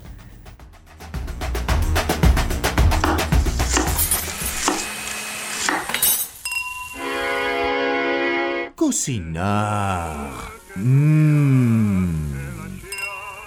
Cocinar. 8.74 10.30
Mmm. 10.76 12.27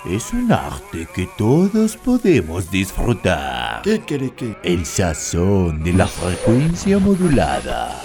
Es 0.03 0.33
un 0.33 0.51
arte 0.51 1.07
que 1.13 1.29
todos 1.37 1.95
podemos 1.95 2.71
disfrutar. 2.71 3.83
¿Qué 3.83 3.99
quiere 3.99 4.31
que? 4.31 4.57
El 4.63 4.83
sazón 4.83 5.83
de 5.83 5.93
la 5.93 6.07
frecuencia 6.07 6.97
modulada. 6.97 8.01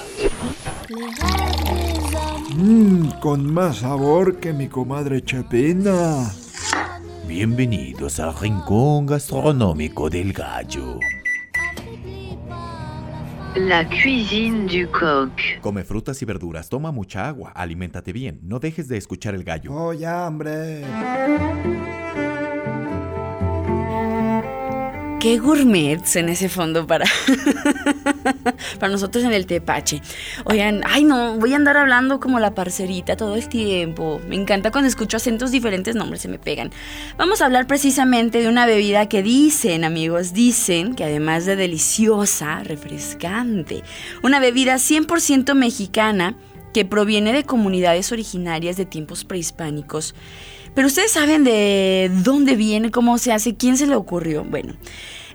Mmm, 2.55 3.09
con 3.23 3.51
más 3.51 3.79
sabor 3.79 4.37
que 4.37 4.53
mi 4.53 4.69
comadre 4.69 5.25
Chepina. 5.25 6.31
Bienvenidos 7.27 8.21
al 8.21 8.39
rincón 8.39 9.07
gastronómico 9.07 10.11
del 10.11 10.35
gallo. 10.35 10.99
La 13.57 13.87
cuisine 13.87 14.67
du 14.67 14.87
coq. 14.87 15.31
Come 15.63 15.83
frutas 15.83 16.21
y 16.21 16.27
verduras, 16.27 16.69
toma 16.69 16.93
mucha 16.93 17.27
agua, 17.27 17.53
aliméntate 17.55 18.13
bien, 18.13 18.39
no 18.43 18.59
dejes 18.59 18.87
de 18.87 18.99
escuchar 18.99 19.35
el 19.35 19.45
gallo. 19.45 19.73
Oh, 19.73 19.95
ya, 19.95 20.27
hombre. 20.27 20.85
Qué 25.27 25.41
gourmets 25.41 26.15
en 26.15 26.29
ese 26.29 26.49
fondo 26.49 26.87
para, 26.87 27.05
para 28.79 28.93
nosotros 28.93 29.25
en 29.25 29.33
el 29.33 29.45
tepache. 29.47 30.01
Oigan, 30.45 30.83
ay 30.87 31.03
no, 31.03 31.35
voy 31.35 31.53
a 31.53 31.57
andar 31.57 31.77
hablando 31.77 32.21
como 32.21 32.39
la 32.39 32.55
parcerita 32.55 33.17
todo 33.17 33.35
el 33.35 33.49
tiempo. 33.49 34.21
Me 34.29 34.37
encanta 34.37 34.71
cuando 34.71 34.87
escucho 34.87 35.17
acentos 35.17 35.51
diferentes, 35.51 35.97
nombres 35.97 36.23
se 36.23 36.29
me 36.29 36.39
pegan. 36.39 36.71
Vamos 37.19 37.43
a 37.43 37.47
hablar 37.47 37.67
precisamente 37.67 38.41
de 38.41 38.47
una 38.47 38.67
bebida 38.67 39.09
que 39.09 39.25
dicen, 39.25 39.83
amigos, 39.83 40.33
dicen 40.33 40.95
que 40.95 41.03
además 41.03 41.45
de 41.45 41.57
deliciosa, 41.57 42.63
refrescante, 42.63 43.83
una 44.23 44.39
bebida 44.39 44.77
100% 44.77 45.55
mexicana 45.55 46.37
que 46.73 46.85
proviene 46.85 47.33
de 47.33 47.43
comunidades 47.43 48.13
originarias 48.13 48.77
de 48.77 48.87
tiempos 48.87 49.25
prehispánicos. 49.25 50.15
Pero 50.77 50.89
ustedes 50.89 51.11
saben 51.11 51.43
de 51.43 52.13
dónde 52.23 52.55
viene, 52.55 52.91
cómo 52.91 53.17
se 53.17 53.33
hace, 53.33 53.57
quién 53.57 53.79
se 53.79 53.87
le 53.87 53.97
ocurrió. 53.97 54.45
Bueno, 54.45 54.75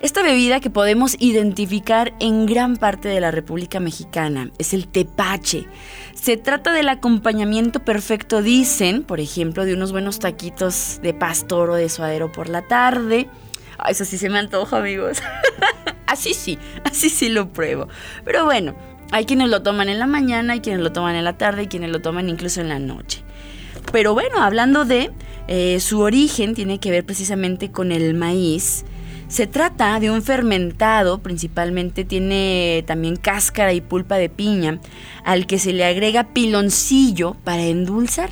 esta 0.01 0.23
bebida 0.23 0.59
que 0.59 0.71
podemos 0.71 1.15
identificar 1.19 2.13
en 2.19 2.47
gran 2.47 2.77
parte 2.77 3.07
de 3.07 3.21
la 3.21 3.29
República 3.29 3.79
Mexicana 3.79 4.49
es 4.57 4.73
el 4.73 4.87
tepache. 4.87 5.67
Se 6.15 6.37
trata 6.37 6.73
del 6.73 6.89
acompañamiento 6.89 7.81
perfecto, 7.81 8.41
dicen, 8.41 9.03
por 9.03 9.19
ejemplo, 9.19 9.63
de 9.63 9.75
unos 9.75 9.91
buenos 9.91 10.17
taquitos 10.17 10.99
de 11.03 11.13
pastor 11.13 11.69
o 11.69 11.75
de 11.75 11.87
suadero 11.87 12.31
por 12.31 12.49
la 12.49 12.63
tarde. 12.63 13.29
Eso 13.87 14.03
sí 14.03 14.17
se 14.17 14.29
me 14.29 14.39
antoja, 14.39 14.77
amigos. 14.77 15.19
así 16.07 16.33
sí, 16.33 16.57
así 16.83 17.09
sí 17.09 17.29
lo 17.29 17.49
pruebo. 17.49 17.87
Pero 18.25 18.45
bueno, 18.45 18.75
hay 19.11 19.25
quienes 19.25 19.49
lo 19.49 19.61
toman 19.61 19.87
en 19.87 19.99
la 19.99 20.07
mañana, 20.07 20.53
hay 20.53 20.61
quienes 20.61 20.81
lo 20.81 20.91
toman 20.91 21.15
en 21.15 21.25
la 21.25 21.37
tarde 21.37 21.63
y 21.63 21.67
quienes 21.67 21.91
lo 21.91 22.01
toman 22.01 22.27
incluso 22.27 22.59
en 22.59 22.69
la 22.69 22.79
noche. 22.79 23.23
Pero 23.91 24.13
bueno, 24.13 24.41
hablando 24.41 24.83
de 24.83 25.11
eh, 25.47 25.79
su 25.79 25.99
origen, 25.99 26.55
tiene 26.55 26.79
que 26.79 26.89
ver 26.89 27.05
precisamente 27.05 27.71
con 27.71 27.91
el 27.91 28.15
maíz. 28.15 28.83
Se 29.31 29.47
trata 29.47 29.97
de 30.01 30.11
un 30.11 30.21
fermentado, 30.21 31.19
principalmente 31.23 32.03
tiene 32.03 32.83
también 32.85 33.15
cáscara 33.15 33.71
y 33.71 33.79
pulpa 33.79 34.17
de 34.17 34.27
piña, 34.27 34.81
al 35.23 35.47
que 35.47 35.57
se 35.57 35.71
le 35.71 35.85
agrega 35.85 36.33
piloncillo 36.33 37.37
para 37.45 37.61
endulzar. 37.61 38.29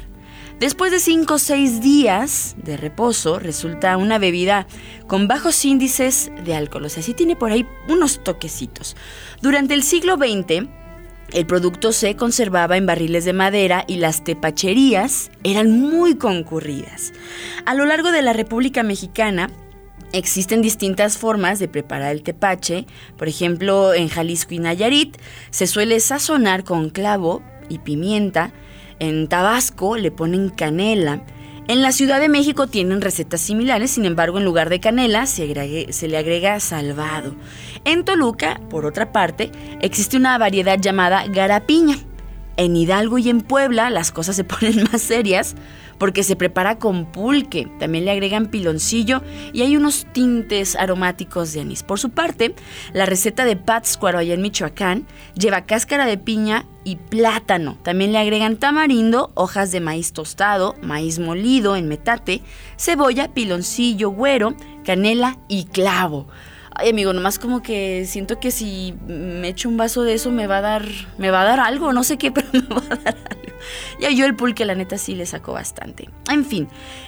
Después 0.60 0.92
de 0.92 1.00
5 1.00 1.34
o 1.34 1.40
6 1.40 1.80
días 1.80 2.58
de 2.62 2.76
reposo, 2.76 3.40
resulta 3.40 3.96
una 3.96 4.18
bebida 4.18 4.68
con 5.08 5.30
bajos 5.30 5.64
índices 5.64 6.34
de 6.44 6.54
alcohol, 6.54 6.84
o 6.84 6.90
sea, 6.90 7.02
sí 7.02 7.14
tiene 7.14 7.38
por 7.38 7.54
ahí 7.54 7.66
unos 7.88 8.22
toquecitos. 8.22 8.98
Durante 9.42 9.76
el 9.76 9.84
siglo 9.84 10.18
XX, 10.18 10.68
el 11.32 11.46
producto 11.46 11.94
se 11.94 12.18
conservaba 12.18 12.76
en 12.76 12.86
barriles 12.86 13.24
de 13.24 13.32
madera 13.32 13.86
y 13.88 13.96
las 13.96 14.26
tepacherías 14.26 15.32
eran 15.46 15.80
muy 15.80 16.16
concurridas. 16.16 17.14
A 17.66 17.74
lo 17.74 17.86
largo 17.86 18.12
de 18.12 18.22
la 18.22 18.34
República 18.34 18.84
Mexicana 18.84 19.50
existen 20.14 20.62
distintas 20.62 21.18
formas 21.18 21.60
de 21.60 21.68
preparar 21.68 22.12
el 22.12 22.24
tepache. 22.24 22.86
Por 23.18 23.28
ejemplo, 23.28 23.94
en 23.94 24.10
Jalisco 24.10 24.54
y 24.54 24.60
Nayarit 24.60 25.18
se 25.50 25.68
suele 25.68 26.00
sazonar 26.00 26.64
con 26.64 26.90
clavo 26.90 27.42
y 27.70 27.80
pimienta. 27.80 28.52
En 29.00 29.28
Tabasco 29.28 29.98
le 29.98 30.12
ponen 30.12 30.50
canela. 30.50 31.24
En 31.70 31.84
la 31.84 31.92
Ciudad 31.92 32.20
de 32.20 32.30
México 32.30 32.66
tienen 32.66 33.00
recetas 33.00 33.42
similares, 33.42 33.92
sin 33.92 34.06
embargo, 34.06 34.40
en 34.40 34.44
lugar 34.44 34.70
de 34.70 34.80
canela 34.80 35.28
se, 35.28 35.46
le 35.46 36.18
agrega 36.18 36.60
salvado. 36.60 37.36
En 37.86 38.06
Toluca, 38.06 38.60
por 38.72 38.88
otra 38.88 39.12
parte, 39.12 39.52
existe 39.80 40.18
una 40.18 40.40
variedad 40.40 40.80
llamada 40.80 41.28
garapiña. 41.28 41.98
En 42.58 42.76
Hidalgo 42.76 43.20
y 43.20 43.30
en 43.30 43.42
Puebla 43.42 43.92
las 43.92 44.12
cosas 44.12 44.36
se 44.36 44.44
ponen 44.46 44.84
más 44.92 45.04
serias 45.04 45.56
porque 46.00 46.24
se 46.24 46.36
prepara 46.36 46.80
con 46.80 47.06
pulque, 47.06 47.68
también 47.78 48.06
le 48.06 48.12
agregan 48.12 48.48
piloncillo 48.48 49.22
y 49.54 49.62
hay 49.62 49.78
unos 49.78 50.08
tintes 50.12 50.76
aromáticos 50.76 51.54
de 51.54 51.62
anís. 51.62 51.84
Por 51.84 52.00
su 52.00 52.10
parte, 52.10 52.56
la 52.94 53.06
receta 53.06 53.46
de 53.46 53.56
Pátzcuaro 53.56 54.18
allá 54.18 54.34
en 54.34 54.42
Michoacán 54.42 55.06
lleva 55.36 55.66
cáscara 55.66 56.06
de 56.06 56.18
piña 56.18 56.66
y 56.84 56.96
plátano. 56.96 57.78
También 57.84 58.14
le 58.14 58.18
agregan 58.18 58.58
tamarindo, 58.58 59.32
hojas 59.36 59.72
de 59.72 59.82
maíz 59.82 60.14
tostado, 60.14 60.76
maíz 60.82 61.20
molido 61.20 61.76
en 61.76 61.88
metate, 61.88 62.42
cebolla, 62.78 63.34
piloncillo, 63.34 64.10
güero, 64.10 64.56
canela 64.86 65.38
y 65.48 65.66
clavo. 65.66 66.28
Ay, 66.74 66.92
amigo, 66.92 67.12
nomás 67.12 67.40
como 67.40 67.62
que 67.62 68.06
siento 68.06 68.40
que 68.40 68.52
si 68.52 68.96
me 69.06 69.50
echo 69.50 69.68
un 69.68 69.76
vaso 69.76 70.04
de 70.04 70.14
eso 70.14 70.32
me 70.32 70.48
va 70.48 70.60
a 70.60 70.62
dar, 70.62 70.86
me 71.18 71.30
va 71.30 71.42
a 71.42 71.44
dar 71.44 71.60
algo, 71.60 71.92
no 71.92 72.04
sé 72.04 72.18
qué, 72.18 72.32
pero 72.32 72.48
me 72.54 72.62
va 72.62 72.82
a 72.90 72.96
dar 72.96 73.18
algo. 73.30 73.39
Ya 74.00 74.10
yo 74.10 74.26
el 74.26 74.36
pulque, 74.36 74.66
la 74.66 74.76
neta, 74.76 74.98
sí 74.98 75.16
le 75.16 75.26
saco 75.26 75.54
bastante. 75.54 76.10
En 76.30 76.46
fin, 76.46 76.68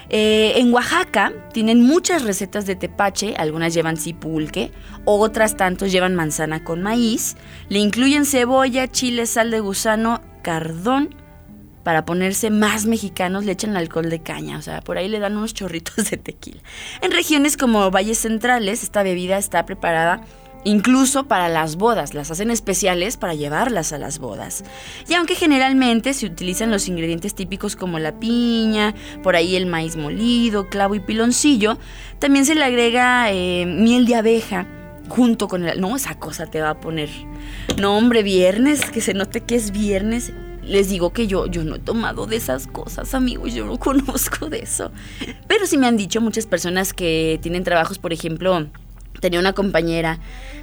eh, 0.09 0.53
en 0.57 0.73
Oaxaca 0.73 1.31
tienen 1.53 1.81
muchas 1.81 2.23
recetas 2.23 2.65
de 2.65 2.75
tepache, 2.75 3.35
algunas 3.37 3.73
llevan 3.73 3.97
sí 3.97 4.13
pulque, 4.13 4.71
otras 5.05 5.57
tantos 5.57 5.91
llevan 5.91 6.15
manzana 6.15 6.63
con 6.63 6.81
maíz, 6.81 7.37
le 7.69 7.79
incluyen 7.79 8.25
cebolla, 8.25 8.87
chile, 8.87 9.25
sal 9.25 9.51
de 9.51 9.59
gusano, 9.59 10.21
cardón, 10.41 11.15
para 11.83 12.05
ponerse 12.05 12.49
más 12.49 12.85
mexicanos 12.85 13.45
le 13.45 13.53
echan 13.53 13.75
alcohol 13.75 14.09
de 14.09 14.21
caña, 14.21 14.57
o 14.57 14.61
sea, 14.61 14.81
por 14.81 14.97
ahí 14.97 15.07
le 15.07 15.19
dan 15.19 15.37
unos 15.37 15.53
chorritos 15.53 15.95
de 16.11 16.17
tequila. 16.17 16.61
En 17.01 17.11
regiones 17.11 17.57
como 17.57 17.89
valles 17.91 18.19
centrales, 18.19 18.83
esta 18.83 19.03
bebida 19.03 19.37
está 19.37 19.65
preparada 19.65 20.21
incluso 20.63 21.25
para 21.25 21.49
las 21.49 21.75
bodas, 21.75 22.13
las 22.13 22.31
hacen 22.31 22.51
especiales 22.51 23.17
para 23.17 23.33
llevarlas 23.33 23.93
a 23.93 23.97
las 23.97 24.19
bodas. 24.19 24.63
Y 25.07 25.13
aunque 25.13 25.35
generalmente 25.35 26.13
se 26.13 26.25
utilizan 26.25 26.71
los 26.71 26.87
ingredientes 26.87 27.35
típicos 27.35 27.75
como 27.75 27.99
la 27.99 28.19
piña, 28.19 28.93
por 29.23 29.35
ahí 29.35 29.55
el 29.55 29.65
maíz 29.65 29.95
molido, 29.95 30.69
clavo 30.69 30.95
y 30.95 30.99
piloncillo, 30.99 31.77
también 32.19 32.45
se 32.45 32.55
le 32.55 32.63
agrega 32.63 33.31
eh, 33.31 33.65
miel 33.65 34.05
de 34.05 34.15
abeja 34.15 34.67
junto 35.09 35.47
con 35.47 35.67
el... 35.67 35.79
No, 35.79 35.95
esa 35.95 36.15
cosa 36.15 36.45
te 36.45 36.61
va 36.61 36.71
a 36.71 36.79
poner... 36.79 37.09
No, 37.77 37.97
hombre, 37.97 38.23
viernes, 38.23 38.89
que 38.89 39.01
se 39.01 39.13
note 39.13 39.41
que 39.41 39.55
es 39.55 39.71
viernes. 39.71 40.31
Les 40.63 40.89
digo 40.89 41.11
que 41.11 41.27
yo, 41.27 41.47
yo 41.47 41.63
no 41.63 41.75
he 41.75 41.79
tomado 41.79 42.27
de 42.27 42.35
esas 42.35 42.67
cosas, 42.67 43.13
amigos, 43.13 43.53
yo 43.53 43.65
no 43.65 43.77
conozco 43.79 44.49
de 44.49 44.59
eso. 44.59 44.91
Pero 45.47 45.65
sí 45.65 45.77
me 45.77 45.87
han 45.87 45.97
dicho 45.97 46.21
muchas 46.21 46.45
personas 46.45 46.93
que 46.93 47.39
tienen 47.41 47.63
trabajos, 47.63 47.97
por 47.97 48.13
ejemplo, 48.13 48.67
tenía 49.21 49.39
una 49.39 49.53
compañera 49.53 50.19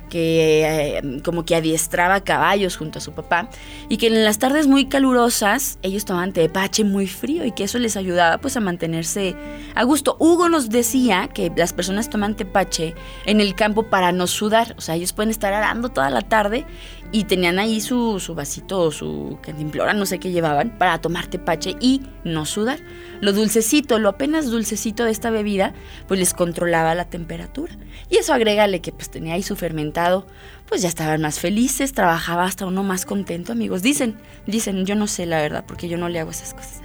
que 0.09 0.99
eh, 0.99 1.23
como 1.23 1.45
que 1.45 1.55
adiestraba 1.55 2.21
caballos 2.21 2.77
junto 2.77 2.99
a 2.99 3.03
su 3.03 3.13
papá 3.13 3.49
y 3.89 3.99
que 3.99 4.09
en 4.09 4.25
las 4.25 4.39
tardes 4.39 4.67
muy 4.67 4.87
calurosas 4.87 5.79
ellos 5.83 6.05
tomaban 6.05 6.33
tepache 6.33 6.85
muy 6.85 7.07
frío 7.07 7.45
y 7.45 7.53
que 7.53 7.65
eso 7.65 7.79
les 7.79 7.97
ayudaba 7.97 8.39
pues 8.39 8.57
a 8.57 8.61
mantenerse 8.61 9.37
a 9.75 9.85
gusto. 9.85 10.17
Hugo 10.19 10.49
nos 10.49 10.71
decía 10.71 11.29
que 11.29 11.53
las 11.55 11.73
personas 11.73 12.11
toman 12.11 12.37
tepache 12.37 12.95
en 13.27 13.41
el 13.41 13.55
campo 13.55 13.85
para 13.85 14.13
no 14.13 14.27
sudar, 14.27 14.75
o 14.77 14.81
sea, 14.81 14.97
ellos 14.97 15.13
pueden 15.13 15.31
estar 15.31 15.53
arando 15.53 15.91
toda 15.91 16.11
la 16.11 16.23
tarde 16.23 16.65
y 17.11 17.25
tenían 17.25 17.59
ahí 17.59 17.81
su, 17.81 18.21
su 18.21 18.35
vasito, 18.35 18.91
su 18.91 19.39
cantimplora, 19.43 19.95
no 19.95 20.05
sé 20.05 20.19
qué 20.19 20.31
llevaban, 20.31 20.77
para 20.77 20.99
tomar 21.01 21.27
tepache 21.27 21.77
y 21.81 22.03
no 22.25 22.45
sudar. 22.45 22.81
Lo 23.21 23.33
dulcecito, 23.33 23.99
lo 23.99 24.11
apenas 24.11 24.51
dulcecito 24.51 25.05
de 25.05 25.11
esta 25.11 25.31
bebida, 25.31 25.73
pues 26.07 26.21
les 26.21 26.35
controlaba 26.35 26.95
la 26.95 27.07
temperatura. 27.07 27.77
Y 28.11 28.17
eso 28.17 28.35
agrégale 28.35 28.81
que 28.81 28.93
pues 28.93 29.11
tenía 29.11 29.35
ahí 29.35 29.43
su 29.43 29.57
fermentado, 29.57 30.27
pues 30.67 30.83
ya 30.83 30.89
estaban 30.89 31.23
más 31.23 31.41
felices, 31.41 31.93
trabajaba 31.93 32.45
hasta 32.45 32.67
uno 32.67 32.83
más 32.83 33.07
contento, 33.07 33.53
amigos. 33.53 33.83
Dicen, 33.83 34.17
dicen, 34.47 34.85
yo 34.85 34.95
no 34.95 35.07
sé 35.07 35.25
la 35.25 35.41
verdad, 35.41 35.65
porque 35.67 35.89
yo 35.89 35.97
no 35.97 36.09
le 36.11 36.21
hago 36.21 36.31
esas 36.31 36.53
cosas. 36.53 36.83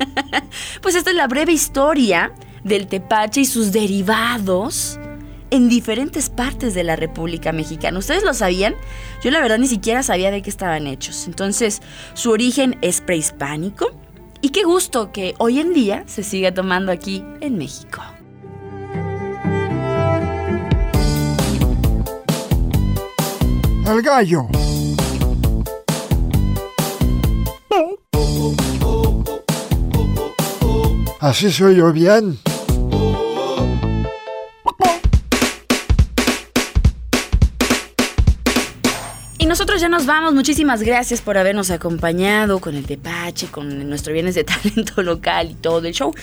pues 0.80 0.94
esta 0.94 1.10
es 1.10 1.16
la 1.16 1.26
breve 1.26 1.52
historia 1.52 2.32
del 2.62 2.86
tepache 2.86 3.40
y 3.40 3.46
sus 3.46 3.72
derivados 3.72 4.98
en 5.50 5.68
diferentes 5.68 6.30
partes 6.30 6.74
de 6.74 6.84
la 6.84 6.96
República 6.96 7.52
Mexicana. 7.52 7.98
¿Ustedes 7.98 8.22
lo 8.22 8.34
sabían? 8.34 8.74
Yo 9.22 9.30
la 9.30 9.40
verdad 9.40 9.58
ni 9.58 9.66
siquiera 9.66 10.02
sabía 10.02 10.30
de 10.30 10.42
qué 10.42 10.50
estaban 10.50 10.86
hechos. 10.86 11.26
Entonces, 11.26 11.82
su 12.14 12.30
origen 12.30 12.76
es 12.82 13.00
prehispánico 13.00 13.90
y 14.40 14.50
qué 14.50 14.62
gusto 14.62 15.12
que 15.12 15.34
hoy 15.38 15.60
en 15.60 15.74
día 15.74 16.04
se 16.06 16.22
siga 16.22 16.52
tomando 16.54 16.92
aquí 16.92 17.24
en 17.40 17.58
México. 17.58 18.02
El 23.86 24.02
gallo. 24.02 24.46
Así 31.20 31.50
soy 31.50 31.76
yo 31.76 31.92
bien. 31.92 32.38
Ya 39.80 39.88
nos 39.88 40.04
vamos. 40.04 40.34
Muchísimas 40.34 40.82
gracias 40.82 41.22
por 41.22 41.38
habernos 41.38 41.70
acompañado 41.70 42.60
con 42.60 42.74
el 42.74 42.84
Tepache, 42.84 43.46
con 43.46 43.88
nuestro 43.88 44.12
Bienes 44.12 44.34
de 44.34 44.44
Talento 44.44 45.02
Local 45.02 45.52
y 45.52 45.54
todo 45.54 45.86
el 45.86 45.94
show. 45.94 46.14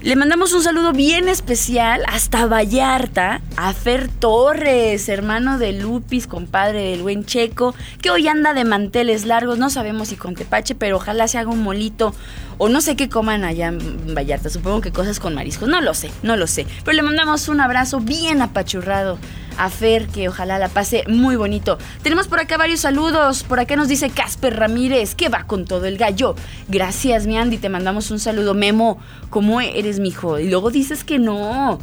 Le 0.00 0.16
mandamos 0.16 0.52
un 0.54 0.62
saludo 0.62 0.92
bien 0.92 1.28
especial 1.28 2.02
hasta 2.06 2.46
Vallarta 2.46 3.42
a 3.56 3.72
Fer 3.74 4.08
Torres, 4.08 5.08
hermano 5.10 5.58
de 5.58 5.72
Lupis, 5.72 6.26
compadre 6.26 6.90
del 6.90 7.02
buen 7.02 7.26
Checo, 7.26 7.74
que 8.00 8.10
hoy 8.10 8.26
anda 8.26 8.54
de 8.54 8.64
manteles 8.64 9.26
largos. 9.26 9.58
No 9.58 9.68
sabemos 9.68 10.08
si 10.08 10.16
con 10.16 10.34
tepache, 10.34 10.74
pero 10.74 10.96
ojalá 10.96 11.28
se 11.28 11.36
haga 11.36 11.50
un 11.50 11.62
molito 11.62 12.14
o 12.56 12.68
no 12.70 12.80
sé 12.80 12.96
qué 12.96 13.10
coman 13.10 13.44
allá 13.44 13.68
en 13.68 14.14
Vallarta. 14.14 14.48
Supongo 14.48 14.80
que 14.80 14.92
cosas 14.92 15.20
con 15.20 15.34
mariscos. 15.34 15.68
No 15.68 15.82
lo 15.82 15.92
sé, 15.92 16.10
no 16.22 16.36
lo 16.36 16.46
sé. 16.46 16.66
Pero 16.84 16.96
le 16.96 17.02
mandamos 17.02 17.48
un 17.48 17.60
abrazo 17.60 18.00
bien 18.00 18.40
apachurrado 18.40 19.18
a 19.58 19.70
Fer, 19.70 20.06
que 20.08 20.28
ojalá 20.28 20.58
la 20.58 20.68
pase 20.68 21.04
muy 21.08 21.36
bonito. 21.36 21.78
Tenemos 22.02 22.28
por 22.28 22.40
acá 22.40 22.56
varios 22.56 22.80
saludos. 22.80 23.42
Por 23.42 23.60
acá 23.60 23.76
nos 23.76 23.88
dice 23.88 24.10
Casper 24.10 24.56
Ramírez, 24.56 25.14
que 25.14 25.28
va 25.28 25.44
con 25.44 25.64
todo 25.64 25.86
el 25.86 25.96
gallo. 25.98 26.34
Gracias, 26.68 27.26
mi 27.26 27.36
Andy, 27.36 27.58
te 27.58 27.68
mandamos 27.68 28.10
un 28.10 28.18
saludo. 28.18 28.54
Memo, 28.54 28.98
¿cómo 29.30 29.60
eres, 29.60 30.00
mijo? 30.00 30.38
Y 30.38 30.48
luego 30.48 30.70
dices 30.70 31.04
que 31.04 31.18
no. 31.18 31.78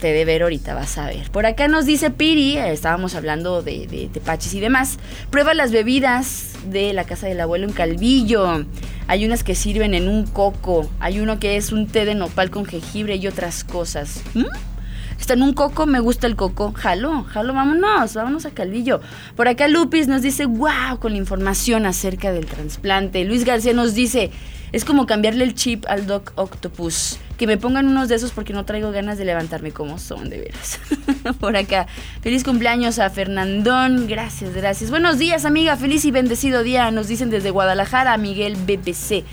Te 0.00 0.12
de 0.12 0.24
ver 0.24 0.42
ahorita, 0.42 0.74
vas 0.74 0.96
a 0.96 1.06
ver. 1.06 1.30
Por 1.30 1.44
acá 1.44 1.68
nos 1.68 1.84
dice 1.84 2.10
Piri, 2.10 2.56
eh, 2.56 2.72
estábamos 2.72 3.14
hablando 3.14 3.60
de, 3.60 3.86
de 3.86 4.08
tepaches 4.08 4.54
y 4.54 4.60
demás. 4.60 4.98
Prueba 5.28 5.52
las 5.52 5.72
bebidas 5.72 6.52
de 6.66 6.94
la 6.94 7.04
casa 7.04 7.26
del 7.26 7.38
abuelo 7.38 7.66
en 7.66 7.72
Calvillo. 7.72 8.64
Hay 9.08 9.26
unas 9.26 9.44
que 9.44 9.54
sirven 9.54 9.92
en 9.92 10.08
un 10.08 10.26
coco. 10.26 10.88
Hay 11.00 11.20
uno 11.20 11.38
que 11.38 11.58
es 11.58 11.70
un 11.70 11.86
té 11.86 12.06
de 12.06 12.14
nopal 12.14 12.50
con 12.50 12.64
jengibre 12.64 13.16
y 13.16 13.26
otras 13.26 13.62
cosas. 13.62 14.22
¿Mm? 14.32 14.44
Está 15.18 15.34
en 15.34 15.42
un 15.42 15.54
coco, 15.54 15.86
me 15.86 16.00
gusta 16.00 16.26
el 16.26 16.36
coco. 16.36 16.72
Jalo, 16.72 17.24
jalo, 17.24 17.54
vámonos, 17.54 18.14
vámonos 18.14 18.46
a 18.46 18.50
Calvillo. 18.50 19.00
Por 19.36 19.48
acá 19.48 19.68
Lupis 19.68 20.08
nos 20.08 20.22
dice, 20.22 20.46
wow, 20.46 20.98
con 21.00 21.12
la 21.12 21.18
información 21.18 21.86
acerca 21.86 22.32
del 22.32 22.46
trasplante. 22.46 23.24
Luis 23.24 23.44
García 23.44 23.72
nos 23.72 23.94
dice, 23.94 24.30
es 24.72 24.84
como 24.84 25.06
cambiarle 25.06 25.44
el 25.44 25.54
chip 25.54 25.84
al 25.88 26.06
Doc 26.06 26.32
Octopus. 26.34 27.18
Que 27.38 27.46
me 27.46 27.56
pongan 27.56 27.86
unos 27.86 28.08
de 28.08 28.16
esos 28.16 28.32
porque 28.32 28.52
no 28.52 28.64
traigo 28.64 28.92
ganas 28.92 29.18
de 29.18 29.24
levantarme 29.24 29.72
como 29.72 29.98
son, 29.98 30.30
de 30.30 30.38
veras. 30.38 30.80
Por 31.40 31.56
acá, 31.56 31.86
feliz 32.22 32.44
cumpleaños 32.44 32.98
a 32.98 33.08
Fernandón. 33.10 34.06
Gracias, 34.06 34.54
gracias. 34.54 34.90
Buenos 34.90 35.18
días, 35.18 35.44
amiga. 35.44 35.76
Feliz 35.76 36.04
y 36.04 36.10
bendecido 36.10 36.62
día. 36.62 36.90
Nos 36.90 37.08
dicen 37.08 37.30
desde 37.30 37.50
Guadalajara, 37.50 38.16
Miguel 38.18 38.56
BBC 38.56 39.24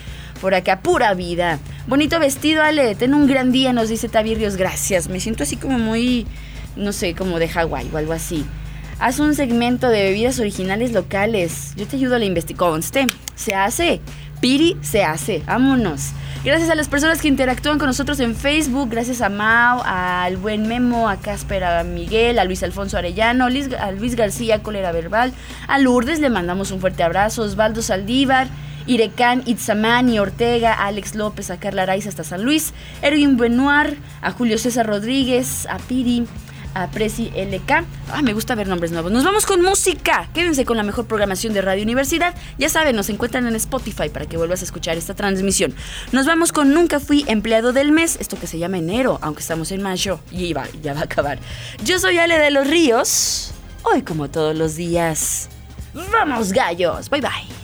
por 0.41 0.55
acá, 0.55 0.81
pura 0.81 1.13
vida. 1.13 1.59
Bonito 1.87 2.19
vestido, 2.19 2.63
Ale, 2.63 2.95
ten 2.95 3.13
un 3.13 3.27
gran 3.27 3.51
día, 3.51 3.71
nos 3.71 3.89
dice 3.89 4.09
Tavi 4.09 4.35
Ríos, 4.35 4.57
gracias. 4.57 5.07
Me 5.07 5.19
siento 5.19 5.43
así 5.43 5.55
como 5.55 5.77
muy, 5.77 6.25
no 6.75 6.91
sé, 6.91 7.13
como 7.13 7.37
de 7.39 7.47
Hawái 7.47 7.89
o 7.93 7.97
algo 7.97 8.13
así. 8.13 8.43
Haz 8.99 9.19
un 9.19 9.35
segmento 9.35 9.89
de 9.89 10.03
bebidas 10.03 10.39
originales 10.39 10.91
locales. 10.91 11.73
Yo 11.75 11.87
te 11.87 11.95
ayudo 11.95 12.15
a 12.15 12.19
la 12.19 12.25
investigación. 12.25 12.81
Se 13.35 13.55
hace. 13.55 14.01
Piri, 14.41 14.77
se 14.81 15.03
hace. 15.03 15.43
Vámonos. 15.45 16.09
Gracias 16.43 16.71
a 16.71 16.75
las 16.75 16.87
personas 16.87 17.21
que 17.21 17.27
interactúan 17.27 17.77
con 17.77 17.85
nosotros 17.85 18.19
en 18.19 18.35
Facebook, 18.35 18.89
gracias 18.89 19.21
a 19.21 19.29
Mao, 19.29 19.83
al 19.85 20.37
buen 20.37 20.67
Memo, 20.67 21.07
a 21.07 21.17
Casper, 21.17 21.63
a 21.63 21.83
Miguel, 21.83 22.39
a 22.39 22.45
Luis 22.45 22.63
Alfonso 22.63 22.97
Arellano, 22.97 23.45
a 23.45 23.91
Luis 23.91 24.15
García, 24.15 24.63
Cólera 24.63 24.91
Verbal, 24.91 25.33
a 25.67 25.77
Lourdes 25.77 26.19
le 26.19 26.31
mandamos 26.31 26.71
un 26.71 26.79
fuerte 26.79 27.03
abrazo, 27.03 27.43
Osvaldo 27.43 27.83
Saldívar, 27.83 28.47
Irecán, 28.91 29.43
Itzamani, 29.45 30.19
Ortega, 30.19 30.73
Alex 30.73 31.15
López, 31.15 31.49
a 31.49 31.57
Carla 31.57 31.83
Araiza 31.83 32.09
hasta 32.09 32.25
San 32.25 32.43
Luis, 32.43 32.73
Erwin 33.01 33.37
Benoir, 33.37 33.97
a 34.21 34.31
Julio 34.31 34.57
César 34.57 34.85
Rodríguez, 34.85 35.65
a 35.69 35.77
Piri, 35.77 36.27
a 36.73 36.87
Presi 36.87 37.31
LK. 37.33 37.85
Ah, 38.11 38.21
me 38.21 38.33
gusta 38.33 38.53
ver 38.53 38.67
nombres 38.67 38.91
nuevos. 38.91 39.09
Nos 39.09 39.23
vamos 39.23 39.45
con 39.45 39.61
música. 39.61 40.29
Quédense 40.33 40.65
con 40.65 40.75
la 40.75 40.83
mejor 40.83 41.05
programación 41.05 41.53
de 41.53 41.61
Radio 41.61 41.83
Universidad. 41.83 42.35
Ya 42.57 42.67
saben, 42.67 42.97
nos 42.97 43.09
encuentran 43.09 43.47
en 43.47 43.55
Spotify 43.55 44.09
para 44.09 44.25
que 44.25 44.35
vuelvas 44.35 44.59
a 44.59 44.65
escuchar 44.65 44.97
esta 44.97 45.13
transmisión. 45.13 45.73
Nos 46.11 46.25
vamos 46.25 46.51
con 46.51 46.73
Nunca 46.73 46.99
fui 46.99 47.23
empleado 47.29 47.71
del 47.71 47.93
mes, 47.93 48.17
esto 48.19 48.37
que 48.37 48.47
se 48.47 48.59
llama 48.59 48.77
enero, 48.77 49.19
aunque 49.21 49.39
estamos 49.39 49.71
en 49.71 49.81
mayo 49.81 50.19
y 50.31 50.51
va, 50.51 50.65
ya 50.81 50.93
va 50.93 50.99
a 50.99 51.03
acabar. 51.03 51.39
Yo 51.85 51.97
soy 51.97 52.17
Ale 52.17 52.37
de 52.37 52.51
los 52.51 52.67
Ríos. 52.67 53.53
Hoy 53.83 54.01
como 54.01 54.29
todos 54.29 54.53
los 54.53 54.75
días. 54.75 55.47
Vamos 56.11 56.51
gallos. 56.51 57.09
Bye 57.09 57.21
bye. 57.21 57.60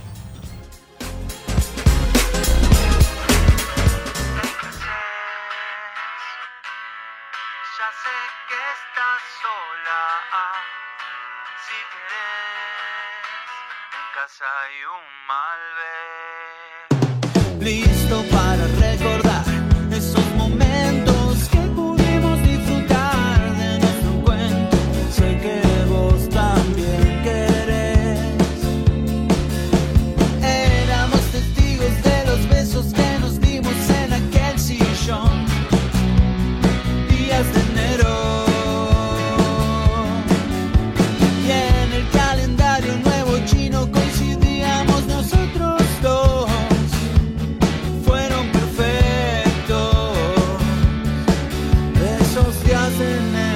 Querés, 14.38 14.86
en 14.86 14.97
nothing 52.90 53.36
else. 53.36 53.47